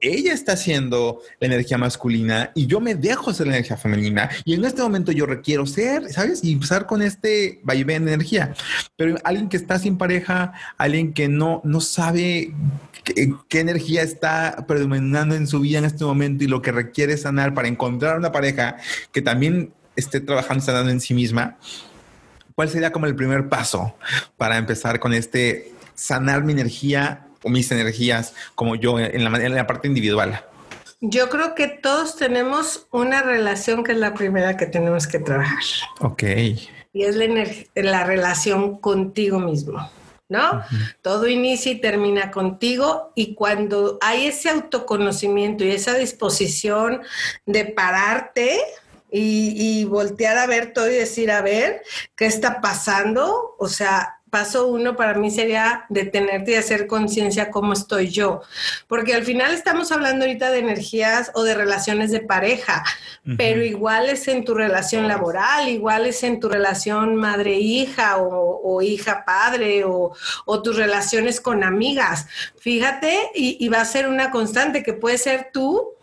ella 0.00 0.34
está 0.34 0.52
haciendo 0.52 1.22
la 1.40 1.46
energía 1.46 1.78
masculina 1.78 2.50
y 2.54 2.66
yo 2.66 2.80
me 2.80 2.94
dejo 2.94 3.32
ser 3.32 3.46
la 3.46 3.54
energía 3.54 3.76
femenina. 3.76 4.28
Y 4.44 4.54
en 4.54 4.64
este 4.64 4.82
momento 4.82 5.12
yo 5.12 5.26
requiero 5.26 5.66
ser, 5.66 6.12
¿sabes? 6.12 6.44
Y 6.44 6.52
empezar 6.52 6.86
con 6.86 7.02
este 7.02 7.60
vaivén 7.62 8.04
de 8.04 8.12
energía. 8.12 8.54
Pero 8.96 9.16
alguien 9.24 9.48
que 9.48 9.56
está 9.56 9.78
sin 9.78 9.96
pareja, 9.96 10.52
alguien 10.76 11.12
que 11.12 11.28
no, 11.28 11.62
no 11.64 11.80
sabe 11.80 12.52
qué, 13.04 13.32
qué 13.48 13.60
energía 13.60 14.02
está 14.02 14.66
predominando 14.68 15.34
en 15.34 15.46
su 15.46 15.60
vida 15.60 15.78
en 15.78 15.86
este 15.86 16.04
momento 16.04 16.44
y 16.44 16.48
lo 16.48 16.60
que 16.60 16.72
requiere 16.72 17.16
sanar 17.16 17.54
para 17.54 17.68
encontrar 17.68 18.18
una 18.18 18.32
pareja 18.32 18.76
que 19.12 19.22
también 19.22 19.72
esté 19.96 20.20
trabajando, 20.20 20.62
sanando 20.62 20.90
en 20.90 21.00
sí 21.00 21.14
misma. 21.14 21.56
¿Cuál 22.54 22.68
sería 22.68 22.92
como 22.92 23.06
el 23.06 23.14
primer 23.14 23.48
paso 23.48 23.96
para 24.36 24.58
empezar 24.58 25.00
con 25.00 25.12
este 25.12 25.72
sanar 25.94 26.44
mi 26.44 26.52
energía 26.52 27.25
mis 27.48 27.70
energías 27.70 28.34
como 28.54 28.76
yo 28.76 28.98
en 28.98 29.24
la, 29.24 29.44
en 29.44 29.54
la 29.54 29.66
parte 29.66 29.88
individual? 29.88 30.42
Yo 31.00 31.28
creo 31.28 31.54
que 31.54 31.68
todos 31.68 32.16
tenemos 32.16 32.86
una 32.90 33.22
relación 33.22 33.84
que 33.84 33.92
es 33.92 33.98
la 33.98 34.14
primera 34.14 34.56
que 34.56 34.66
tenemos 34.66 35.06
que 35.06 35.18
trabajar. 35.18 35.62
Ok. 36.00 36.22
Y 36.92 37.02
es 37.02 37.16
la, 37.16 37.44
la 37.74 38.04
relación 38.04 38.78
contigo 38.78 39.38
mismo, 39.38 39.90
¿no? 40.30 40.62
Todo 41.02 41.28
inicia 41.28 41.72
y 41.72 41.80
termina 41.80 42.30
contigo 42.30 43.12
y 43.14 43.34
cuando 43.34 43.98
hay 44.00 44.26
ese 44.26 44.48
autoconocimiento 44.48 45.64
y 45.64 45.72
esa 45.72 45.94
disposición 45.94 47.02
de 47.44 47.66
pararte, 47.66 48.58
y, 49.08 49.80
y, 49.80 49.84
voltear 49.84 50.36
a 50.36 50.46
ver 50.46 50.72
todo 50.72 50.90
y 50.90 50.94
decir, 50.94 51.30
a 51.30 51.40
ver, 51.40 51.82
¿qué 52.16 52.26
está 52.26 52.60
pasando? 52.60 53.54
O 53.56 53.68
sea, 53.68 54.15
paso 54.30 54.66
uno 54.66 54.96
para 54.96 55.14
mí 55.14 55.30
sería 55.30 55.86
detenerte 55.88 56.52
y 56.52 56.54
hacer 56.56 56.86
conciencia 56.86 57.50
cómo 57.50 57.72
estoy 57.72 58.08
yo, 58.08 58.42
porque 58.88 59.14
al 59.14 59.24
final 59.24 59.52
estamos 59.52 59.92
hablando 59.92 60.24
ahorita 60.24 60.50
de 60.50 60.58
energías 60.58 61.30
o 61.34 61.44
de 61.44 61.54
relaciones 61.54 62.10
de 62.10 62.20
pareja, 62.20 62.84
pero 63.36 63.64
igual 63.64 64.08
es 64.08 64.28
en 64.28 64.44
tu 64.44 64.54
relación 64.54 65.08
laboral, 65.08 65.68
igual 65.68 66.06
es 66.06 66.22
en 66.22 66.40
tu 66.40 66.48
relación 66.48 67.16
madre-hija 67.16 68.16
o, 68.18 68.82
hija-padre 68.82 69.84
o, 69.84 70.12
tus 70.62 70.76
relaciones 70.76 71.40
con 71.40 71.62
amigas. 71.62 72.26
Fíjate, 72.58 73.30
y, 73.34 73.56
y 73.64 73.68
va 73.68 73.80
a 73.80 73.84
ser 73.84 74.08
una 74.08 74.30
constante 74.30 74.82
que 74.82 74.92
puede 74.92 75.18
ser 75.18 75.50
tú, 75.52 75.94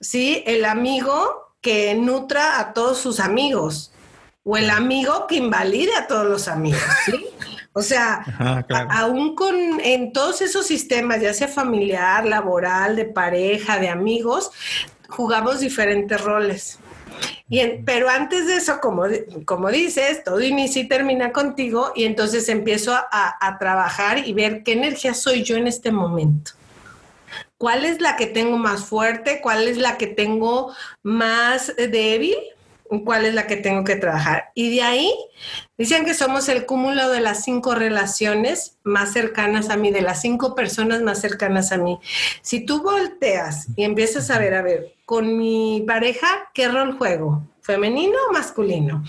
¿sí? 0.00 0.42
El 0.46 0.64
amigo 0.64 1.54
que 1.60 1.94
nutra 1.94 2.58
a 2.58 2.72
todos 2.72 2.98
sus 2.98 3.20
amigos 3.20 3.92
o 4.44 4.56
el 4.56 4.70
amigo 4.70 5.26
que 5.26 5.36
invalide 5.36 5.94
a 5.94 6.06
todos 6.06 6.26
los 6.26 6.48
amigos, 6.48 6.82
¿sí? 7.04 7.26
O 7.72 7.82
sea, 7.82 8.24
aún 8.90 9.36
con 9.36 9.54
en 9.80 10.12
todos 10.12 10.42
esos 10.42 10.66
sistemas, 10.66 11.20
ya 11.20 11.32
sea 11.32 11.46
familiar, 11.46 12.26
laboral, 12.26 12.96
de 12.96 13.04
pareja, 13.04 13.78
de 13.78 13.88
amigos, 13.88 14.50
jugamos 15.08 15.60
diferentes 15.60 16.20
roles. 16.20 16.78
Y 17.48 17.60
pero 17.84 18.08
antes 18.08 18.46
de 18.46 18.56
eso, 18.56 18.80
como, 18.80 19.04
como 19.44 19.70
dices, 19.70 20.24
todo 20.24 20.40
inicia 20.40 20.82
y 20.82 20.88
termina 20.88 21.32
contigo 21.32 21.92
y 21.94 22.04
entonces 22.04 22.48
empiezo 22.48 22.92
a, 22.94 23.36
a 23.40 23.58
trabajar 23.58 24.26
y 24.26 24.32
ver 24.32 24.62
qué 24.64 24.72
energía 24.72 25.14
soy 25.14 25.44
yo 25.44 25.56
en 25.56 25.66
este 25.66 25.92
momento. 25.92 26.52
¿Cuál 27.56 27.84
es 27.84 28.00
la 28.00 28.16
que 28.16 28.26
tengo 28.26 28.56
más 28.56 28.84
fuerte? 28.84 29.40
¿Cuál 29.42 29.68
es 29.68 29.76
la 29.76 29.96
que 29.96 30.06
tengo 30.06 30.74
más 31.02 31.72
débil? 31.76 32.36
Cuál 32.98 33.24
es 33.24 33.34
la 33.34 33.46
que 33.46 33.56
tengo 33.56 33.84
que 33.84 33.96
trabajar. 33.96 34.50
Y 34.54 34.74
de 34.74 34.82
ahí 34.82 35.14
dicen 35.78 36.04
que 36.04 36.14
somos 36.14 36.48
el 36.48 36.66
cúmulo 36.66 37.08
de 37.08 37.20
las 37.20 37.44
cinco 37.44 37.74
relaciones 37.74 38.76
más 38.82 39.12
cercanas 39.12 39.70
a 39.70 39.76
mí, 39.76 39.90
de 39.90 40.02
las 40.02 40.20
cinco 40.20 40.54
personas 40.54 41.00
más 41.02 41.20
cercanas 41.20 41.70
a 41.70 41.78
mí. 41.78 42.00
Si 42.42 42.66
tú 42.66 42.82
volteas 42.82 43.68
y 43.76 43.84
empiezas 43.84 44.30
a 44.30 44.38
ver, 44.38 44.54
a 44.54 44.62
ver, 44.62 44.94
con 45.04 45.38
mi 45.38 45.84
pareja, 45.86 46.50
¿qué 46.52 46.68
rol 46.68 46.98
juego? 46.98 47.42
¿Femenino 47.62 48.16
o 48.28 48.32
masculino? 48.32 49.04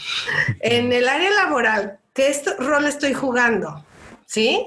En 0.60 0.94
el 0.94 1.08
área 1.08 1.32
laboral, 1.32 2.00
¿qué 2.14 2.40
rol 2.60 2.86
estoy 2.86 3.14
jugando? 3.14 3.84
¿Sí? 4.28 4.66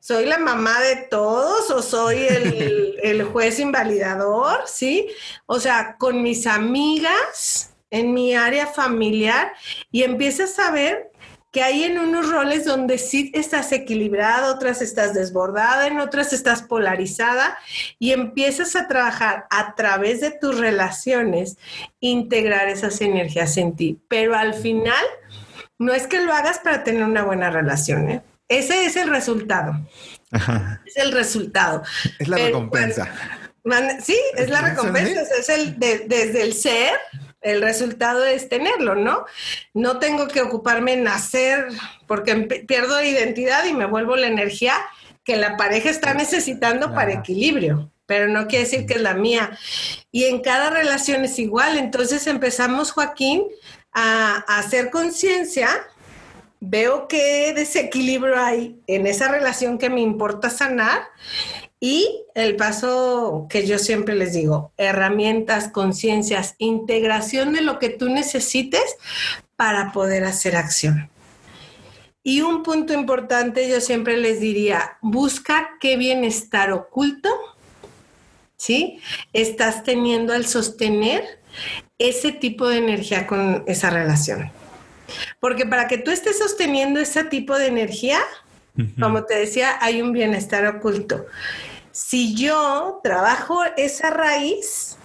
¿Soy 0.00 0.26
la 0.26 0.38
mamá 0.38 0.78
de 0.80 0.96
todos 0.96 1.70
o 1.70 1.80
soy 1.80 2.18
el, 2.18 2.96
el 3.02 3.24
juez 3.24 3.60
invalidador? 3.60 4.60
¿Sí? 4.66 5.08
O 5.46 5.58
sea, 5.58 5.96
con 5.98 6.22
mis 6.22 6.46
amigas, 6.46 7.75
en 7.90 8.14
mi 8.14 8.34
área 8.34 8.66
familiar 8.66 9.52
y 9.90 10.02
empiezas 10.02 10.58
a 10.58 10.70
ver 10.70 11.10
que 11.56 11.62
hay 11.62 11.84
en 11.84 11.98
unos 11.98 12.28
roles 12.30 12.66
donde 12.66 12.98
sí 12.98 13.30
estás 13.34 13.72
equilibrada, 13.72 14.52
otras 14.52 14.82
estás 14.82 15.14
desbordada, 15.14 15.86
en 15.86 15.98
otras 16.00 16.34
estás 16.34 16.60
polarizada 16.60 17.56
y 17.98 18.12
empiezas 18.12 18.76
a 18.76 18.88
trabajar 18.88 19.46
a 19.48 19.74
través 19.74 20.20
de 20.20 20.32
tus 20.32 20.58
relaciones, 20.58 21.56
integrar 21.98 22.68
esas 22.68 23.00
energías 23.00 23.56
en 23.56 23.74
ti. 23.74 23.98
Pero 24.06 24.36
al 24.36 24.52
final, 24.52 25.02
no 25.78 25.94
es 25.94 26.06
que 26.06 26.20
lo 26.20 26.34
hagas 26.34 26.58
para 26.58 26.84
tener 26.84 27.04
una 27.04 27.24
buena 27.24 27.48
relación, 27.48 28.10
¿eh? 28.10 28.22
Ese 28.48 28.84
es 28.84 28.96
el 28.96 29.08
resultado. 29.08 29.72
Es 30.84 30.96
el 30.96 31.12
resultado. 31.12 31.82
Es 32.18 32.28
la 32.28 32.36
recompensa. 32.36 33.10
sí, 34.02 34.18
es 34.36 34.50
la 34.50 34.60
recompensa. 34.60 35.22
Es 35.38 35.48
el 35.48 35.78
desde 35.78 36.42
el 36.42 36.52
ser 36.52 36.92
el 37.46 37.62
resultado 37.62 38.24
es 38.24 38.48
tenerlo, 38.48 38.96
¿no? 38.96 39.24
No 39.72 40.00
tengo 40.00 40.26
que 40.26 40.42
ocuparme 40.42 40.94
en 40.94 41.06
hacer 41.06 41.68
porque 42.08 42.34
pierdo 42.66 43.00
identidad 43.00 43.64
y 43.66 43.72
me 43.72 43.86
vuelvo 43.86 44.16
la 44.16 44.26
energía 44.26 44.74
que 45.22 45.36
la 45.36 45.56
pareja 45.56 45.88
está 45.88 46.12
necesitando 46.12 46.92
para 46.92 47.12
equilibrio, 47.12 47.92
pero 48.04 48.26
no 48.26 48.48
quiere 48.48 48.64
decir 48.64 48.86
que 48.86 48.94
es 48.94 49.00
la 49.00 49.14
mía. 49.14 49.56
Y 50.10 50.24
en 50.24 50.40
cada 50.40 50.70
relación 50.70 51.24
es 51.24 51.38
igual. 51.38 51.78
Entonces 51.78 52.26
empezamos, 52.26 52.90
Joaquín, 52.90 53.44
a, 53.92 54.44
a 54.48 54.58
hacer 54.58 54.90
conciencia. 54.90 55.68
Veo 56.58 57.06
qué 57.06 57.52
desequilibrio 57.54 58.42
hay 58.42 58.80
en 58.88 59.06
esa 59.06 59.28
relación 59.28 59.78
que 59.78 59.90
me 59.90 60.00
importa 60.00 60.50
sanar 60.50 61.02
y 61.86 62.24
el 62.34 62.56
paso 62.56 63.46
que 63.48 63.64
yo 63.64 63.78
siempre 63.78 64.16
les 64.16 64.32
digo, 64.32 64.72
herramientas, 64.76 65.68
conciencias, 65.68 66.56
integración 66.58 67.52
de 67.52 67.60
lo 67.60 67.78
que 67.78 67.90
tú 67.90 68.08
necesites 68.08 68.96
para 69.54 69.92
poder 69.92 70.24
hacer 70.24 70.56
acción. 70.56 71.08
Y 72.24 72.40
un 72.40 72.64
punto 72.64 72.92
importante, 72.92 73.68
yo 73.68 73.80
siempre 73.80 74.16
les 74.16 74.40
diría, 74.40 74.98
busca 75.00 75.76
qué 75.80 75.96
bienestar 75.96 76.72
oculto, 76.72 77.30
¿sí? 78.56 78.98
Estás 79.32 79.84
teniendo 79.84 80.32
al 80.32 80.44
sostener 80.44 81.38
ese 82.00 82.32
tipo 82.32 82.66
de 82.66 82.78
energía 82.78 83.28
con 83.28 83.62
esa 83.68 83.90
relación. 83.90 84.50
Porque 85.38 85.64
para 85.66 85.86
que 85.86 85.98
tú 85.98 86.10
estés 86.10 86.36
sosteniendo 86.36 86.98
ese 86.98 87.22
tipo 87.22 87.56
de 87.56 87.68
energía, 87.68 88.18
como 89.00 89.24
te 89.24 89.34
decía, 89.34 89.78
hay 89.80 90.02
un 90.02 90.12
bienestar 90.12 90.66
oculto. 90.66 91.26
Si 91.96 92.34
yo 92.34 93.00
trabajo 93.02 93.64
esa 93.78 94.10
raíz, 94.10 94.98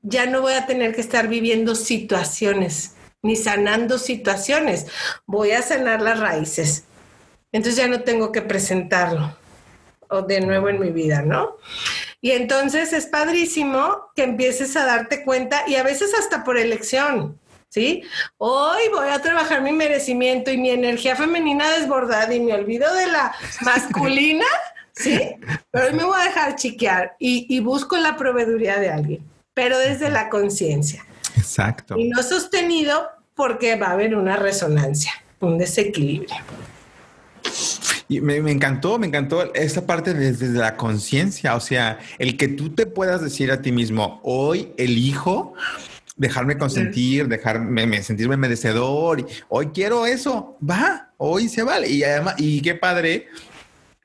ya 0.00 0.26
no 0.26 0.40
voy 0.40 0.52
a 0.52 0.64
tener 0.64 0.94
que 0.94 1.00
estar 1.00 1.26
viviendo 1.26 1.74
situaciones 1.74 2.94
ni 3.20 3.34
sanando 3.34 3.98
situaciones. 3.98 4.86
Voy 5.26 5.50
a 5.50 5.60
sanar 5.60 6.00
las 6.00 6.20
raíces. 6.20 6.84
Entonces 7.50 7.82
ya 7.82 7.88
no 7.88 8.02
tengo 8.02 8.30
que 8.30 8.42
presentarlo 8.42 9.36
o 10.08 10.22
de 10.22 10.40
nuevo 10.40 10.68
en 10.68 10.78
mi 10.78 10.90
vida, 10.90 11.22
¿no? 11.22 11.56
Y 12.20 12.30
entonces 12.30 12.92
es 12.92 13.06
padrísimo 13.06 14.12
que 14.14 14.22
empieces 14.22 14.76
a 14.76 14.86
darte 14.86 15.24
cuenta 15.24 15.64
y 15.66 15.74
a 15.74 15.82
veces 15.82 16.14
hasta 16.14 16.44
por 16.44 16.58
elección. 16.58 17.40
¿sí? 17.70 18.04
Hoy 18.38 18.82
voy 18.92 19.08
a 19.08 19.20
trabajar 19.20 19.62
mi 19.62 19.72
merecimiento 19.72 20.52
y 20.52 20.58
mi 20.58 20.70
energía 20.70 21.16
femenina 21.16 21.68
desbordada 21.72 22.32
y 22.32 22.38
me 22.38 22.54
olvido 22.54 22.94
de 22.94 23.08
la 23.08 23.34
masculina, 23.62 24.46
¿sí? 25.02 25.18
Pero 25.70 25.86
hoy 25.86 25.92
me 25.92 26.04
voy 26.04 26.20
a 26.20 26.24
dejar 26.24 26.56
chiquear 26.56 27.16
y, 27.18 27.60
busco 27.60 27.96
la 27.96 28.16
proveeduría 28.16 28.78
de 28.78 28.90
alguien, 28.90 29.22
pero 29.54 29.78
desde 29.78 30.10
la 30.10 30.28
conciencia. 30.28 31.04
Exacto. 31.36 31.96
Y 31.96 32.08
no 32.08 32.22
sostenido 32.22 33.08
porque 33.34 33.76
va 33.76 33.88
a 33.88 33.92
haber 33.92 34.14
una 34.14 34.36
resonancia, 34.36 35.12
un 35.40 35.58
desequilibrio. 35.58 36.36
Y 38.08 38.20
me, 38.20 38.36
encantó, 38.50 38.98
me 38.98 39.06
encantó 39.06 39.54
esa 39.54 39.86
parte 39.86 40.12
desde 40.12 40.48
la 40.48 40.76
conciencia, 40.76 41.56
o 41.56 41.60
sea, 41.60 41.98
el 42.18 42.36
que 42.36 42.48
tú 42.48 42.74
te 42.74 42.86
puedas 42.86 43.22
decir 43.22 43.50
a 43.50 43.62
ti 43.62 43.72
mismo, 43.72 44.20
hoy 44.22 44.72
elijo 44.76 45.54
dejarme 46.16 46.58
consentir, 46.58 47.26
dejarme 47.26 48.02
sentirme 48.02 48.36
merecedor. 48.36 49.20
Y, 49.20 49.26
hoy 49.48 49.68
quiero 49.68 50.04
eso, 50.04 50.58
va, 50.68 51.10
hoy 51.16 51.48
se 51.48 51.62
vale. 51.62 51.88
Y 51.88 52.04
además, 52.04 52.34
y 52.38 52.60
qué 52.60 52.74
padre 52.74 53.28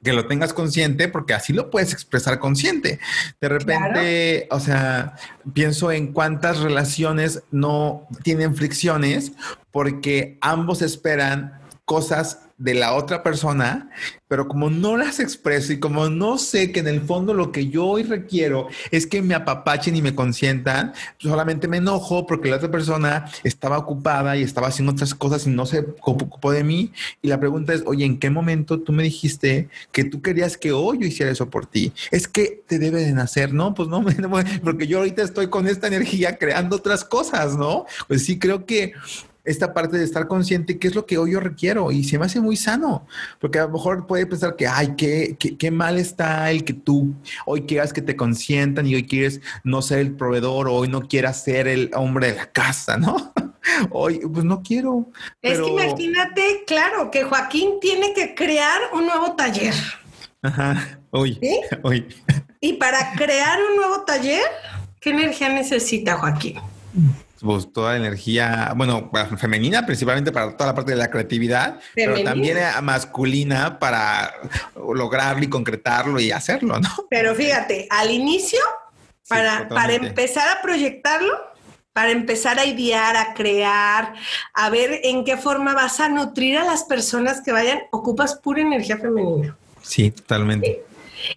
que 0.03 0.13
lo 0.13 0.27
tengas 0.27 0.53
consciente 0.53 1.07
porque 1.07 1.33
así 1.33 1.53
lo 1.53 1.69
puedes 1.69 1.93
expresar 1.93 2.39
consciente. 2.39 2.99
De 3.41 3.49
repente, 3.49 4.47
o 4.51 4.59
sea, 4.59 5.15
pienso 5.53 5.91
en 5.91 6.13
cuántas 6.13 6.59
relaciones 6.59 7.43
no 7.51 8.07
tienen 8.23 8.55
fricciones 8.55 9.31
porque 9.71 10.37
ambos 10.41 10.81
esperan 10.81 11.59
cosas 11.85 12.46
de 12.57 12.73
la 12.73 12.95
otra 12.95 13.21
persona, 13.21 13.91
pero 14.27 14.47
como 14.47 14.69
no 14.69 14.97
las 14.97 15.19
expreso 15.19 15.73
y 15.73 15.79
como 15.79 16.09
no 16.09 16.39
sé 16.39 16.71
que 16.71 16.79
en 16.79 16.87
el 16.87 17.01
fondo 17.01 17.35
lo 17.35 17.51
que 17.51 17.67
yo 17.67 17.85
hoy 17.85 18.01
requiero 18.03 18.67
es 18.89 19.05
que 19.05 19.21
me 19.21 19.35
apapachen 19.35 19.95
y 19.95 20.01
me 20.01 20.15
consientan, 20.15 20.93
solamente 21.19 21.67
me 21.67 21.77
enojo 21.77 22.25
porque 22.25 22.49
la 22.49 22.57
otra 22.57 22.71
persona 22.71 23.29
estaba 23.43 23.77
ocupada 23.77 24.35
y 24.35 24.41
estaba 24.41 24.67
haciendo 24.67 24.91
otras 24.91 25.13
cosas 25.13 25.45
y 25.45 25.51
no 25.51 25.67
se 25.67 25.85
ocupó 26.01 26.51
de 26.51 26.63
mí. 26.63 26.91
Y 27.21 27.27
la 27.27 27.39
pregunta 27.39 27.73
es, 27.73 27.83
oye, 27.85 28.05
¿en 28.05 28.17
qué 28.17 28.31
momento 28.31 28.79
tú 28.79 28.91
me 28.91 29.03
dijiste 29.03 29.69
que 29.91 30.03
tú 30.03 30.21
querías 30.21 30.57
que 30.57 30.71
hoy 30.71 30.97
yo 30.99 31.07
hiciera 31.07 31.31
eso 31.31 31.49
por 31.49 31.67
ti? 31.67 31.93
Es 32.09 32.27
que 32.27 32.63
te 32.67 32.79
debe 32.79 33.01
de 33.01 33.13
nacer, 33.13 33.53
¿no? 33.53 33.75
Pues 33.75 33.87
no, 33.87 34.03
porque 34.63 34.87
yo 34.87 34.97
ahorita 34.97 35.21
estoy 35.21 35.47
con 35.47 35.67
esta 35.67 35.87
energía 35.87 36.37
creando 36.37 36.77
otras 36.77 37.05
cosas, 37.05 37.55
¿no? 37.55 37.85
Pues 38.07 38.25
sí, 38.25 38.39
creo 38.39 38.65
que 38.65 38.93
esta 39.47 39.73
parte 39.73 39.97
de 39.97 40.03
estar 40.03 40.27
consciente 40.27 40.77
qué 40.77 40.89
es 40.89 40.95
lo 40.95 41.05
que 41.05 41.17
hoy 41.17 41.31
yo 41.31 41.39
requiero 41.39 41.91
y 41.91 42.03
se 42.03 42.19
me 42.19 42.25
hace 42.25 42.41
muy 42.41 42.57
sano, 42.57 43.07
porque 43.39 43.59
a 43.59 43.63
lo 43.63 43.69
mejor 43.69 44.05
puede 44.05 44.25
pensar 44.25 44.57
que, 44.57 44.67
ay, 44.67 44.95
qué, 44.97 45.37
qué, 45.37 45.71
mal 45.71 45.97
está 45.97 46.51
el 46.51 46.65
que 46.65 46.73
tú 46.73 47.15
hoy 47.45 47.61
quieras 47.61 47.93
que 47.93 48.01
te 48.01 48.17
consientan 48.17 48.85
y 48.87 48.95
hoy 48.95 49.07
quieres 49.07 49.39
no 49.63 49.81
ser 49.81 49.99
el 49.99 50.11
proveedor 50.11 50.67
o 50.67 50.73
hoy 50.73 50.89
no 50.89 51.07
quieras 51.07 51.43
ser 51.45 51.69
el 51.69 51.91
hombre 51.95 52.31
de 52.31 52.37
la 52.37 52.51
casa, 52.51 52.97
¿no? 52.97 53.33
Hoy, 53.91 54.19
pues 54.19 54.45
no 54.45 54.63
quiero. 54.63 55.11
Es 55.41 55.59
que 55.59 55.67
imagínate, 55.67 56.63
claro, 56.65 57.11
que 57.11 57.25
Joaquín 57.25 57.79
tiene 57.81 58.13
que 58.13 58.33
crear 58.33 58.79
un 58.93 59.05
nuevo 59.05 59.35
taller. 59.35 59.73
Ajá, 60.41 60.99
hoy. 61.11 61.37
¿Sí? 61.41 61.59
Hoy. 61.83 62.07
Y 62.61 62.73
para 62.73 63.11
crear 63.13 63.59
un 63.69 63.75
nuevo 63.75 64.05
taller, 64.05 64.41
¿qué 65.01 65.09
energía 65.09 65.49
necesita 65.49 66.17
Joaquín? 66.17 66.55
Pues, 67.41 67.71
toda 67.71 67.91
la 67.91 67.97
energía, 67.97 68.73
bueno, 68.75 69.11
femenina 69.37 69.85
principalmente 69.85 70.31
para 70.31 70.55
toda 70.55 70.71
la 70.71 70.75
parte 70.75 70.91
de 70.91 70.97
la 70.97 71.09
creatividad, 71.09 71.79
pero 71.93 72.23
también 72.23 72.57
masculina 72.83 73.79
para 73.79 74.33
lograrlo 74.75 75.43
y 75.43 75.49
concretarlo 75.49 76.19
y 76.19 76.31
hacerlo, 76.31 76.79
¿no? 76.79 76.89
Pero 77.09 77.35
fíjate, 77.35 77.87
al 77.89 78.11
inicio, 78.11 78.59
para, 79.27 79.67
para 79.67 79.93
empezar 79.93 80.57
a 80.57 80.61
proyectarlo, 80.61 81.33
para 81.93 82.11
empezar 82.11 82.59
a 82.59 82.65
idear, 82.65 83.17
a 83.17 83.33
crear, 83.33 84.13
a 84.53 84.69
ver 84.69 85.01
en 85.03 85.25
qué 85.25 85.35
forma 85.35 85.73
vas 85.73 85.99
a 85.99 86.09
nutrir 86.09 86.57
a 86.57 86.63
las 86.63 86.83
personas 86.83 87.41
que 87.41 87.51
vayan, 87.51 87.79
ocupas 87.91 88.35
pura 88.35 88.61
energía 88.61 88.97
femenina. 88.97 89.57
Sí, 89.81 90.11
totalmente. 90.11 90.83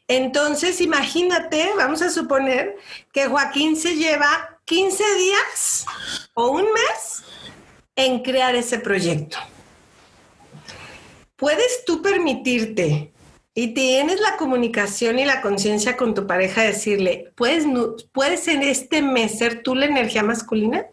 Entonces, 0.07 0.81
imagínate, 0.81 1.71
vamos 1.77 2.03
a 2.03 2.11
suponer 2.11 2.77
que 3.13 3.27
Joaquín 3.27 3.77
se 3.77 3.97
lleva 3.97 4.60
15 4.71 5.05
días 5.17 5.85
o 6.35 6.51
un 6.51 6.63
mes 6.63 7.25
en 7.97 8.23
crear 8.23 8.55
ese 8.55 8.79
proyecto. 8.79 9.37
¿Puedes 11.35 11.85
tú 11.85 12.01
permitirte 12.01 13.13
y 13.53 13.75
tienes 13.75 14.21
la 14.21 14.37
comunicación 14.37 15.19
y 15.19 15.25
la 15.25 15.41
conciencia 15.41 15.97
con 15.97 16.15
tu 16.15 16.25
pareja 16.25 16.63
decirle, 16.63 17.33
¿puedes, 17.35 17.65
¿puedes 18.13 18.47
en 18.47 18.63
este 18.63 19.03
mes 19.03 19.39
ser 19.39 19.65
tú 19.65 19.75
la 19.75 19.87
energía 19.87 20.23
masculina 20.23 20.87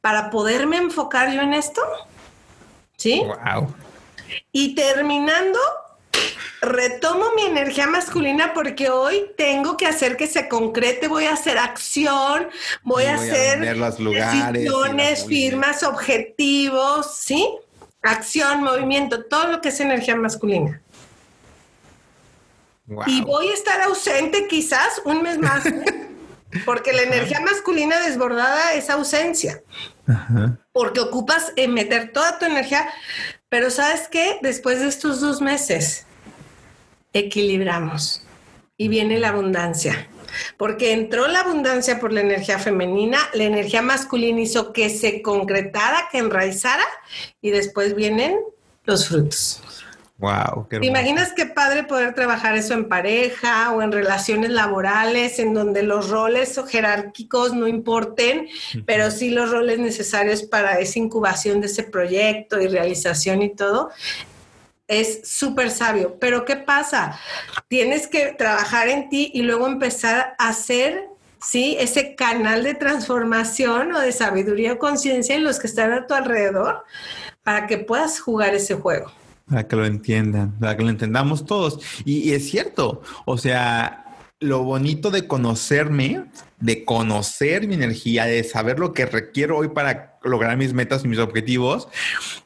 para 0.00 0.30
poderme 0.30 0.76
enfocar 0.76 1.32
yo 1.34 1.40
en 1.40 1.52
esto? 1.52 1.82
¿Sí? 2.96 3.24
Wow. 3.24 3.74
Y 4.52 4.76
terminando, 4.76 5.58
retomo 6.60 7.26
mi 7.36 7.42
energía 7.42 7.86
masculina 7.86 8.52
porque 8.54 8.90
hoy 8.90 9.30
tengo 9.36 9.76
que 9.76 9.86
hacer 9.86 10.16
que 10.16 10.26
se 10.26 10.48
concrete, 10.48 11.08
voy 11.08 11.24
a 11.24 11.34
hacer 11.34 11.58
acción, 11.58 12.48
voy, 12.82 13.04
a 13.04 13.14
hacer 13.14 13.76
los 13.76 14.00
lugares, 14.00 14.52
decisiones, 14.52 15.26
firmas, 15.26 15.82
objetivos, 15.82 17.16
¿sí? 17.16 17.48
Acción, 18.02 18.62
movimiento, 18.62 19.24
todo 19.24 19.48
lo 19.48 19.60
que 19.60 19.68
es 19.70 19.80
energía 19.80 20.16
masculina. 20.16 20.80
Y 23.06 23.22
voy 23.22 23.48
a 23.48 23.54
estar 23.54 23.80
ausente 23.80 24.46
quizás 24.46 25.00
un 25.04 25.22
mes 25.22 25.38
más, 25.38 25.64
¿eh? 25.64 25.84
porque 26.64 26.92
la 26.92 27.02
energía 27.02 27.40
masculina 27.40 28.00
desbordada 28.00 28.74
es 28.74 28.90
ausencia. 28.90 29.62
Porque 30.72 31.00
ocupas 31.00 31.52
en 31.56 31.72
meter 31.72 32.12
toda 32.12 32.38
tu 32.38 32.44
energía, 32.44 32.86
pero 33.48 33.70
¿sabes 33.70 34.08
qué? 34.08 34.38
Después 34.42 34.80
de 34.80 34.88
estos 34.88 35.20
dos 35.20 35.40
meses, 35.40 36.03
equilibramos 37.14 38.22
y 38.76 38.88
viene 38.88 39.18
la 39.18 39.30
abundancia. 39.30 40.08
Porque 40.58 40.92
entró 40.92 41.28
la 41.28 41.40
abundancia 41.40 42.00
por 42.00 42.12
la 42.12 42.20
energía 42.20 42.58
femenina, 42.58 43.18
la 43.34 43.44
energía 43.44 43.82
masculina 43.82 44.40
hizo 44.40 44.72
que 44.72 44.90
se 44.90 45.22
concretara, 45.22 46.08
que 46.10 46.18
enraizara 46.18 46.84
y 47.40 47.50
después 47.50 47.94
vienen 47.94 48.40
los 48.84 49.08
frutos. 49.08 49.62
Wow, 50.18 50.68
¿Te 50.70 50.86
imaginas 50.86 51.32
qué 51.34 51.44
padre 51.44 51.82
poder 51.84 52.14
trabajar 52.14 52.54
eso 52.54 52.72
en 52.72 52.88
pareja 52.88 53.72
o 53.72 53.82
en 53.82 53.90
relaciones 53.90 54.50
laborales, 54.50 55.40
en 55.40 55.52
donde 55.54 55.82
los 55.82 56.08
roles 56.08 56.58
jerárquicos 56.68 57.52
no 57.52 57.66
importen, 57.66 58.48
pero 58.86 59.10
sí 59.10 59.30
los 59.30 59.50
roles 59.50 59.80
necesarios 59.80 60.44
para 60.44 60.78
esa 60.78 61.00
incubación 61.00 61.60
de 61.60 61.66
ese 61.66 61.82
proyecto 61.82 62.60
y 62.60 62.68
realización 62.68 63.42
y 63.42 63.54
todo? 63.54 63.90
Es 64.86 65.28
súper 65.28 65.70
sabio. 65.70 66.18
Pero 66.20 66.44
¿qué 66.44 66.56
pasa? 66.56 67.18
Tienes 67.68 68.06
que 68.06 68.34
trabajar 68.36 68.88
en 68.88 69.08
ti 69.08 69.30
y 69.34 69.42
luego 69.42 69.66
empezar 69.66 70.34
a 70.38 70.48
hacer 70.48 71.08
¿sí? 71.44 71.76
Ese 71.78 72.14
canal 72.14 72.62
de 72.64 72.74
transformación 72.74 73.92
o 73.92 74.00
de 74.00 74.12
sabiduría 74.12 74.74
o 74.74 74.78
conciencia 74.78 75.36
en 75.36 75.44
los 75.44 75.58
que 75.58 75.66
están 75.66 75.92
a 75.92 76.06
tu 76.06 76.14
alrededor 76.14 76.84
para 77.42 77.66
que 77.66 77.78
puedas 77.78 78.20
jugar 78.20 78.54
ese 78.54 78.74
juego. 78.74 79.12
Para 79.48 79.68
que 79.68 79.76
lo 79.76 79.84
entiendan, 79.84 80.58
para 80.58 80.76
que 80.76 80.82
lo 80.82 80.88
entendamos 80.88 81.44
todos. 81.44 81.78
Y, 82.04 82.32
es 82.32 82.48
cierto, 82.48 83.02
o 83.26 83.36
sea, 83.36 84.06
lo 84.40 84.62
bonito 84.62 85.10
de 85.10 85.26
conocerme, 85.26 86.24
de 86.60 86.84
conocer 86.84 87.68
mi 87.68 87.74
energía, 87.74 88.24
de 88.24 88.42
saber 88.42 88.78
lo 88.78 88.94
que 88.94 89.04
requiero 89.04 89.58
hoy 89.58 89.68
para 89.68 90.18
lograr 90.22 90.56
mis 90.56 90.72
metas 90.72 91.04
y 91.04 91.08
mis 91.08 91.18
objetivos, 91.18 91.88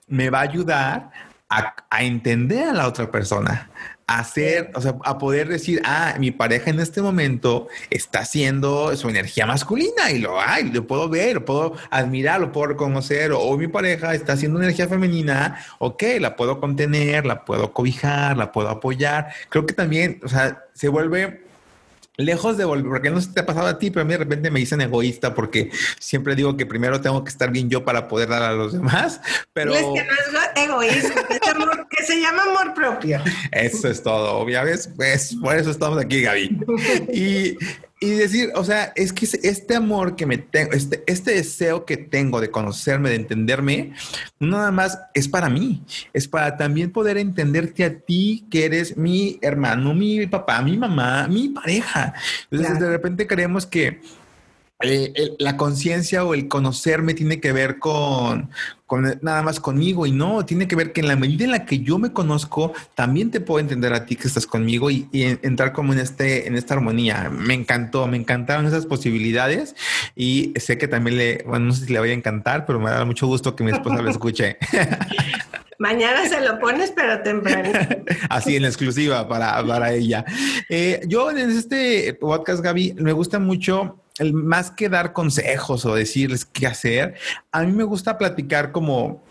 me 0.08 0.30
va 0.30 0.40
a 0.40 0.42
ayudar 0.42 1.10
a, 1.48 1.74
a 1.90 2.02
entender 2.04 2.68
a 2.68 2.72
la 2.72 2.88
otra 2.88 3.10
persona, 3.10 3.70
hacer, 4.08 4.70
o 4.74 4.80
sea, 4.80 4.96
a 5.04 5.18
poder 5.18 5.48
decir, 5.48 5.82
ah, 5.84 6.14
mi 6.18 6.30
pareja 6.30 6.70
en 6.70 6.80
este 6.80 7.02
momento 7.02 7.68
está 7.90 8.20
haciendo 8.20 8.96
su 8.96 9.08
energía 9.10 9.46
masculina 9.46 10.10
y 10.10 10.18
lo 10.18 10.40
hay, 10.40 10.70
lo 10.70 10.86
puedo 10.86 11.10
ver, 11.10 11.34
lo 11.34 11.44
puedo 11.44 11.76
admirar, 11.90 12.40
lo 12.40 12.50
puedo 12.50 12.68
reconocer, 12.68 13.32
o, 13.32 13.56
mi 13.58 13.68
pareja 13.68 14.14
está 14.14 14.32
haciendo 14.32 14.60
energía 14.60 14.88
femenina, 14.88 15.62
ok, 15.78 16.02
la 16.20 16.36
puedo 16.36 16.58
contener, 16.58 17.26
la 17.26 17.44
puedo 17.44 17.72
cobijar, 17.74 18.38
la 18.38 18.50
puedo 18.50 18.70
apoyar. 18.70 19.28
Creo 19.50 19.66
que 19.66 19.74
también, 19.74 20.20
o 20.24 20.28
sea, 20.28 20.64
se 20.72 20.88
vuelve 20.88 21.47
lejos 22.18 22.56
de 22.56 22.64
volver, 22.64 22.90
porque 22.90 23.10
no 23.10 23.20
se 23.20 23.32
te 23.32 23.40
ha 23.40 23.46
pasado 23.46 23.68
a 23.68 23.78
ti, 23.78 23.90
pero 23.90 24.02
a 24.02 24.04
mí 24.04 24.12
de 24.12 24.18
repente 24.18 24.50
me 24.50 24.58
dicen 24.58 24.80
egoísta 24.80 25.34
porque 25.34 25.70
siempre 26.00 26.34
digo 26.34 26.56
que 26.56 26.66
primero 26.66 27.00
tengo 27.00 27.22
que 27.22 27.30
estar 27.30 27.50
bien 27.50 27.70
yo 27.70 27.84
para 27.84 28.08
poder 28.08 28.28
dar 28.28 28.42
a 28.42 28.52
los 28.52 28.72
demás, 28.72 29.20
pero... 29.52 29.72
Es 29.72 29.80
que 29.80 30.04
no 30.04 30.40
es 30.40 30.50
egoísmo, 30.56 31.20
es 31.30 31.48
amor, 31.48 31.86
que 31.88 32.04
se 32.04 32.20
llama 32.20 32.42
amor 32.42 32.74
propio. 32.74 33.22
Eso 33.52 33.88
es 33.88 34.02
todo, 34.02 34.34
obvia 34.36 34.64
vez, 34.64 34.90
pues 34.96 35.36
por 35.40 35.56
eso 35.56 35.70
estamos 35.70 35.98
aquí, 35.98 36.22
Gaby. 36.22 36.58
Y 37.12 37.56
y 38.00 38.10
decir, 38.10 38.50
o 38.54 38.64
sea, 38.64 38.92
es 38.94 39.12
que 39.12 39.26
este 39.26 39.74
amor 39.74 40.14
que 40.14 40.24
me 40.24 40.38
tengo, 40.38 40.72
este, 40.72 41.02
este 41.06 41.32
deseo 41.32 41.84
que 41.84 41.96
tengo 41.96 42.40
de 42.40 42.50
conocerme, 42.50 43.10
de 43.10 43.16
entenderme, 43.16 43.92
no 44.38 44.58
nada 44.58 44.70
más 44.70 44.98
es 45.14 45.26
para 45.28 45.48
mí, 45.48 45.82
es 46.12 46.28
para 46.28 46.56
también 46.56 46.92
poder 46.92 47.18
entenderte 47.18 47.84
a 47.84 47.98
ti, 47.98 48.46
que 48.50 48.64
eres 48.64 48.96
mi 48.96 49.38
hermano, 49.42 49.94
mi 49.94 50.26
papá, 50.26 50.62
mi 50.62 50.76
mamá, 50.76 51.26
mi 51.28 51.48
pareja. 51.48 52.14
Entonces, 52.50 52.78
de 52.78 52.88
repente 52.88 53.26
creemos 53.26 53.66
que 53.66 54.00
eh, 54.80 55.34
la 55.40 55.56
conciencia 55.56 56.24
o 56.24 56.34
el 56.34 56.46
conocerme 56.46 57.14
tiene 57.14 57.40
que 57.40 57.52
ver 57.52 57.80
con, 57.80 58.50
con, 58.88 59.18
nada 59.20 59.42
más 59.42 59.60
conmigo 59.60 60.06
y 60.06 60.12
no, 60.12 60.46
tiene 60.46 60.66
que 60.66 60.74
ver 60.74 60.92
que 60.94 61.02
en 61.02 61.08
la 61.08 61.14
medida 61.14 61.44
en 61.44 61.50
la 61.50 61.66
que 61.66 61.80
yo 61.80 61.98
me 61.98 62.10
conozco, 62.10 62.72
también 62.94 63.30
te 63.30 63.40
puedo 63.40 63.60
entender 63.60 63.92
a 63.92 64.06
ti 64.06 64.16
que 64.16 64.26
estás 64.26 64.46
conmigo 64.46 64.90
y, 64.90 65.06
entrar 65.12 65.74
como 65.74 65.92
en, 65.92 65.98
este, 65.98 66.48
en 66.48 66.56
esta 66.56 66.72
armonía. 66.72 67.30
Me 67.30 67.52
encantó, 67.52 68.06
me 68.06 68.16
encantaron 68.16 68.66
esas 68.66 68.86
posibilidades 68.86 69.76
y 70.16 70.54
sé 70.56 70.78
que 70.78 70.88
también 70.88 71.18
le, 71.18 71.44
bueno, 71.46 71.66
no 71.66 71.72
sé 71.72 71.84
si 71.84 71.92
le 71.92 71.98
voy 71.98 72.10
a 72.10 72.14
encantar, 72.14 72.64
pero 72.64 72.80
me 72.80 72.90
da 72.90 73.04
mucho 73.04 73.26
gusto 73.26 73.54
que 73.54 73.62
mi 73.62 73.72
esposa 73.72 74.00
lo 74.00 74.10
escuche. 74.10 74.56
Mañana 75.78 76.26
se 76.26 76.40
lo 76.40 76.58
pones, 76.58 76.90
pero 76.90 77.22
temprano. 77.22 77.70
Así 78.30 78.56
en 78.56 78.64
exclusiva 78.64 79.28
para, 79.28 79.64
para 79.64 79.92
ella. 79.92 80.24
Eh, 80.70 81.02
yo 81.06 81.30
en 81.30 81.38
este 81.50 82.14
podcast, 82.14 82.62
Gaby, 82.62 82.94
me 82.98 83.12
gusta 83.12 83.38
mucho 83.38 84.02
el 84.18 84.32
más 84.32 84.70
que 84.70 84.88
dar 84.88 85.12
consejos 85.12 85.84
o 85.84 85.94
decirles 85.94 86.44
qué 86.44 86.66
hacer, 86.66 87.14
a 87.52 87.62
mí 87.62 87.72
me 87.72 87.84
gusta 87.84 88.18
platicar 88.18 88.72
como 88.72 89.22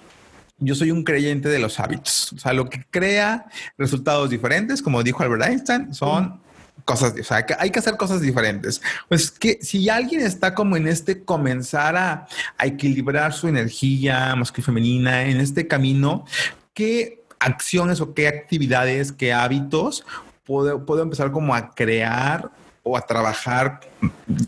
yo 0.59 0.75
soy 0.75 0.91
un 0.91 1.03
creyente 1.03 1.49
de 1.49 1.59
los 1.59 1.79
hábitos. 1.79 2.33
O 2.33 2.39
sea, 2.39 2.53
lo 2.53 2.69
que 2.69 2.83
crea 2.89 3.45
resultados 3.77 4.29
diferentes, 4.29 4.81
como 4.81 5.03
dijo 5.03 5.23
Albert 5.23 5.43
Einstein, 5.43 5.93
son 5.93 6.41
cosas, 6.85 7.13
o 7.19 7.23
sea, 7.23 7.45
que 7.45 7.55
hay 7.59 7.69
que 7.69 7.79
hacer 7.79 7.97
cosas 7.97 8.21
diferentes. 8.21 8.81
Pues 9.07 9.29
que 9.29 9.59
si 9.61 9.89
alguien 9.89 10.21
está 10.21 10.55
como 10.55 10.77
en 10.77 10.87
este 10.87 11.23
comenzar 11.23 11.95
a, 11.95 12.27
equilibrar 12.59 13.33
su 13.33 13.47
energía 13.47 14.35
masculina 14.35 14.65
femenina 14.65 15.23
en 15.25 15.39
este 15.39 15.67
camino, 15.67 16.25
¿qué 16.73 17.23
acciones 17.39 18.01
o 18.01 18.13
qué 18.13 18.27
actividades, 18.27 19.11
qué 19.11 19.31
hábitos 19.33 20.03
puedo, 20.43 20.85
puedo 20.85 21.03
empezar 21.03 21.31
como 21.31 21.53
a 21.53 21.71
crear 21.75 22.49
o 22.87 22.97
a 22.97 23.01
trabajar 23.01 23.81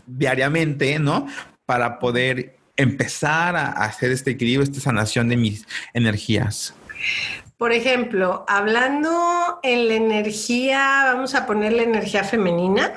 diariamente, 0.06 0.98
¿no? 0.98 1.26
Para 1.66 1.98
poder 1.98 2.56
empezar 2.76 3.56
a 3.56 3.70
hacer 3.72 4.10
este 4.10 4.32
equilibrio, 4.32 4.64
esta 4.64 4.80
sanación 4.80 5.28
de 5.28 5.36
mis 5.36 5.66
energías. 5.92 6.74
Por 7.58 7.72
ejemplo, 7.72 8.46
hablando 8.48 9.60
en 9.62 9.88
la 9.88 9.94
energía, 9.94 11.02
vamos 11.12 11.34
a 11.34 11.44
poner 11.44 11.74
la 11.74 11.82
energía 11.82 12.24
femenina, 12.24 12.94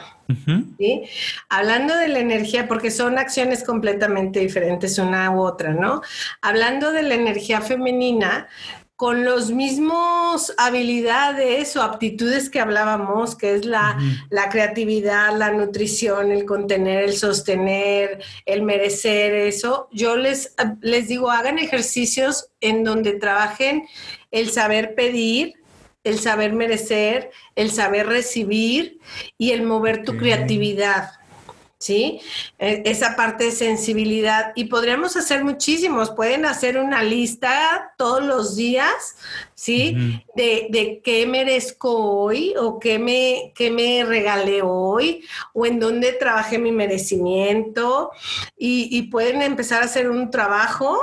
¿sí? 0.80 1.04
Hablando 1.50 1.94
de 1.98 2.08
la 2.08 2.20
energía, 2.20 2.70
porque 2.70 2.90
son 2.90 3.18
acciones 3.18 3.66
completamente 3.66 4.40
diferentes 4.40 4.98
una 5.00 5.30
u 5.32 5.42
otra, 5.42 5.74
¿no? 5.74 6.02
Hablando 6.42 6.94
de 6.94 7.04
la 7.04 7.16
energía 7.16 7.60
femenina, 7.60 8.48
con 8.96 9.26
los 9.26 9.52
mismos 9.52 10.54
habilidades 10.58 11.76
o 11.76 11.82
aptitudes 11.82 12.50
que 12.50 12.60
hablábamos, 12.60 13.36
que 13.36 13.56
es 13.56 13.66
la, 13.66 13.98
creatividad, 14.52 15.36
la 15.36 15.52
nutrición, 15.52 16.32
el 16.32 16.46
contener, 16.46 17.04
el 17.04 17.14
sostener, 17.14 18.24
el 18.46 18.62
merecer, 18.62 19.34
eso, 19.34 19.90
yo 19.92 20.16
les, 20.16 20.56
les 20.82 21.08
digo, 21.08 21.32
hagan 21.32 21.58
ejercicios 21.58 22.52
en 22.62 22.84
donde 22.84 23.14
trabajen 23.14 23.84
el 24.32 24.50
saber 24.52 24.96
pedir, 24.96 25.56
el 26.04 26.20
saber 26.20 26.54
merecer, 26.54 27.32
el 27.56 27.72
saber 27.72 28.08
recibir 28.08 29.00
y 29.38 29.52
el 29.52 29.64
mover 29.64 30.04
tu 30.04 30.18
creatividad. 30.18 31.12
¿Sí? 31.84 32.22
E, 32.60 32.82
esa 32.86 33.16
parte 33.16 33.46
de 33.46 33.52
sensibilidad. 33.52 34.54
Y 34.56 34.66
podríamos 34.66 35.18
hacer 35.18 35.44
muchísimos, 35.44 36.12
pueden 36.12 36.46
hacer 36.46 36.78
una 36.78 37.04
lista 37.04 37.94
todos 37.98 38.24
los 38.24 38.56
días, 38.56 39.18
¿sí? 39.54 40.24
de, 40.36 40.68
de, 40.70 41.02
qué 41.04 41.26
merezco 41.28 41.94
hoy 41.94 42.54
o 42.58 42.80
qué 42.80 43.00
me, 43.00 43.52
qué 43.56 43.70
me 43.70 44.04
regalé 44.06 44.62
hoy 44.62 45.26
o 45.54 45.66
en 45.66 45.80
dónde 45.80 46.14
trabajé 46.14 46.58
mi 46.58 46.72
merecimiento 46.72 48.12
y, 48.58 48.88
y 48.98 49.04
pueden 49.04 49.42
empezar 49.42 49.82
a 49.82 49.86
hacer 49.86 50.10
un 50.10 50.32
trabajo 50.32 50.98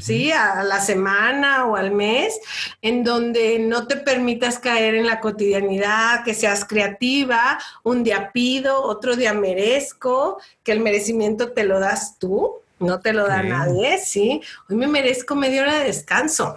¿sí? 0.00 0.30
A 0.32 0.62
la 0.62 0.80
semana 0.80 1.66
o 1.66 1.76
al 1.76 1.90
mes, 1.90 2.38
en 2.82 3.04
donde 3.04 3.58
no 3.58 3.86
te 3.86 3.96
permitas 3.96 4.58
caer 4.58 4.94
en 4.94 5.06
la 5.06 5.20
cotidianidad, 5.20 6.24
que 6.24 6.34
seas 6.34 6.64
creativa, 6.64 7.58
un 7.82 8.04
día 8.04 8.30
pido, 8.32 8.82
otro 8.82 9.16
día 9.16 9.32
merezco, 9.32 10.40
que 10.62 10.72
el 10.72 10.80
merecimiento 10.80 11.52
te 11.52 11.64
lo 11.64 11.80
das 11.80 12.18
tú, 12.18 12.56
no 12.78 13.00
te 13.00 13.12
lo 13.12 13.26
da 13.26 13.42
nadie, 13.42 13.98
¿sí? 13.98 14.40
Hoy 14.68 14.76
me 14.76 14.86
merezco 14.86 15.34
media 15.34 15.62
hora 15.62 15.78
de 15.78 15.84
descanso. 15.84 16.56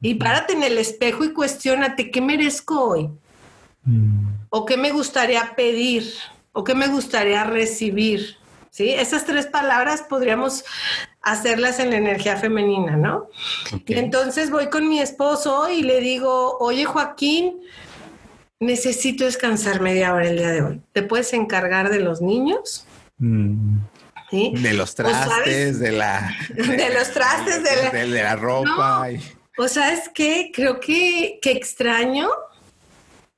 Y 0.00 0.14
párate 0.14 0.54
en 0.54 0.62
el 0.62 0.78
espejo 0.78 1.24
y 1.24 1.32
cuestionate, 1.32 2.10
¿qué 2.10 2.20
merezco 2.20 2.88
hoy? 2.88 3.10
Mm. 3.84 4.46
¿O 4.50 4.66
qué 4.66 4.76
me 4.76 4.90
gustaría 4.90 5.54
pedir? 5.54 6.12
¿O 6.52 6.64
qué 6.64 6.74
me 6.74 6.88
gustaría 6.88 7.44
recibir? 7.44 8.36
¿Sí? 8.70 8.90
Esas 8.90 9.26
tres 9.26 9.46
palabras 9.46 10.02
podríamos 10.02 10.64
hacerlas 11.22 11.78
en 11.78 11.90
la 11.90 11.96
energía 11.96 12.36
femenina, 12.36 12.96
¿no? 12.96 13.28
Y 13.86 13.94
entonces 13.94 14.50
voy 14.50 14.68
con 14.68 14.88
mi 14.88 15.00
esposo 15.00 15.70
y 15.70 15.82
le 15.82 16.00
digo, 16.00 16.58
oye 16.58 16.84
Joaquín, 16.84 17.60
necesito 18.60 19.24
descansar 19.24 19.80
media 19.80 20.14
hora 20.14 20.28
el 20.28 20.36
día 20.36 20.50
de 20.50 20.62
hoy. 20.62 20.80
¿Te 20.92 21.02
puedes 21.02 21.32
encargar 21.32 21.90
de 21.90 22.00
los 22.00 22.20
niños? 22.20 22.86
Mm. 23.18 23.78
De 24.32 24.72
los 24.72 24.94
trastes, 24.94 25.78
de 25.78 25.92
la... 25.92 26.34
De, 26.48 26.94
los 26.94 27.10
trastes, 27.10 27.62
de, 27.62 27.82
la, 27.82 27.90
de, 27.90 28.06
la 28.06 28.34
ropa. 28.34 29.06
O 29.58 29.68
sabes 29.68 30.10
qué, 30.14 30.50
creo 30.54 30.80
que, 30.80 31.38
que 31.42 31.52
extraño 31.52 32.30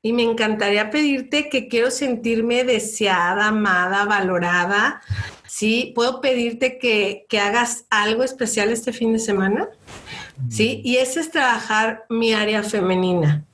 y 0.03 0.13
me 0.13 0.23
encantaría 0.23 0.91
pedirte 0.91 1.49
que 1.49 1.67
quiero 1.67 1.91
sentirme 1.91 2.63
deseada, 2.63 3.49
amada, 3.49 4.05
valorada. 4.05 5.03
Sí, 5.57 5.93
puedo 5.95 6.21
pedirte 6.21 6.79
que, 6.79 7.27
que 7.29 7.39
hagas 7.39 7.87
algo 7.89 8.25
especial 8.25 8.71
este 8.71 8.93
fin 8.93 9.13
de 9.13 9.21
semana. 9.21 9.69
Sí, 10.49 10.81
y 10.85 10.97
ese 10.97 11.21
es 11.21 11.31
trabajar 11.31 12.07
mi 12.09 12.33
área 12.33 12.65
femenina 12.65 13.45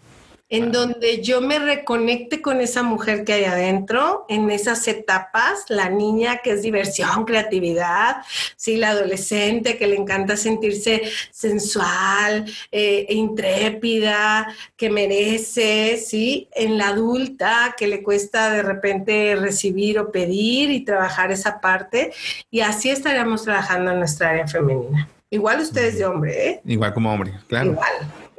en 0.51 0.73
donde 0.73 1.23
yo 1.23 1.41
me 1.41 1.61
reconecte 1.61 2.43
con 2.43 2.61
esa 2.61 2.83
mujer 2.83 3.25
que 3.25 3.35
hay 3.35 3.45
adentro, 3.45 4.27
en 4.29 4.51
esas 4.51 4.87
etapas, 4.89 5.65
la 5.69 5.89
niña 5.89 6.39
que 6.39 6.51
es 6.51 6.63
diversión, 6.63 7.25
creatividad, 7.25 8.17
sí, 8.57 8.77
la 8.77 8.91
adolescente 8.91 9.79
que 9.79 9.87
le 9.87 9.97
encanta 9.97 10.37
sentirse 10.37 11.03
sensual, 11.31 12.45
eh, 12.73 13.07
e 13.09 13.15
intrépida, 13.15 14.53
que 14.77 14.91
merece, 14.91 15.97
sí, 16.05 16.49
en 16.53 16.79
la 16.79 16.89
adulta 16.89 17.77
que 17.79 17.87
le 17.87 18.03
cuesta 18.03 18.51
de 18.51 18.63
repente 18.63 19.37
recibir 19.37 20.01
o 20.01 20.11
pedir 20.11 20.73
y 20.73 20.85
trabajar 20.85 21.31
esa 21.31 21.61
parte, 21.61 22.13
y 22.51 22.61
así 22.61 22.91
estaríamos 22.91 23.45
trabajando 23.45 23.93
en 23.93 24.01
nuestra 24.01 24.31
área 24.31 24.49
femenina. 24.49 25.09
Igual 25.33 25.61
ustedes 25.61 25.97
de 25.97 26.05
hombre, 26.07 26.49
¿eh? 26.49 26.61
Igual 26.65 26.93
como 26.93 27.13
hombre, 27.13 27.35
claro. 27.47 27.71
Igual. 27.71 27.93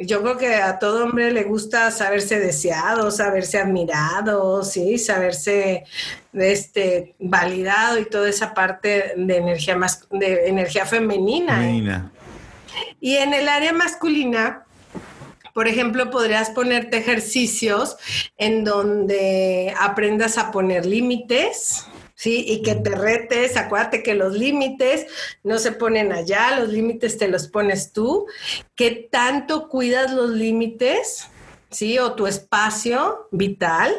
Yo 0.05 0.21
creo 0.21 0.37
que 0.37 0.55
a 0.55 0.79
todo 0.79 1.03
hombre 1.03 1.31
le 1.31 1.43
gusta 1.43 1.91
saberse 1.91 2.39
deseado, 2.39 3.11
saberse 3.11 3.59
admirado, 3.59 4.63
sí, 4.63 4.97
saberse 4.97 5.83
este 6.33 7.15
validado 7.19 7.99
y 7.99 8.05
toda 8.05 8.29
esa 8.29 8.53
parte 8.53 9.13
de 9.15 9.37
energía 9.37 9.75
más 9.75 10.07
de 10.09 10.47
energía 10.47 10.85
femenina. 10.85 11.61
¿eh? 11.61 11.67
femenina. 11.67 12.11
Y 12.99 13.17
en 13.17 13.33
el 13.33 13.49
área 13.49 13.73
masculina, 13.73 14.65
por 15.53 15.67
ejemplo, 15.67 16.09
podrías 16.09 16.49
ponerte 16.49 16.97
ejercicios 16.97 17.97
en 18.37 18.63
donde 18.63 19.73
aprendas 19.79 20.37
a 20.37 20.51
poner 20.51 20.85
límites, 20.85 21.85
¿sí? 22.21 22.45
Y 22.47 22.61
que 22.61 22.75
te 22.75 22.91
retes, 22.91 23.57
acuérdate 23.57 24.03
que 24.03 24.13
los 24.13 24.33
límites 24.33 25.07
no 25.43 25.57
se 25.57 25.71
ponen 25.71 26.11
allá, 26.11 26.59
los 26.59 26.69
límites 26.69 27.17
te 27.17 27.27
los 27.27 27.47
pones 27.47 27.93
tú, 27.93 28.27
que 28.75 29.09
tanto 29.11 29.67
cuidas 29.69 30.13
los 30.13 30.29
límites, 30.29 31.29
¿sí? 31.71 31.97
O 31.97 32.13
tu 32.13 32.27
espacio 32.27 33.27
vital, 33.31 33.91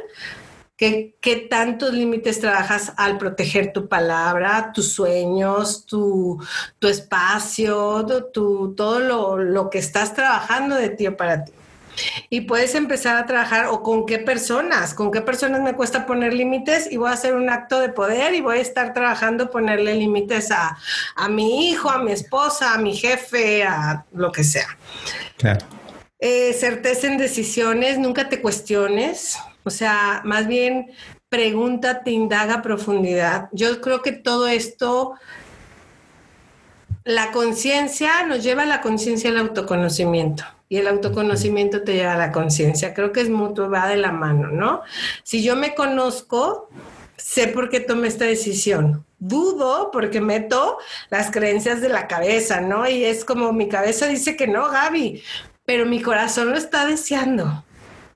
¿Qué, 0.77 1.17
¿Qué, 1.21 1.37
tantos 1.37 1.93
límites 1.93 2.41
trabajas 2.41 2.93
al 2.97 3.19
proteger 3.19 3.73
tu 3.73 3.89
palabra, 3.89 4.73
tus 4.73 4.93
sueños, 4.93 5.87
tu, 5.87 6.41
tu 6.79 6.89
espacio, 6.89 8.05
tu, 8.33 8.75
todo 8.75 8.99
lo, 8.99 9.37
lo, 9.37 9.71
que 9.71 9.79
estás 9.79 10.15
trabajando 10.15 10.75
de 10.75 10.89
ti 10.89 11.07
o 11.07 11.17
para 11.17 11.45
ti? 11.45 11.53
Y 12.31 12.43
puedes 12.43 12.75
empezar 12.75 13.17
a 13.17 13.27
trabajar 13.27 13.67
o 13.67 13.83
con 13.83 14.07
qué 14.07 14.19
personas, 14.19 14.95
con 14.95 15.11
qué 15.11 15.21
personas 15.21 15.61
me 15.61 15.75
cuesta 15.75 16.07
poner 16.07 16.33
límites 16.33 16.91
y 16.91 16.97
voy 16.97 17.11
a 17.11 17.13
hacer 17.13 17.35
un 17.35 17.51
acto 17.51 17.81
de 17.81 17.89
poder 17.91 18.35
y 18.35 18.41
voy 18.41 18.59
a 18.59 18.61
estar 18.61 18.95
trabajando 18.95 19.51
ponerle 19.51 19.95
límites 19.95 20.51
a, 20.51 20.79
mi 21.29 21.69
hijo, 21.69 21.91
a 21.91 22.03
mi 22.03 22.13
esposa, 22.13 22.75
a 22.75 22.79
mi 22.79 22.97
jefe, 22.97 23.65
a 23.65 24.05
lo 24.13 24.33
que 24.33 24.45
sea. 24.45 24.77
Claro. 25.37 25.67
Eh, 26.19 26.53
certeza 26.53 27.09
en 27.09 27.19
decisiones, 27.19 27.99
nunca 27.99 28.29
te 28.29 28.41
cuestiones, 28.41 29.39
o 29.65 29.71
sea, 29.71 30.23
más 30.25 30.47
bien 30.47 30.93
pregúntate, 31.29 32.11
indaga 32.11 32.55
a 32.55 32.63
profundidad. 32.63 33.49
Yo 33.53 33.81
creo 33.81 34.03
que 34.03 34.13
todo 34.13 34.47
esto 34.47 35.15
la 37.05 37.33
conciencia 37.33 38.23
nos 38.25 38.43
lleva 38.43 38.63
a 38.63 38.67
la 38.67 38.81
conciencia 38.81 39.31
al 39.31 39.39
autoconocimiento 39.39 40.45
y 40.73 40.79
el 40.79 40.89
autoconocimiento 40.89 41.83
te 41.83 41.93
lleva 41.93 42.15
a 42.15 42.17
la 42.17 42.33
conciencia. 42.33 42.95
Creo 42.95 43.13
que 43.13 43.21
es 43.21 43.29
mutuo, 43.29 43.69
va 43.69 43.89
de 43.89 43.99
la 43.99 44.11
mano, 44.11 44.49
¿no? 44.49 44.81
Si 45.23 45.43
yo 45.43 45.55
me 45.55 45.75
conozco, 45.75 46.71
sé 47.19 47.49
por 47.49 47.69
qué 47.69 47.81
tomé 47.81 48.09
esta 48.09 48.25
decisión. 48.25 49.05
Dudo 49.19 49.91
porque 49.93 50.23
meto 50.23 50.79
las 51.11 51.31
creencias 51.31 51.83
de 51.83 51.91
la 51.91 52.09
cabeza, 52.09 52.63
¿no? 52.63 52.89
Y 52.89 53.05
es 53.05 53.27
como 53.27 53.53
mi 53.53 53.69
cabeza 53.69 54.07
dice 54.07 54.35
que 54.35 54.47
no, 54.47 54.71
Gaby, 54.71 55.23
pero 55.67 55.85
mi 55.85 56.01
corazón 56.01 56.49
lo 56.49 56.57
está 56.57 56.87
deseando. 56.87 57.67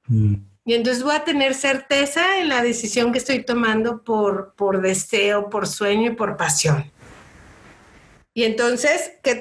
Mm. 0.06 0.36
Y 0.64 0.72
entonces 0.72 1.02
voy 1.02 1.14
a 1.14 1.24
tener 1.24 1.52
certeza 1.52 2.38
en 2.40 2.48
la 2.48 2.62
decisión 2.62 3.12
que 3.12 3.18
estoy 3.18 3.44
tomando 3.44 4.02
por, 4.02 4.54
por 4.56 4.80
deseo, 4.80 5.50
por 5.50 5.66
sueño 5.66 6.12
y 6.12 6.14
por 6.14 6.38
pasión. 6.38 6.90
Y 8.36 8.44
entonces, 8.44 9.12
¿qué, 9.22 9.40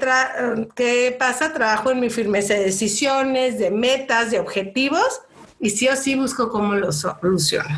¿qué 0.73 1.13
pasa? 1.19 1.51
Trabajo 1.51 1.91
en 1.91 1.99
mi 1.99 2.09
firmeza 2.09 2.53
de 2.53 2.63
decisiones, 2.63 3.59
de 3.59 3.69
metas, 3.69 4.31
de 4.31 4.39
objetivos, 4.39 5.19
y 5.59 5.71
sí 5.71 5.89
o 5.89 5.97
sí 5.97 6.15
busco 6.15 6.47
cómo 6.47 6.75
los 6.75 7.01
soluciono. 7.01 7.77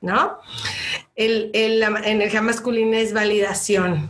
¿No? 0.00 0.38
El, 1.14 1.50
la 1.78 2.00
energía 2.06 2.40
masculina 2.40 3.00
es 3.00 3.12
validación. 3.12 4.08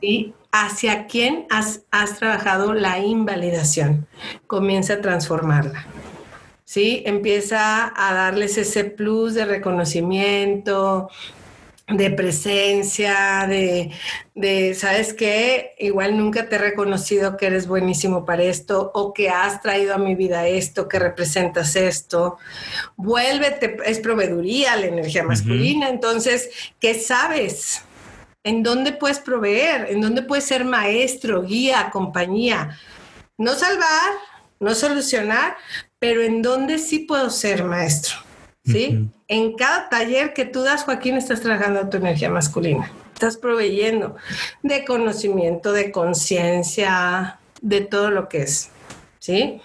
¿Y 0.00 0.34
hacia 0.50 1.06
quién 1.06 1.46
has, 1.48 1.82
has, 1.92 2.18
trabajado 2.18 2.74
la 2.74 2.98
invalidación? 2.98 4.08
Comienza 4.48 4.94
a 4.94 5.00
transformarla. 5.00 5.86
¿Sí? 6.64 7.04
Empieza 7.06 7.92
a 7.94 8.14
darles 8.14 8.58
ese 8.58 8.82
plus 8.82 9.34
de 9.34 9.44
reconocimiento, 9.44 11.08
de 11.96 12.10
presencia, 12.10 13.46
de, 13.48 13.90
de, 14.34 14.74
¿sabes 14.74 15.12
qué? 15.12 15.74
Igual 15.78 16.16
nunca 16.16 16.48
te 16.48 16.56
he 16.56 16.58
reconocido 16.58 17.36
que 17.36 17.46
eres 17.46 17.66
buenísimo 17.66 18.24
para 18.24 18.42
esto 18.42 18.90
o 18.94 19.12
que 19.12 19.28
has 19.28 19.60
traído 19.60 19.94
a 19.94 19.98
mi 19.98 20.14
vida 20.14 20.46
esto, 20.46 20.88
que 20.88 20.98
representas 20.98 21.76
esto. 21.76 22.38
Vuélvete, 22.96 23.76
es 23.84 23.98
proveeduría 24.00 24.76
la 24.76 24.86
energía 24.86 25.22
masculina, 25.22 25.88
entonces, 25.88 26.50
¿qué 26.80 26.94
sabes? 26.94 27.82
¿En 28.44 28.62
dónde 28.62 28.92
puedes 28.92 29.20
proveer? 29.20 29.86
¿En 29.90 30.00
dónde 30.00 30.22
puedes 30.22 30.44
ser 30.44 30.64
maestro, 30.64 31.42
guía, 31.42 31.90
compañía? 31.92 32.78
No 33.38 33.54
salvar, 33.54 34.12
no 34.58 34.74
solucionar, 34.74 35.56
pero 35.98 36.22
¿en 36.22 36.42
dónde 36.42 36.78
sí 36.78 37.00
puedo 37.00 37.30
ser 37.30 37.64
maestro? 37.64 38.31
¿Sí? 38.64 39.08
En 39.28 39.54
cada 39.54 39.88
taller 39.88 40.32
que 40.34 40.44
tú 40.44 40.62
das, 40.62 40.84
Joaquín, 40.84 41.16
estás 41.16 41.40
trabajando 41.40 41.88
tu 41.88 41.96
energía 41.96 42.30
masculina. 42.30 42.90
Estás 43.14 43.36
proveyendo 43.36 44.16
de 44.62 44.84
conocimiento, 44.84 45.72
de 45.72 45.92
conciencia, 45.92 47.38
de 47.60 47.80
todo 47.82 48.10
lo 48.10 48.28
que 48.28 48.42
es. 48.42 48.70
¿sí? 49.22 49.60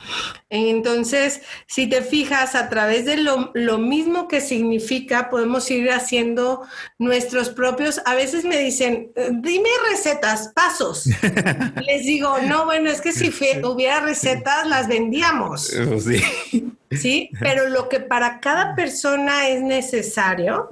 Entonces, 0.51 1.41
si 1.65 1.87
te 1.87 2.03
fijas, 2.03 2.53
a 2.53 2.69
través 2.69 3.05
de 3.05 3.17
lo, 3.17 3.77
mismo 3.79 4.27
que 4.27 4.39
significa, 4.39 5.31
podemos 5.31 5.69
ir 5.71 5.89
haciendo 5.89 6.61
nuestros 6.99 7.49
propios, 7.49 7.99
a 8.05 8.13
veces 8.13 8.45
me 8.45 8.59
dicen, 8.59 9.11
dime 9.41 9.69
recetas, 9.89 10.51
pasos. 10.53 11.07
Les 11.87 12.05
digo, 12.05 12.37
no, 12.43 12.65
bueno, 12.65 12.91
es 12.91 13.01
que 13.01 13.11
si 13.11 13.29
hubiera 13.63 13.99
recetas, 14.01 14.67
las 14.67 14.87
vendíamos. 14.87 15.73
Sí. 16.03 16.71
¿Sí? 16.91 17.29
Pero 17.39 17.67
lo 17.69 17.89
que 17.89 17.99
para 17.99 18.39
cada 18.39 18.75
persona 18.75 19.49
es 19.49 19.61
necesario, 19.61 20.69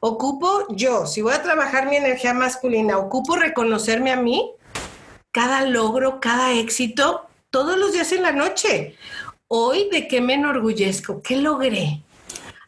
ocupo 0.00 0.66
yo, 0.70 1.06
si 1.06 1.22
voy 1.22 1.34
a 1.34 1.42
trabajar 1.42 1.88
mi 1.88 1.96
energía 1.96 2.34
masculina, 2.34 2.98
ocupo 2.98 3.36
reconocerme 3.36 4.12
a 4.12 4.16
mí, 4.16 4.52
cada 5.32 5.62
logro, 5.62 6.20
cada 6.20 6.52
éxito 6.52 7.26
todos 7.50 7.76
los 7.76 7.92
días 7.92 8.12
en 8.12 8.22
la 8.22 8.32
noche. 8.32 8.96
Hoy, 9.48 9.88
¿de 9.90 10.08
qué 10.08 10.20
me 10.20 10.34
enorgullezco? 10.34 11.22
¿Qué 11.22 11.36
logré? 11.36 12.02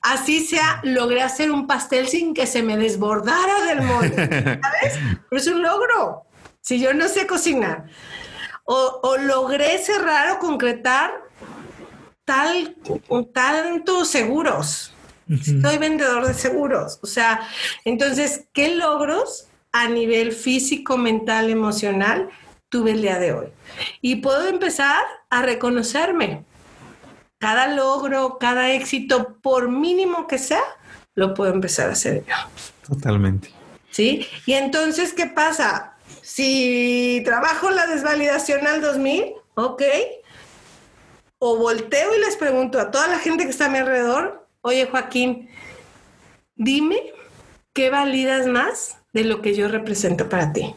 Así 0.02 0.44
sea, 0.44 0.80
logré 0.84 1.22
hacer 1.22 1.50
un 1.50 1.66
pastel 1.66 2.08
sin 2.08 2.34
que 2.34 2.46
se 2.46 2.62
me 2.62 2.76
desbordara 2.76 3.64
del 3.66 3.82
molde, 3.82 4.60
¿sabes? 4.62 4.98
Pero 5.28 5.40
es 5.40 5.46
un 5.48 5.62
logro. 5.62 6.24
Si 6.60 6.78
yo 6.80 6.94
no 6.94 7.08
sé 7.08 7.26
cocinar. 7.26 7.86
O, 8.64 9.16
logré 9.18 9.78
cerrar 9.78 10.32
o 10.32 10.38
concretar 10.38 11.10
tal, 12.28 12.76
tantos 13.32 14.08
seguros. 14.08 14.92
Soy 15.62 15.78
vendedor 15.78 16.26
de 16.26 16.34
seguros. 16.34 16.98
O 17.02 17.06
sea, 17.06 17.40
entonces, 17.84 18.44
¿qué 18.52 18.76
logros 18.76 19.48
a 19.72 19.88
nivel 19.88 20.32
físico, 20.32 20.96
mental, 20.96 21.50
emocional 21.50 22.28
tuve 22.68 22.92
el 22.92 23.02
día 23.02 23.18
de 23.18 23.32
hoy. 23.32 23.46
Y 24.02 24.16
puedo 24.16 24.46
empezar 24.48 25.02
a 25.30 25.42
reconocerme. 25.42 26.44
Cada 27.38 27.68
logro, 27.68 28.36
cada 28.38 28.72
éxito, 28.72 29.38
por 29.40 29.70
mínimo 29.70 30.26
que 30.26 30.38
sea, 30.38 30.62
lo 31.14 31.34
puedo 31.34 31.52
empezar 31.52 31.88
a 31.88 31.92
hacer 31.92 32.24
yo. 32.26 32.34
Totalmente. 32.86 33.50
¿Sí? 33.90 34.26
Y 34.44 34.52
entonces, 34.52 35.14
¿qué 35.14 35.26
pasa? 35.26 35.94
Si 36.20 37.22
trabajo 37.24 37.70
la 37.70 37.86
desvalidación 37.86 38.66
al 38.66 38.82
2000, 38.82 39.32
ok, 39.54 39.82
o 41.38 41.56
volteo 41.56 42.14
y 42.16 42.20
les 42.20 42.36
pregunto 42.36 42.80
a 42.80 42.90
toda 42.90 43.06
la 43.08 43.18
gente 43.18 43.44
que 43.44 43.50
está 43.50 43.66
a 43.66 43.70
mi 43.70 43.78
alrededor, 43.78 44.46
oye 44.62 44.86
Joaquín, 44.86 45.48
dime 46.56 47.12
qué 47.72 47.90
validas 47.90 48.46
más 48.46 48.98
de 49.12 49.24
lo 49.24 49.40
que 49.40 49.54
yo 49.54 49.68
represento 49.68 50.28
para 50.28 50.52
ti. 50.52 50.74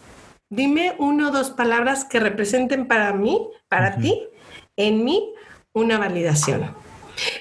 Dime 0.49 0.95
uno 0.99 1.29
o 1.29 1.31
dos 1.31 1.49
palabras 1.51 2.05
que 2.05 2.19
representen 2.19 2.87
para 2.87 3.13
mí, 3.13 3.47
para 3.69 3.97
ti, 3.97 4.27
en 4.75 5.03
mí, 5.03 5.33
una 5.73 5.97
validación. 5.97 6.75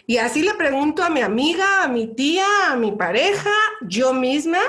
Y 0.07 0.19
así 0.19 0.43
le 0.43 0.55
pregunto 0.55 1.03
a 1.03 1.11
mi 1.11 1.21
amiga, 1.21 1.83
a 1.83 1.89
mi 1.89 2.07
tía, 2.15 2.47
a 2.69 2.77
mi 2.77 2.93
pareja, 2.93 3.51
yo 3.83 4.13
misma, 4.13 4.61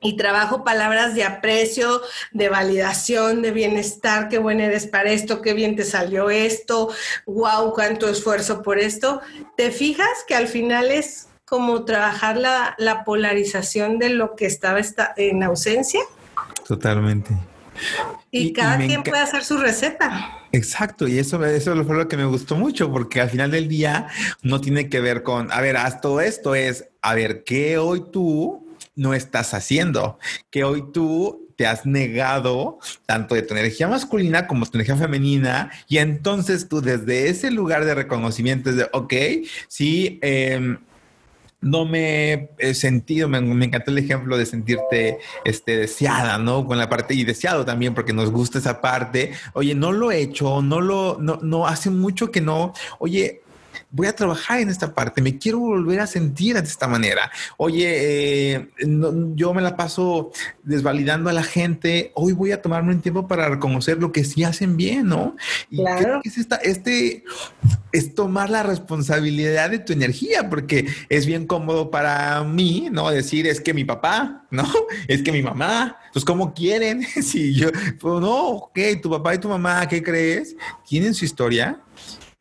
y 0.00 0.16
trabajo 0.16 0.64
palabras 0.64 1.14
de 1.14 1.24
aprecio, 1.24 2.02
de 2.32 2.48
validación, 2.48 3.40
de 3.40 3.52
bienestar, 3.52 4.28
qué 4.28 4.38
buen 4.38 4.60
eres 4.60 4.86
para 4.86 5.10
esto, 5.10 5.40
qué 5.40 5.54
bien 5.54 5.76
te 5.76 5.84
salió 5.84 6.28
esto, 6.30 6.90
wow, 7.26 7.72
cuánto 7.72 8.08
esfuerzo 8.08 8.62
por 8.62 8.78
esto. 8.78 9.20
¿Te 9.56 9.70
fijas 9.70 10.24
que 10.26 10.34
al 10.34 10.48
final 10.48 10.90
es 10.90 11.28
como 11.44 11.84
trabajar 11.84 12.36
la, 12.36 13.02
polarización 13.04 13.98
de 13.98 14.10
lo 14.10 14.34
que 14.36 14.46
estaba 14.46 14.80
en 15.16 15.42
ausencia? 15.42 16.00
Totalmente. 16.66 17.30
Y, 18.30 18.52
cada 18.52 18.78
quien 18.78 19.02
puede 19.02 19.22
hacer 19.22 19.44
su 19.44 19.58
receta. 19.58 20.38
Exacto, 20.52 21.08
y 21.08 21.18
eso, 21.18 21.42
eso 21.44 21.84
fue 21.84 21.96
lo 21.96 22.08
que 22.08 22.16
me 22.16 22.24
gustó 22.24 22.56
mucho, 22.56 22.90
porque 22.90 23.20
al 23.20 23.30
final 23.30 23.50
del 23.50 23.68
día 23.68 24.08
no 24.42 24.60
tiene 24.60 24.88
que 24.88 25.00
ver 25.00 25.22
con, 25.22 25.50
a 25.52 25.60
ver, 25.60 25.76
haz 25.76 26.00
todo 26.00 26.20
esto, 26.20 26.54
es, 26.54 26.88
a 27.00 27.14
ver, 27.14 27.44
¿qué 27.44 27.78
hoy 27.78 28.04
tú 28.12 28.61
no 28.94 29.14
estás 29.14 29.54
haciendo? 29.54 30.18
Que 30.50 30.64
hoy 30.64 30.84
tú 30.92 31.48
te 31.56 31.66
has 31.66 31.86
negado 31.86 32.78
tanto 33.06 33.34
de 33.34 33.42
tu 33.42 33.54
energía 33.54 33.88
masculina 33.88 34.46
como 34.46 34.66
tu 34.66 34.78
energía 34.78 34.96
femenina 34.96 35.70
y 35.88 35.98
entonces 35.98 36.68
tú 36.68 36.80
desde 36.80 37.28
ese 37.28 37.50
lugar 37.50 37.84
de 37.84 37.94
reconocimiento 37.94 38.70
es 38.70 38.76
de, 38.76 38.88
ok, 38.92 39.14
sí, 39.68 40.18
eh, 40.22 40.76
no 41.62 41.84
me 41.84 42.50
he 42.58 42.74
sentido, 42.74 43.28
me, 43.28 43.38
encantó 43.38 43.92
el 43.92 43.98
ejemplo 43.98 44.36
de 44.36 44.44
sentirte 44.44 45.18
este, 45.44 45.76
deseada, 45.76 46.36
¿no? 46.36 46.66
Con 46.66 46.76
la 46.76 46.88
parte 46.88 47.14
y 47.14 47.24
deseado 47.24 47.64
también 47.64 47.94
porque 47.94 48.12
nos 48.12 48.30
gusta 48.30 48.58
esa 48.58 48.80
parte. 48.80 49.32
Oye, 49.54 49.74
no 49.74 49.92
lo 49.92 50.10
he 50.10 50.20
hecho, 50.20 50.60
no 50.60 50.80
lo, 50.80 51.18
no, 51.20 51.38
no 51.40 51.66
hace 51.68 51.88
mucho 51.88 52.32
que 52.32 52.40
no. 52.40 52.74
Oye, 52.98 53.41
voy 53.92 54.06
a 54.06 54.16
trabajar 54.16 54.60
en 54.60 54.70
esta 54.70 54.94
parte, 54.94 55.20
me 55.20 55.38
quiero 55.38 55.60
volver 55.60 56.00
a 56.00 56.06
sentir 56.06 56.54
de 56.54 56.66
esta 56.66 56.88
manera. 56.88 57.30
Oye, 57.58 58.54
eh, 58.54 58.68
yo 59.34 59.52
me 59.52 59.60
la 59.60 59.76
paso 59.76 60.32
desvalidando 60.62 61.28
a 61.28 61.34
la 61.34 61.42
gente, 61.42 62.10
hoy 62.14 62.32
voy 62.32 62.52
a 62.52 62.62
tomarme 62.62 62.94
un 62.94 63.02
tiempo 63.02 63.28
para 63.28 63.50
reconocer 63.50 63.98
lo 63.98 64.10
que 64.10 64.24
sí 64.24 64.44
hacen 64.44 64.78
bien, 64.78 65.08
¿no? 65.08 65.36
Y 65.70 65.76
claro. 65.76 66.22
es 66.24 66.38
esta, 66.38 66.56
este, 66.56 67.24
es 67.92 68.14
tomar 68.14 68.48
la 68.48 68.62
responsabilidad 68.62 69.70
de 69.70 69.78
tu 69.78 69.92
energía, 69.92 70.48
porque 70.48 70.86
es 71.10 71.26
bien 71.26 71.46
cómodo 71.46 71.90
para 71.90 72.42
mí, 72.44 72.88
¿no? 72.90 73.10
Decir, 73.10 73.46
es 73.46 73.60
que 73.60 73.74
mi 73.74 73.84
papá, 73.84 74.46
¿no? 74.50 74.64
Es 75.08 75.22
que 75.22 75.32
mi 75.32 75.42
mamá, 75.42 75.98
pues 76.12 76.24
¿cómo 76.24 76.54
quieren? 76.54 77.02
si 77.22 77.54
yo, 77.54 77.68
pues 78.00 78.20
no, 78.20 78.48
ok, 78.48 78.78
tu 79.02 79.10
papá 79.10 79.34
y 79.34 79.38
tu 79.38 79.48
mamá, 79.48 79.86
¿qué 79.86 80.02
crees? 80.02 80.56
Tienen 80.86 81.12
su 81.12 81.24
historia 81.24 81.78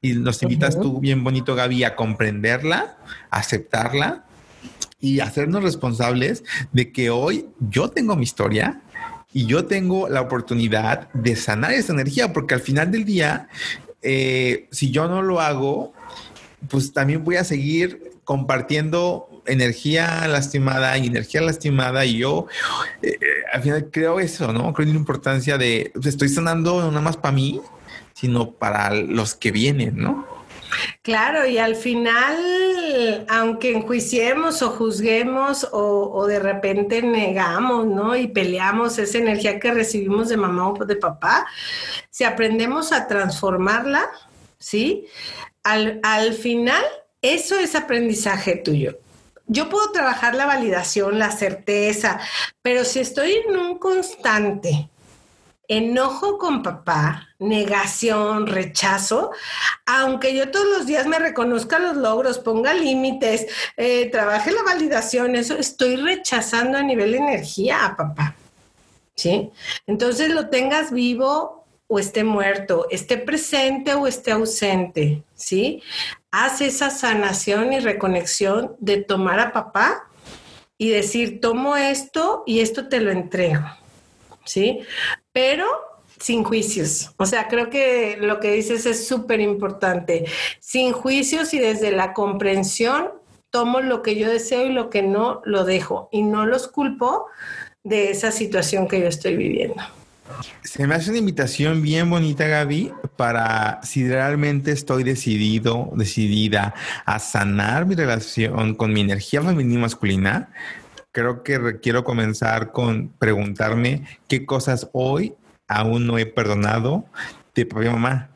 y 0.01 0.13
nos 0.13 0.41
invitas 0.41 0.79
tú 0.79 0.99
bien 0.99 1.23
bonito, 1.23 1.53
Gaby, 1.53 1.83
a 1.83 1.95
comprenderla, 1.95 2.97
aceptarla 3.29 4.25
y 4.99 5.19
hacernos 5.19 5.61
responsables 5.61 6.43
de 6.71 6.91
que 6.91 7.11
hoy 7.11 7.47
yo 7.59 7.89
tengo 7.89 8.15
mi 8.15 8.23
historia 8.23 8.81
y 9.31 9.45
yo 9.45 9.65
tengo 9.65 10.09
la 10.09 10.21
oportunidad 10.21 11.11
de 11.13 11.35
sanar 11.35 11.73
esa 11.73 11.93
energía, 11.93 12.33
porque 12.33 12.55
al 12.55 12.61
final 12.61 12.91
del 12.91 13.05
día, 13.05 13.47
eh, 14.01 14.67
si 14.71 14.89
yo 14.89 15.07
no 15.07 15.21
lo 15.21 15.39
hago, 15.39 15.93
pues 16.67 16.93
también 16.93 17.23
voy 17.23 17.35
a 17.35 17.43
seguir 17.43 18.11
compartiendo 18.23 19.27
energía 19.45 20.27
lastimada 20.27 20.97
y 20.97 21.07
energía 21.07 21.41
lastimada 21.41 22.05
y 22.05 22.17
yo 22.17 22.47
eh, 23.01 23.09
eh, 23.09 23.17
al 23.53 23.61
final 23.61 23.89
creo 23.91 24.19
eso, 24.19 24.51
¿no? 24.51 24.73
Creo 24.73 24.87
en 24.87 24.93
la 24.93 24.99
importancia 24.99 25.57
de, 25.57 25.91
pues, 25.93 26.07
estoy 26.07 26.29
sanando 26.29 26.87
nada 26.87 27.01
más 27.01 27.17
para 27.17 27.33
mí, 27.33 27.61
sino 28.21 28.51
para 28.51 28.93
los 28.93 29.33
que 29.33 29.51
vienen, 29.51 29.97
¿no? 29.97 30.27
Claro, 31.01 31.47
y 31.47 31.57
al 31.57 31.75
final, 31.75 33.25
aunque 33.27 33.71
enjuiciemos 33.71 34.61
o 34.61 34.69
juzguemos 34.69 35.67
o, 35.71 36.27
de 36.27 36.37
repente 36.37 37.01
negamos, 37.01 37.87
¿no? 37.87 38.15
Y 38.15 38.27
peleamos 38.27 38.99
esa 38.99 39.17
energía 39.17 39.59
que 39.59 39.71
recibimos 39.71 40.29
de 40.29 40.37
mamá 40.37 40.69
o 40.69 40.85
de 40.85 40.95
papá, 40.95 41.47
si 42.11 42.23
aprendemos 42.23 42.91
a 42.91 43.07
transformarla, 43.07 44.07
¿sí? 44.59 45.07
Al, 45.63 45.99
al 46.03 46.33
final, 46.33 46.83
eso 47.23 47.57
es 47.57 47.73
aprendizaje 47.73 48.55
tuyo. 48.55 48.99
Yo 49.47 49.67
puedo 49.67 49.91
trabajar 49.91 50.35
la 50.35 50.45
validación, 50.45 51.17
la 51.17 51.31
certeza, 51.31 52.19
pero 52.61 52.85
si 52.85 52.99
estoy 52.99 53.33
en 53.47 53.57
un 53.57 53.79
constante 53.79 54.89
enojo 55.67 56.37
con 56.37 56.61
papá, 56.61 57.30
negación, 57.41 58.47
rechazo, 58.47 59.31
aunque 59.85 60.33
yo 60.33 60.49
todos 60.51 60.67
los 60.67 60.85
días 60.85 61.07
me 61.07 61.19
reconozca 61.19 61.79
los 61.79 61.97
logros, 61.97 62.39
ponga 62.39 62.73
límites, 62.73 63.47
eh, 63.75 64.09
trabaje 64.09 64.51
la 64.51 64.63
validación, 64.63 65.35
eso 65.35 65.57
estoy 65.57 65.97
rechazando 65.97 66.77
a 66.77 66.83
nivel 66.83 67.11
de 67.11 67.17
energía 67.17 67.85
a 67.85 67.97
papá. 67.97 68.35
¿Sí? 69.15 69.51
Entonces 69.85 70.29
lo 70.29 70.49
tengas 70.49 70.91
vivo 70.91 71.65
o 71.87 71.99
esté 71.99 72.23
muerto, 72.23 72.87
esté 72.89 73.17
presente 73.17 73.93
o 73.93 74.07
esté 74.07 74.31
ausente, 74.31 75.21
¿sí? 75.35 75.83
Haz 76.31 76.61
esa 76.61 76.89
sanación 76.89 77.73
y 77.73 77.79
reconexión 77.79 78.75
de 78.79 78.97
tomar 79.03 79.39
a 79.39 79.51
papá 79.51 80.07
y 80.77 80.89
decir, 80.89 81.41
tomo 81.41 81.75
esto 81.75 82.43
y 82.47 82.61
esto 82.61 82.87
te 82.87 83.01
lo 83.01 83.11
entrego. 83.11 83.65
¿sí? 84.45 84.79
Pero 85.31 85.65
sin 86.21 86.43
juicios. 86.43 87.11
O 87.17 87.25
sea, 87.25 87.47
creo 87.47 87.69
que 87.69 88.17
lo 88.19 88.39
que 88.39 88.51
dices 88.51 88.85
es 88.85 89.07
súper 89.07 89.39
importante. 89.39 90.25
Sin 90.59 90.93
juicios 90.93 91.53
y 91.53 91.59
desde 91.59 91.91
la 91.91 92.13
comprensión, 92.13 93.09
tomo 93.49 93.81
lo 93.81 94.01
que 94.01 94.15
yo 94.15 94.29
deseo 94.29 94.65
y 94.65 94.71
lo 94.71 94.89
que 94.89 95.01
no, 95.01 95.41
lo 95.45 95.65
dejo. 95.65 96.09
Y 96.11 96.21
no 96.21 96.45
los 96.45 96.67
culpo 96.67 97.25
de 97.83 98.11
esa 98.11 98.31
situación 98.31 98.87
que 98.87 99.01
yo 99.01 99.07
estoy 99.07 99.35
viviendo. 99.35 99.81
Se 100.63 100.87
me 100.87 100.95
hace 100.95 101.09
una 101.09 101.19
invitación 101.19 101.81
bien 101.81 102.09
bonita, 102.09 102.47
Gaby, 102.47 102.93
para 103.17 103.81
si 103.83 104.07
realmente 104.07 104.71
estoy 104.71 105.03
decidido, 105.03 105.89
decidida 105.95 106.73
a 107.05 107.19
sanar 107.19 107.85
mi 107.85 107.95
relación 107.95 108.75
con 108.75 108.93
mi 108.93 109.01
energía 109.01 109.41
femenina 109.41 109.79
y 109.79 109.81
masculina, 109.81 110.49
creo 111.11 111.43
que 111.43 111.79
quiero 111.81 112.05
comenzar 112.05 112.71
con 112.71 113.09
preguntarme 113.19 114.07
qué 114.29 114.45
cosas 114.45 114.89
hoy 114.93 115.33
aún 115.71 116.07
no 116.07 116.17
he 116.17 116.25
perdonado 116.25 117.05
de 117.55 117.65
papá 117.65 117.85
y 117.85 117.89
mamá. 117.89 118.27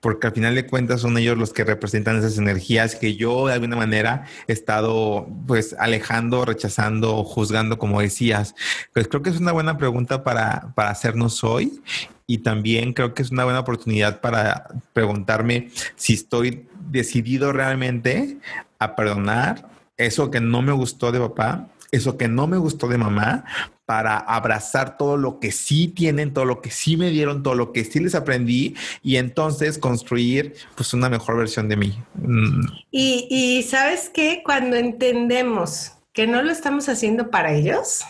Porque 0.00 0.26
al 0.26 0.34
final 0.34 0.54
de 0.54 0.66
cuentas 0.66 1.00
son 1.00 1.16
ellos 1.18 1.36
los 1.36 1.52
que 1.52 1.64
representan 1.64 2.18
esas 2.18 2.38
energías 2.38 2.94
que 2.94 3.16
yo 3.16 3.46
de 3.46 3.54
alguna 3.54 3.76
manera 3.76 4.26
he 4.46 4.52
estado 4.52 5.26
pues 5.46 5.74
alejando, 5.78 6.44
rechazando, 6.44 7.24
juzgando, 7.24 7.78
como 7.78 8.00
decías. 8.00 8.54
Pues 8.92 9.08
creo 9.08 9.22
que 9.22 9.30
es 9.30 9.40
una 9.40 9.52
buena 9.52 9.78
pregunta 9.78 10.22
para, 10.22 10.72
para 10.74 10.90
hacernos 10.90 11.42
hoy 11.42 11.82
y 12.26 12.38
también 12.38 12.92
creo 12.92 13.14
que 13.14 13.22
es 13.22 13.30
una 13.30 13.44
buena 13.44 13.60
oportunidad 13.60 14.20
para 14.20 14.68
preguntarme 14.92 15.70
si 15.96 16.14
estoy 16.14 16.68
decidido 16.88 17.52
realmente 17.52 18.38
a 18.78 18.94
perdonar 18.94 19.68
eso 19.96 20.30
que 20.30 20.40
no 20.40 20.62
me 20.62 20.72
gustó 20.72 21.10
de 21.10 21.20
papá 21.20 21.68
eso 21.90 22.16
que 22.16 22.28
no 22.28 22.46
me 22.46 22.56
gustó 22.56 22.88
de 22.88 22.98
mamá, 22.98 23.44
para 23.86 24.18
abrazar 24.18 24.98
todo 24.98 25.16
lo 25.16 25.38
que 25.38 25.52
sí 25.52 25.86
tienen, 25.86 26.34
todo 26.34 26.44
lo 26.44 26.60
que 26.60 26.70
sí 26.70 26.96
me 26.96 27.10
dieron, 27.10 27.44
todo 27.44 27.54
lo 27.54 27.72
que 27.72 27.84
sí 27.84 28.00
les 28.00 28.16
aprendí 28.16 28.74
y 29.02 29.16
entonces 29.16 29.78
construir 29.78 30.54
pues 30.74 30.92
una 30.92 31.08
mejor 31.08 31.38
versión 31.38 31.68
de 31.68 31.76
mí. 31.76 31.98
Mm. 32.14 32.66
Y, 32.90 33.62
sabes 33.62 34.10
que 34.10 34.42
cuando 34.44 34.76
entendemos 34.76 35.92
que 36.12 36.26
no 36.26 36.42
lo 36.42 36.50
estamos 36.50 36.88
haciendo 36.88 37.30
para 37.30 37.52
ellos, 37.52 38.00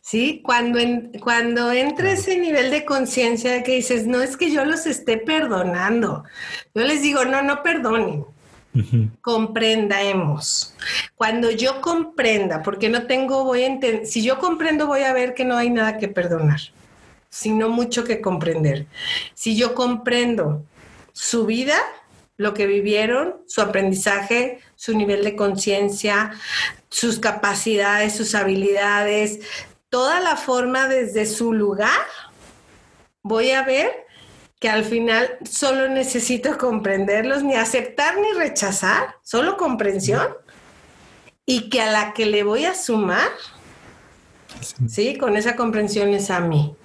¿sí? 0.00 0.40
Cuando, 0.44 0.80
cuando 1.20 1.70
entra 1.70 2.12
ese 2.12 2.36
nivel 2.38 2.72
de 2.72 2.84
conciencia 2.84 3.62
que 3.62 3.76
dices, 3.76 4.06
no 4.06 4.20
es 4.20 4.36
que 4.36 4.50
yo 4.50 4.64
los 4.64 4.86
esté 4.86 5.18
perdonando, 5.18 6.24
yo 6.74 6.82
les 6.82 7.02
digo, 7.02 7.24
no, 7.24 7.42
no 7.42 7.62
perdonen, 7.62 8.24
Comprendamos. 9.20 10.74
Cuando 11.16 11.50
yo 11.50 11.80
comprenda, 11.80 12.62
porque 12.62 12.88
no 12.88 13.06
tengo, 13.06 13.44
voy 13.44 13.62
a 13.62 13.66
entender, 13.66 14.06
si 14.06 14.22
yo 14.22 14.38
comprendo 14.38 14.86
voy 14.86 15.02
a 15.02 15.12
ver 15.12 15.34
que 15.34 15.44
no 15.44 15.56
hay 15.56 15.70
nada 15.70 15.98
que 15.98 16.08
perdonar, 16.08 16.60
sino 17.28 17.68
mucho 17.68 18.04
que 18.04 18.20
comprender. 18.20 18.86
Si 19.34 19.56
yo 19.56 19.74
comprendo 19.74 20.64
su 21.12 21.46
vida, 21.46 21.76
lo 22.36 22.54
que 22.54 22.66
vivieron, 22.66 23.36
su 23.46 23.60
aprendizaje, 23.60 24.60
su 24.74 24.96
nivel 24.96 25.24
de 25.24 25.36
conciencia, 25.36 26.32
sus 26.88 27.18
capacidades, 27.18 28.16
sus 28.16 28.34
habilidades, 28.34 29.40
toda 29.90 30.20
la 30.20 30.36
forma 30.36 30.88
desde 30.88 31.26
su 31.26 31.52
lugar, 31.52 32.06
voy 33.22 33.50
a 33.50 33.62
ver 33.62 34.06
que 34.60 34.68
al 34.68 34.84
final 34.84 35.38
solo 35.42 35.88
necesito 35.88 36.58
comprenderlos, 36.58 37.42
ni 37.42 37.54
aceptar 37.54 38.16
ni 38.18 38.32
rechazar, 38.38 39.16
solo 39.22 39.56
comprensión, 39.56 40.28
y 41.46 41.70
que 41.70 41.80
a 41.80 41.90
la 41.90 42.12
que 42.12 42.26
le 42.26 42.44
voy 42.44 42.66
a 42.66 42.74
sumar, 42.74 43.30
¿sí? 44.86 45.16
Con 45.16 45.36
esa 45.36 45.56
comprensión 45.56 46.10
es 46.10 46.30
a 46.30 46.40
mí. 46.40 46.76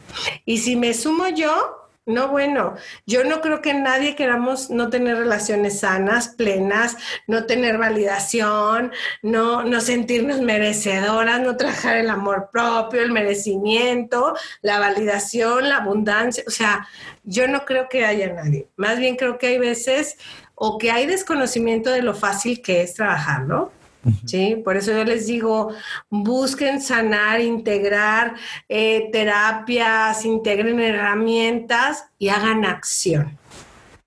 Y 0.46 0.60
si 0.60 0.78
me 0.78 0.94
sumo 0.94 1.28
yo, 1.28 1.85
no, 2.06 2.28
bueno, 2.28 2.76
yo 3.08 3.24
no 3.24 3.42
creo 3.42 3.62
que 3.62 3.74
nadie 3.74 4.16
queramos 4.16 4.70
no 4.70 4.90
tener 4.90 5.18
relaciones 5.18 5.80
sanas, 5.80 6.30
plenas, 6.30 6.98
no 7.26 7.46
tener 7.46 7.80
validación, 7.80 8.92
no, 9.24 9.64
no 9.64 9.82
sentirnos 9.82 10.40
merecedoras, 10.42 11.42
no 11.42 11.58
trabajar 11.58 11.98
el 11.98 12.12
amor 12.12 12.50
propio, 12.52 13.02
el 13.02 13.12
merecimiento, 13.12 14.36
la 14.62 14.80
validación, 14.80 15.70
la 15.70 15.78
abundancia. 15.78 16.44
O 16.48 16.52
sea, 16.52 16.88
yo 17.24 17.48
no 17.48 17.66
creo 17.66 17.90
que 17.90 18.06
haya 18.06 18.32
nadie. 18.32 18.68
Más 18.76 19.00
bien 19.00 19.16
creo 19.16 19.40
que 19.40 19.48
hay 19.48 19.58
veces 19.58 20.18
o 20.54 20.78
que 20.78 20.92
hay 20.92 21.08
desconocimiento 21.08 21.90
de 21.90 22.04
lo 22.04 22.14
fácil 22.14 22.62
que 22.62 22.82
es 22.82 22.94
trabajar, 22.94 23.42
¿no? 23.42 23.72
¿Sí? 24.26 24.62
Por 24.64 24.78
eso 24.78 24.92
yo 24.92 25.04
les 25.04 25.28
digo, 25.28 25.74
busquen 26.10 26.82
sanar, 26.82 27.42
integrar 27.42 28.36
eh, 28.70 29.10
terapias, 29.12 30.26
integren 30.26 30.80
herramientas 30.80 32.06
y 32.18 32.30
hagan 32.30 32.66
acción. 32.66 33.38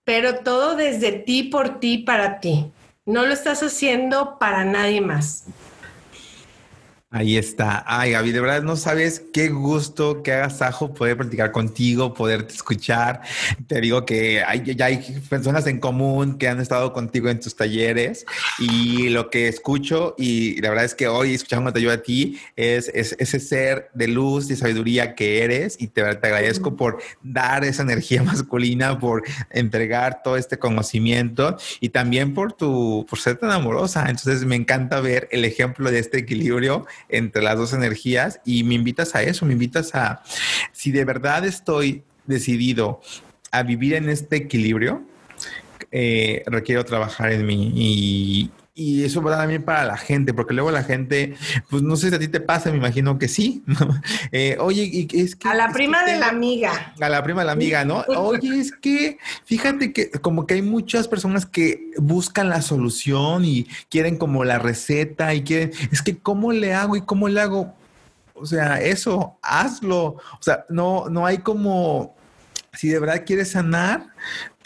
Pero 0.04 0.40
todo 0.40 0.74
desde 0.74 1.12
ti, 1.12 1.44
por 1.44 1.80
ti, 1.80 1.98
para 1.98 2.40
ti. 2.40 2.70
No 3.04 3.24
lo 3.24 3.32
estás 3.32 3.62
haciendo 3.62 4.38
para 4.38 4.64
nadie 4.64 5.00
más. 5.00 5.44
Ahí 7.10 7.38
está. 7.38 7.82
Ay, 7.86 8.10
Gaby, 8.10 8.32
de 8.32 8.40
verdad 8.42 8.62
no 8.62 8.76
sabes 8.76 9.22
qué 9.32 9.48
gusto 9.48 10.22
que 10.22 10.34
hagas 10.34 10.60
ajo 10.60 10.92
poder 10.92 11.16
platicar 11.16 11.52
contigo, 11.52 12.12
poderte 12.12 12.52
escuchar. 12.52 13.22
Te 13.66 13.80
digo 13.80 14.04
que 14.04 14.42
hay, 14.42 14.62
ya 14.76 14.84
hay 14.84 14.98
personas 15.26 15.66
en 15.66 15.80
común 15.80 16.36
que 16.36 16.48
han 16.48 16.60
estado 16.60 16.92
contigo 16.92 17.30
en 17.30 17.40
tus 17.40 17.56
talleres 17.56 18.26
y 18.58 19.08
lo 19.08 19.30
que 19.30 19.48
escucho, 19.48 20.14
y 20.18 20.60
la 20.60 20.68
verdad 20.68 20.84
es 20.84 20.94
que 20.94 21.08
hoy 21.08 21.32
escuchándote 21.32 21.80
yo 21.80 21.90
a 21.90 22.02
ti, 22.02 22.38
es, 22.56 22.88
ese 22.88 23.40
ser 23.40 23.88
de 23.94 24.08
luz 24.08 24.50
y 24.50 24.56
sabiduría 24.56 25.14
que 25.14 25.42
eres 25.42 25.80
y 25.80 25.86
te, 25.86 26.02
te 26.02 26.26
agradezco 26.26 26.76
por 26.76 26.98
dar 27.22 27.64
esa 27.64 27.84
energía 27.84 28.22
masculina, 28.24 28.98
por 28.98 29.22
entregar 29.48 30.20
todo 30.22 30.36
este 30.36 30.58
conocimiento 30.58 31.56
y 31.80 31.88
también 31.88 32.34
por 32.34 32.52
tu, 32.52 33.06
por 33.08 33.18
ser 33.18 33.38
tan 33.38 33.50
amorosa. 33.50 34.10
Entonces 34.10 34.44
me 34.44 34.56
encanta 34.56 35.00
ver 35.00 35.26
el 35.32 35.46
ejemplo 35.46 35.90
de 35.90 36.00
este 36.00 36.18
equilibrio 36.18 36.84
entre 37.08 37.42
las 37.42 37.56
dos 37.56 37.72
energías 37.72 38.40
y 38.44 38.64
me 38.64 38.74
invitas 38.74 39.14
a 39.14 39.22
eso, 39.22 39.46
me 39.46 39.52
invitas 39.52 39.94
a, 39.94 40.22
si 40.72 40.90
de 40.92 41.04
verdad 41.04 41.44
estoy 41.44 42.02
decidido 42.26 43.00
a 43.50 43.62
vivir 43.62 43.94
en 43.94 44.08
este 44.08 44.36
equilibrio, 44.36 45.02
eh, 45.90 46.42
requiero 46.46 46.84
trabajar 46.84 47.32
en 47.32 47.46
mí 47.46 47.72
y, 47.74 48.50
y 48.78 49.02
eso 49.02 49.20
va 49.20 49.36
también 49.36 49.64
para 49.64 49.84
la 49.84 49.96
gente, 49.96 50.32
porque 50.32 50.54
luego 50.54 50.70
la 50.70 50.84
gente, 50.84 51.34
pues 51.68 51.82
no 51.82 51.96
sé 51.96 52.10
si 52.10 52.14
a 52.14 52.18
ti 52.20 52.28
te 52.28 52.38
pasa, 52.38 52.70
me 52.70 52.76
imagino 52.76 53.18
que 53.18 53.26
sí. 53.26 53.64
Eh, 54.30 54.56
oye, 54.60 54.84
y 54.84 55.08
es 55.20 55.34
que... 55.34 55.48
A 55.48 55.54
la 55.54 55.72
prima 55.72 56.04
de 56.04 56.18
la 56.18 56.28
amiga. 56.28 56.92
A 57.00 57.08
la 57.08 57.22
prima 57.22 57.40
de 57.40 57.46
la 57.46 57.52
amiga, 57.52 57.84
¿no? 57.84 58.04
Oye, 58.08 58.60
es 58.60 58.72
que 58.72 59.18
fíjate 59.44 59.92
que 59.92 60.10
como 60.10 60.46
que 60.46 60.54
hay 60.54 60.62
muchas 60.62 61.08
personas 61.08 61.46
que 61.46 61.90
buscan 61.96 62.50
la 62.50 62.60
solución 62.62 63.44
y 63.44 63.64
quieren 63.88 64.16
como 64.16 64.44
la 64.44 64.58
receta 64.58 65.34
y 65.34 65.42
quieren, 65.42 65.72
es 65.90 66.02
que 66.02 66.18
¿cómo 66.18 66.52
le 66.52 66.74
hago 66.74 66.94
y 66.94 67.00
cómo 67.00 67.28
le 67.28 67.40
hago? 67.40 67.74
O 68.34 68.46
sea, 68.46 68.80
eso, 68.80 69.38
hazlo. 69.42 70.04
O 70.04 70.42
sea, 70.42 70.66
no, 70.68 71.08
no 71.08 71.26
hay 71.26 71.38
como, 71.38 72.14
si 72.74 72.88
de 72.88 72.98
verdad 73.00 73.24
quieres 73.26 73.52
sanar, 73.52 74.08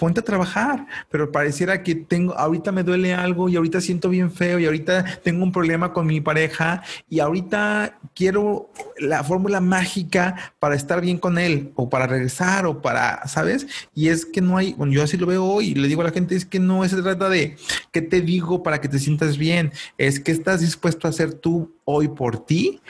ponte 0.02 0.18
a 0.18 0.24
trabajar, 0.24 0.86
pero 1.10 1.30
pareciera 1.30 1.84
que 1.84 1.94
tengo, 1.94 2.36
ahorita 2.36 2.72
me 2.72 2.82
duele 2.82 3.14
algo 3.14 3.48
y 3.48 3.54
ahorita 3.54 3.80
siento 3.80 4.08
bien 4.08 4.32
feo 4.32 4.58
y 4.58 4.64
ahorita 4.64 5.20
tengo 5.22 5.44
un 5.44 5.52
problema 5.52 5.92
con 5.92 6.06
mi 6.08 6.20
pareja 6.20 6.82
y 7.08 7.20
ahorita 7.20 8.00
quiero 8.12 8.68
la 8.98 9.22
fórmula 9.22 9.60
mágica 9.60 10.54
para 10.58 10.74
estar 10.74 11.00
bien 11.00 11.18
con 11.18 11.38
él 11.38 11.70
o 11.76 11.88
para 11.88 12.08
regresar 12.08 12.66
o 12.66 12.82
para, 12.82 13.28
¿sabes? 13.28 13.68
Y 13.94 14.08
es 14.08 14.26
que 14.26 14.40
no 14.40 14.56
hay, 14.56 14.72
bueno, 14.72 14.92
yo 14.92 15.04
así 15.04 15.16
lo 15.16 15.26
veo 15.26 15.44
hoy 15.44 15.68
y 15.68 15.74
le 15.74 15.86
digo 15.86 16.00
a 16.00 16.06
la 16.06 16.10
gente, 16.10 16.34
es 16.34 16.46
que 16.46 16.58
no 16.58 16.86
se 16.88 17.00
trata 17.00 17.28
de 17.28 17.56
qué 17.92 18.02
te 18.02 18.20
digo 18.22 18.64
para 18.64 18.80
que 18.80 18.88
te 18.88 18.98
sientas 18.98 19.38
bien, 19.38 19.72
es 19.98 20.18
que 20.18 20.32
estás 20.32 20.62
dispuesto 20.62 21.06
a 21.06 21.10
hacer 21.10 21.34
tú 21.34 21.76
hoy 21.84 22.08
por 22.08 22.44
ti 22.44 22.80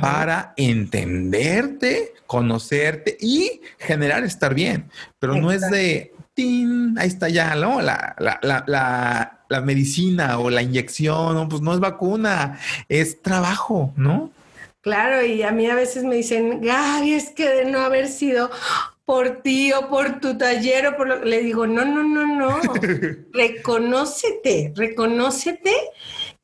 para 0.00 0.54
entenderte, 0.56 2.14
conocerte 2.26 3.16
y 3.20 3.60
generar 3.78 4.24
estar 4.24 4.54
bien, 4.54 4.90
pero 5.20 5.36
no 5.36 5.52
es 5.52 5.60
de 5.70 6.12
ahí 6.96 7.08
está 7.08 7.28
ya, 7.28 7.54
¿no? 7.54 7.80
La, 7.80 8.14
la, 8.18 9.60
medicina 9.62 10.38
o 10.38 10.48
la 10.48 10.62
inyección, 10.62 11.48
pues 11.48 11.60
no 11.60 11.74
es 11.74 11.80
vacuna, 11.80 12.58
es 12.88 13.20
trabajo, 13.20 13.92
¿no? 13.96 14.30
Claro, 14.80 15.24
y 15.24 15.42
a 15.42 15.50
mí 15.50 15.68
a 15.68 15.74
veces 15.74 16.04
me 16.04 16.14
dicen, 16.14 16.60
Gaby, 16.62 17.12
es 17.12 17.30
que 17.30 17.48
de 17.48 17.64
no 17.66 17.80
haber 17.80 18.08
sido 18.08 18.50
por 19.04 19.42
ti 19.42 19.72
o 19.72 19.88
por 19.88 20.20
tu 20.20 20.38
taller 20.38 20.86
o 20.86 20.96
por 20.96 21.08
lo 21.08 21.24
le 21.24 21.42
digo, 21.42 21.66
no, 21.66 21.84
no, 21.84 22.02
no, 22.02 22.26
no, 22.26 22.60
reconócete, 23.32 24.72
reconócete 24.74 25.74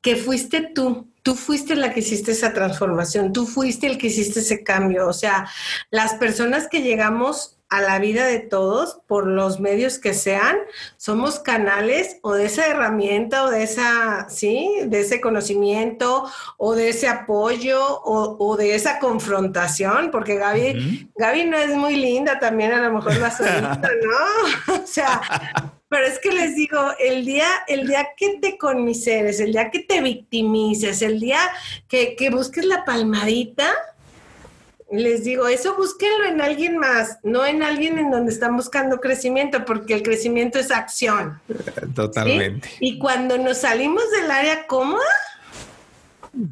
que 0.02 0.16
fuiste 0.16 0.72
tú, 0.74 1.08
tú 1.22 1.34
fuiste 1.34 1.76
la 1.76 1.94
que 1.94 2.00
hiciste 2.00 2.32
esa 2.32 2.52
transformación, 2.52 3.32
tú 3.32 3.46
fuiste 3.46 3.86
el 3.86 3.98
que 3.98 4.08
hiciste 4.08 4.40
ese 4.40 4.62
cambio, 4.62 5.08
o 5.08 5.12
sea, 5.12 5.48
las 5.90 6.14
personas 6.14 6.68
que 6.68 6.82
llegamos 6.82 7.55
a 7.68 7.80
la 7.80 7.98
vida 7.98 8.26
de 8.26 8.38
todos 8.38 9.00
por 9.06 9.26
los 9.26 9.58
medios 9.58 9.98
que 9.98 10.14
sean, 10.14 10.56
somos 10.96 11.40
canales 11.40 12.18
o 12.22 12.32
de 12.34 12.46
esa 12.46 12.66
herramienta 12.66 13.44
o 13.44 13.50
de 13.50 13.64
esa, 13.64 14.28
sí, 14.28 14.70
de 14.86 15.00
ese 15.00 15.20
conocimiento 15.20 16.30
o 16.58 16.74
de 16.74 16.90
ese 16.90 17.08
apoyo 17.08 18.00
o, 18.04 18.56
de 18.56 18.74
esa 18.74 18.98
confrontación, 19.00 20.10
porque 20.12 20.36
Gaby, 20.36 21.10
Gaby 21.16 21.44
no 21.46 21.58
es 21.58 21.70
muy 21.74 21.96
linda 21.96 22.38
también, 22.38 22.72
a 22.72 22.80
lo 22.80 22.92
mejor 22.94 23.16
la 23.16 23.30
solita, 23.30 23.80
¿no? 23.80 24.74
o 24.82 24.86
sea, 24.86 25.20
pero 25.88 26.06
es 26.06 26.18
que 26.18 26.30
les 26.32 26.54
digo, 26.54 26.78
el 26.98 27.24
día, 27.24 27.48
el 27.66 27.86
día 27.86 28.08
que 28.16 28.38
te 28.38 28.58
conmiseres, 28.58 29.40
el 29.40 29.52
día 29.52 29.70
que 29.70 29.80
te 29.80 30.00
victimices, 30.00 31.02
el 31.02 31.18
día 31.20 31.40
que, 31.88 32.16
que 32.16 32.30
busques 32.30 32.64
la 32.64 32.84
palmadita, 32.84 33.72
les 34.90 35.24
digo, 35.24 35.48
eso 35.48 35.76
búsquenlo 35.76 36.26
en 36.26 36.40
alguien 36.40 36.78
más, 36.78 37.18
no 37.22 37.44
en 37.44 37.62
alguien 37.62 37.98
en 37.98 38.10
donde 38.10 38.32
están 38.32 38.56
buscando 38.56 39.00
crecimiento, 39.00 39.64
porque 39.64 39.94
el 39.94 40.02
crecimiento 40.02 40.58
es 40.58 40.70
acción. 40.70 41.40
Totalmente. 41.94 42.68
Y 42.80 42.98
cuando 42.98 43.36
nos 43.36 43.58
salimos 43.58 44.04
del 44.12 44.30
área 44.30 44.66
cómoda, 44.66 45.02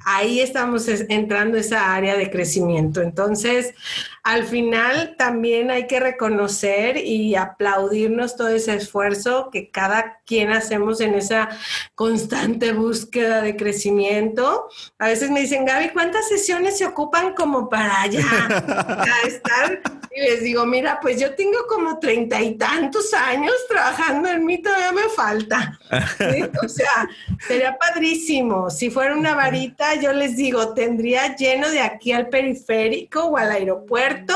ahí 0.05 0.41
estamos 0.41 0.89
entrando 0.89 1.57
esa 1.59 1.95
área 1.95 2.17
de 2.17 2.31
crecimiento. 2.31 3.03
Entonces, 3.03 3.75
al 4.23 4.45
final 4.45 5.17
también 5.19 5.71
hay 5.71 5.87
que 5.87 6.01
reconocer 6.01 6.97
y 6.97 7.35
aplaudirnos 7.35 8.37
todo 8.37 8.49
ese 8.49 8.75
esfuerzo 8.75 9.51
que 9.53 9.71
cada 9.71 10.19
quien 10.25 10.51
hacemos 10.51 11.01
en 11.01 11.15
esa 11.15 11.49
constante 11.95 12.73
búsqueda 12.73 13.43
de 13.43 13.57
crecimiento. 13.57 14.69
A 14.99 15.09
veces 15.09 15.31
me 15.31 15.41
dicen, 15.41 15.65
Gaby, 15.65 15.91
¿cuántas 15.91 16.29
sesiones 16.29 16.79
se 16.79 16.87
ocupan 16.87 17.35
como 17.35 17.69
para 17.69 18.07
ya 18.07 18.23
estar? 19.27 19.83
Y 20.17 20.21
les 20.21 20.43
digo, 20.43 20.65
mira, 20.65 21.01
pues 21.03 21.21
yo 21.21 21.35
tengo 21.35 21.67
como 21.69 21.99
treinta 21.99 22.41
y 22.41 22.55
tantos 22.55 23.13
años 23.15 23.55
trabajando 23.69 24.29
en 24.29 24.45
mí, 24.45 24.63
todavía 24.63 24.93
me 24.93 25.09
falta. 25.09 25.79
O 26.65 26.69
sea, 26.69 27.09
sería 27.47 27.77
padrísimo. 27.77 28.71
Si 28.71 28.91
fuera 28.91 29.15
una 29.15 29.35
varita, 29.35 29.95
yo 29.97 30.13
les 30.13 30.37
digo, 30.37 30.73
tendría 30.73 31.35
lleno 31.37 31.69
de 31.69 31.81
aquí 31.81 32.13
al 32.13 32.29
periférico 32.29 33.25
o 33.25 33.37
al 33.37 33.51
aeropuerto 33.51 34.35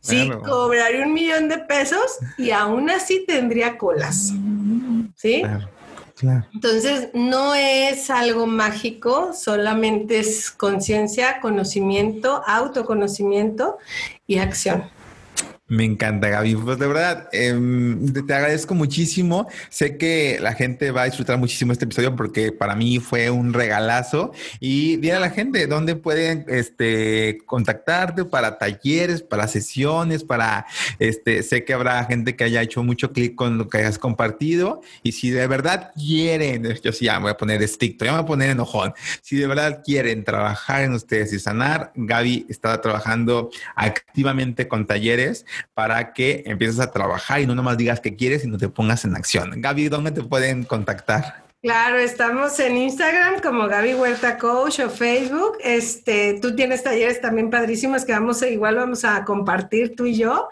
sí, 0.00 0.30
cobraría 0.44 1.04
un 1.04 1.12
millón 1.12 1.48
de 1.48 1.58
pesos 1.58 2.18
y 2.38 2.50
aún 2.50 2.90
así 2.90 3.24
tendría 3.26 3.78
colas. 3.78 4.32
¿Sí? 5.16 5.42
Entonces, 6.54 7.08
no 7.14 7.54
es 7.54 8.10
algo 8.10 8.46
mágico, 8.46 9.32
solamente 9.32 10.20
es 10.20 10.50
conciencia, 10.50 11.40
conocimiento, 11.40 12.42
autoconocimiento 12.46 13.78
y 14.26 14.38
acción. 14.38 14.90
Me 15.70 15.84
encanta, 15.84 16.28
Gaby. 16.28 16.56
Pues 16.56 16.80
de 16.80 16.86
verdad, 16.88 17.28
em, 17.30 18.12
te 18.12 18.34
agradezco 18.34 18.74
muchísimo. 18.74 19.46
Sé 19.68 19.96
que 19.98 20.38
la 20.40 20.52
gente 20.54 20.90
va 20.90 21.02
a 21.02 21.04
disfrutar 21.04 21.38
muchísimo 21.38 21.72
este 21.72 21.84
episodio 21.84 22.16
porque 22.16 22.50
para 22.50 22.74
mí 22.74 22.98
fue 22.98 23.30
un 23.30 23.52
regalazo. 23.52 24.32
Y 24.58 24.96
dile 24.96 25.12
a 25.12 25.20
la 25.20 25.30
gente 25.30 25.68
dónde 25.68 25.94
pueden 25.94 26.44
este, 26.48 27.38
contactarte 27.46 28.24
para 28.24 28.58
talleres, 28.58 29.22
para 29.22 29.46
sesiones, 29.46 30.24
para 30.24 30.66
este. 30.98 31.44
Sé 31.44 31.64
que 31.64 31.72
habrá 31.72 32.04
gente 32.04 32.34
que 32.34 32.42
haya 32.42 32.62
hecho 32.62 32.82
mucho 32.82 33.12
clic 33.12 33.36
con 33.36 33.56
lo 33.56 33.68
que 33.68 33.78
hayas 33.78 33.96
compartido. 33.96 34.80
Y 35.04 35.12
si 35.12 35.30
de 35.30 35.46
verdad 35.46 35.92
quieren, 35.94 36.64
yo 36.82 36.90
sí 36.90 37.04
ya 37.04 37.14
me 37.20 37.26
voy 37.26 37.30
a 37.30 37.36
poner 37.36 37.62
estricto, 37.62 38.04
ya 38.04 38.10
me 38.10 38.18
voy 38.18 38.24
a 38.24 38.26
poner 38.26 38.50
enojón. 38.50 38.92
Si 39.22 39.36
de 39.36 39.46
verdad 39.46 39.82
quieren 39.84 40.24
trabajar 40.24 40.82
en 40.82 40.94
ustedes 40.94 41.32
y 41.32 41.38
sanar, 41.38 41.92
Gaby 41.94 42.46
está 42.48 42.80
trabajando 42.80 43.50
activamente 43.76 44.66
con 44.66 44.84
talleres 44.84 45.46
para 45.74 46.12
que 46.12 46.42
empieces 46.46 46.80
a 46.80 46.90
trabajar 46.90 47.40
y 47.40 47.46
no 47.46 47.54
nomás 47.54 47.76
digas 47.76 48.00
que 48.00 48.16
quieres, 48.16 48.42
sino 48.42 48.58
te 48.58 48.68
pongas 48.68 49.04
en 49.04 49.16
acción. 49.16 49.60
Gaby, 49.60 49.88
¿dónde 49.88 50.12
te 50.12 50.22
pueden 50.22 50.64
contactar? 50.64 51.49
Claro, 51.62 51.98
estamos 51.98 52.58
en 52.58 52.78
Instagram 52.78 53.40
como 53.42 53.68
Gaby 53.68 53.92
Huerta 53.92 54.38
Coach 54.38 54.80
o 54.80 54.88
Facebook. 54.88 55.58
Este, 55.62 56.38
tú 56.40 56.56
tienes 56.56 56.82
talleres 56.82 57.20
también 57.20 57.50
padrísimos 57.50 58.06
que 58.06 58.12
vamos 58.12 58.40
a, 58.40 58.48
igual 58.48 58.76
vamos 58.76 59.04
a 59.04 59.26
compartir 59.26 59.94
tú 59.94 60.06
y 60.06 60.16
yo. 60.16 60.48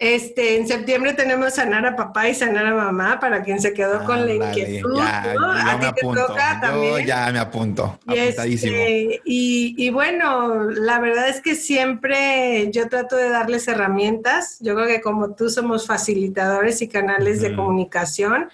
Este, 0.00 0.56
en 0.56 0.66
septiembre 0.66 1.12
tenemos 1.12 1.54
sanar 1.54 1.86
a 1.86 1.94
papá 1.94 2.28
y 2.28 2.34
sanar 2.34 2.66
a 2.66 2.74
mamá 2.74 3.20
para 3.20 3.44
quien 3.44 3.60
se 3.60 3.72
quedó 3.72 4.04
con 4.04 4.26
la 4.26 4.34
inquietud. 4.34 4.96
Ya, 4.96 5.36
A 5.36 5.78
ti 5.78 5.86
te 6.00 6.02
toca 6.02 6.58
también. 6.60 7.06
ya 7.06 7.30
me 7.30 7.38
apunto. 7.38 8.00
Y, 8.08 8.18
este, 8.18 9.20
y, 9.24 9.74
y, 9.78 9.90
bueno, 9.90 10.64
la 10.64 10.98
verdad 10.98 11.28
es 11.28 11.40
que 11.40 11.54
siempre 11.54 12.68
yo 12.72 12.88
trato 12.88 13.14
de 13.14 13.28
darles 13.28 13.68
herramientas. 13.68 14.58
Yo 14.58 14.74
creo 14.74 14.88
que 14.88 15.00
como 15.00 15.32
tú 15.36 15.48
somos 15.48 15.86
facilitadores 15.86 16.82
y 16.82 16.88
canales 16.88 17.40
de 17.40 17.54
comunicación, 17.54 18.50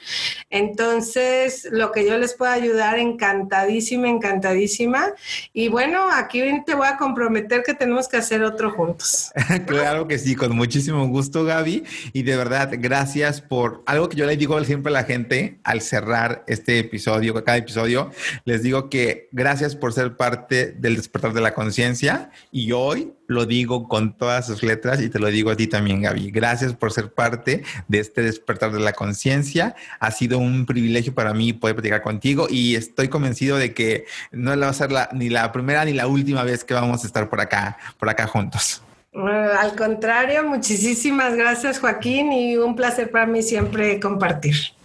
entonces 0.50 1.66
lo 1.70 1.85
que 1.92 2.06
yo 2.06 2.16
les 2.18 2.34
pueda 2.34 2.52
ayudar, 2.52 2.98
encantadísima, 2.98 4.08
encantadísima. 4.08 5.12
Y 5.52 5.68
bueno, 5.68 6.08
aquí 6.12 6.42
te 6.64 6.74
voy 6.74 6.86
a 6.86 6.96
comprometer 6.96 7.62
que 7.62 7.74
tenemos 7.74 8.08
que 8.08 8.16
hacer 8.16 8.42
otro 8.42 8.70
juntos. 8.70 9.32
claro 9.66 10.06
que 10.06 10.18
sí, 10.18 10.34
con 10.34 10.54
muchísimo 10.54 11.06
gusto, 11.08 11.44
Gaby. 11.44 11.84
Y 12.12 12.22
de 12.22 12.36
verdad, 12.36 12.70
gracias 12.78 13.40
por 13.40 13.82
algo 13.86 14.08
que 14.08 14.16
yo 14.16 14.26
le 14.26 14.36
digo 14.36 14.62
siempre 14.64 14.90
a 14.90 14.94
la 14.94 15.04
gente 15.04 15.58
al 15.64 15.80
cerrar 15.80 16.44
este 16.46 16.78
episodio, 16.78 17.34
cada 17.44 17.58
episodio, 17.58 18.10
les 18.44 18.62
digo 18.62 18.88
que 18.88 19.28
gracias 19.32 19.76
por 19.76 19.92
ser 19.92 20.16
parte 20.16 20.72
del 20.72 20.96
despertar 20.96 21.32
de 21.32 21.40
la 21.40 21.54
conciencia. 21.54 22.30
Y 22.50 22.72
hoy 22.72 23.12
lo 23.26 23.46
digo 23.46 23.88
con 23.88 24.16
todas 24.16 24.46
sus 24.46 24.62
letras 24.62 25.00
y 25.00 25.08
te 25.08 25.18
lo 25.18 25.28
digo 25.28 25.50
a 25.50 25.56
ti 25.56 25.66
también, 25.66 26.02
Gaby. 26.02 26.30
Gracias 26.30 26.74
por 26.74 26.92
ser 26.92 27.12
parte 27.12 27.62
de 27.88 27.98
este 27.98 28.22
despertar 28.22 28.72
de 28.72 28.80
la 28.80 28.92
conciencia. 28.92 29.74
Ha 30.00 30.10
sido 30.10 30.38
un 30.38 30.66
privilegio 30.66 31.14
para 31.14 31.34
mí 31.34 31.52
poder 31.52 31.76
platicar 31.76 32.02
contigo 32.02 32.46
y 32.50 32.74
estoy 32.74 33.08
convencido 33.08 33.56
de 33.56 33.74
que 33.74 34.04
no 34.32 34.58
va 34.58 34.68
a 34.68 34.72
ser 34.72 34.92
la, 34.92 35.08
ni 35.12 35.28
la 35.28 35.52
primera 35.52 35.84
ni 35.84 35.92
la 35.92 36.06
última 36.06 36.42
vez 36.42 36.64
que 36.64 36.74
vamos 36.74 37.04
a 37.04 37.06
estar 37.06 37.28
por 37.28 37.40
acá, 37.40 37.78
por 37.98 38.08
acá 38.08 38.26
juntos. 38.26 38.82
Al 39.14 39.74
contrario, 39.76 40.44
muchísimas 40.44 41.34
gracias 41.36 41.80
Joaquín 41.80 42.32
y 42.32 42.56
un 42.56 42.76
placer 42.76 43.10
para 43.10 43.24
mí 43.24 43.42
siempre 43.42 43.98
compartir. 43.98 44.75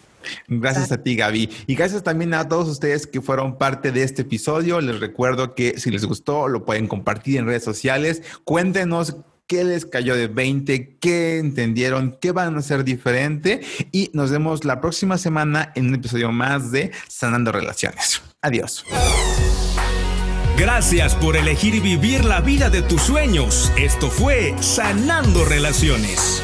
Gracias 0.47 0.91
a 0.91 1.01
ti, 1.01 1.15
Gaby. 1.15 1.49
Y 1.67 1.75
gracias 1.75 2.03
también 2.03 2.33
a 2.33 2.47
todos 2.47 2.67
ustedes 2.67 3.07
que 3.07 3.21
fueron 3.21 3.57
parte 3.57 3.91
de 3.91 4.03
este 4.03 4.23
episodio. 4.23 4.81
Les 4.81 4.99
recuerdo 4.99 5.55
que 5.55 5.79
si 5.79 5.91
les 5.91 6.05
gustó, 6.05 6.47
lo 6.47 6.65
pueden 6.65 6.87
compartir 6.87 7.37
en 7.37 7.45
redes 7.45 7.63
sociales. 7.63 8.21
Cuéntenos 8.43 9.17
qué 9.47 9.63
les 9.65 9.85
cayó 9.85 10.15
de 10.15 10.27
20, 10.27 10.97
qué 10.99 11.37
entendieron, 11.37 12.17
qué 12.21 12.31
van 12.31 12.55
a 12.55 12.59
hacer 12.59 12.83
diferente. 12.83 13.61
Y 13.91 14.09
nos 14.13 14.31
vemos 14.31 14.63
la 14.63 14.79
próxima 14.79 15.17
semana 15.17 15.73
en 15.75 15.87
un 15.87 15.95
episodio 15.95 16.31
más 16.31 16.71
de 16.71 16.91
Sanando 17.07 17.51
Relaciones. 17.51 18.21
Adiós. 18.41 18.85
Gracias 20.57 21.15
por 21.15 21.35
elegir 21.35 21.81
vivir 21.81 22.23
la 22.23 22.39
vida 22.39 22.69
de 22.69 22.81
tus 22.81 23.01
sueños. 23.01 23.71
Esto 23.75 24.09
fue 24.09 24.53
Sanando 24.61 25.43
Relaciones. 25.43 26.43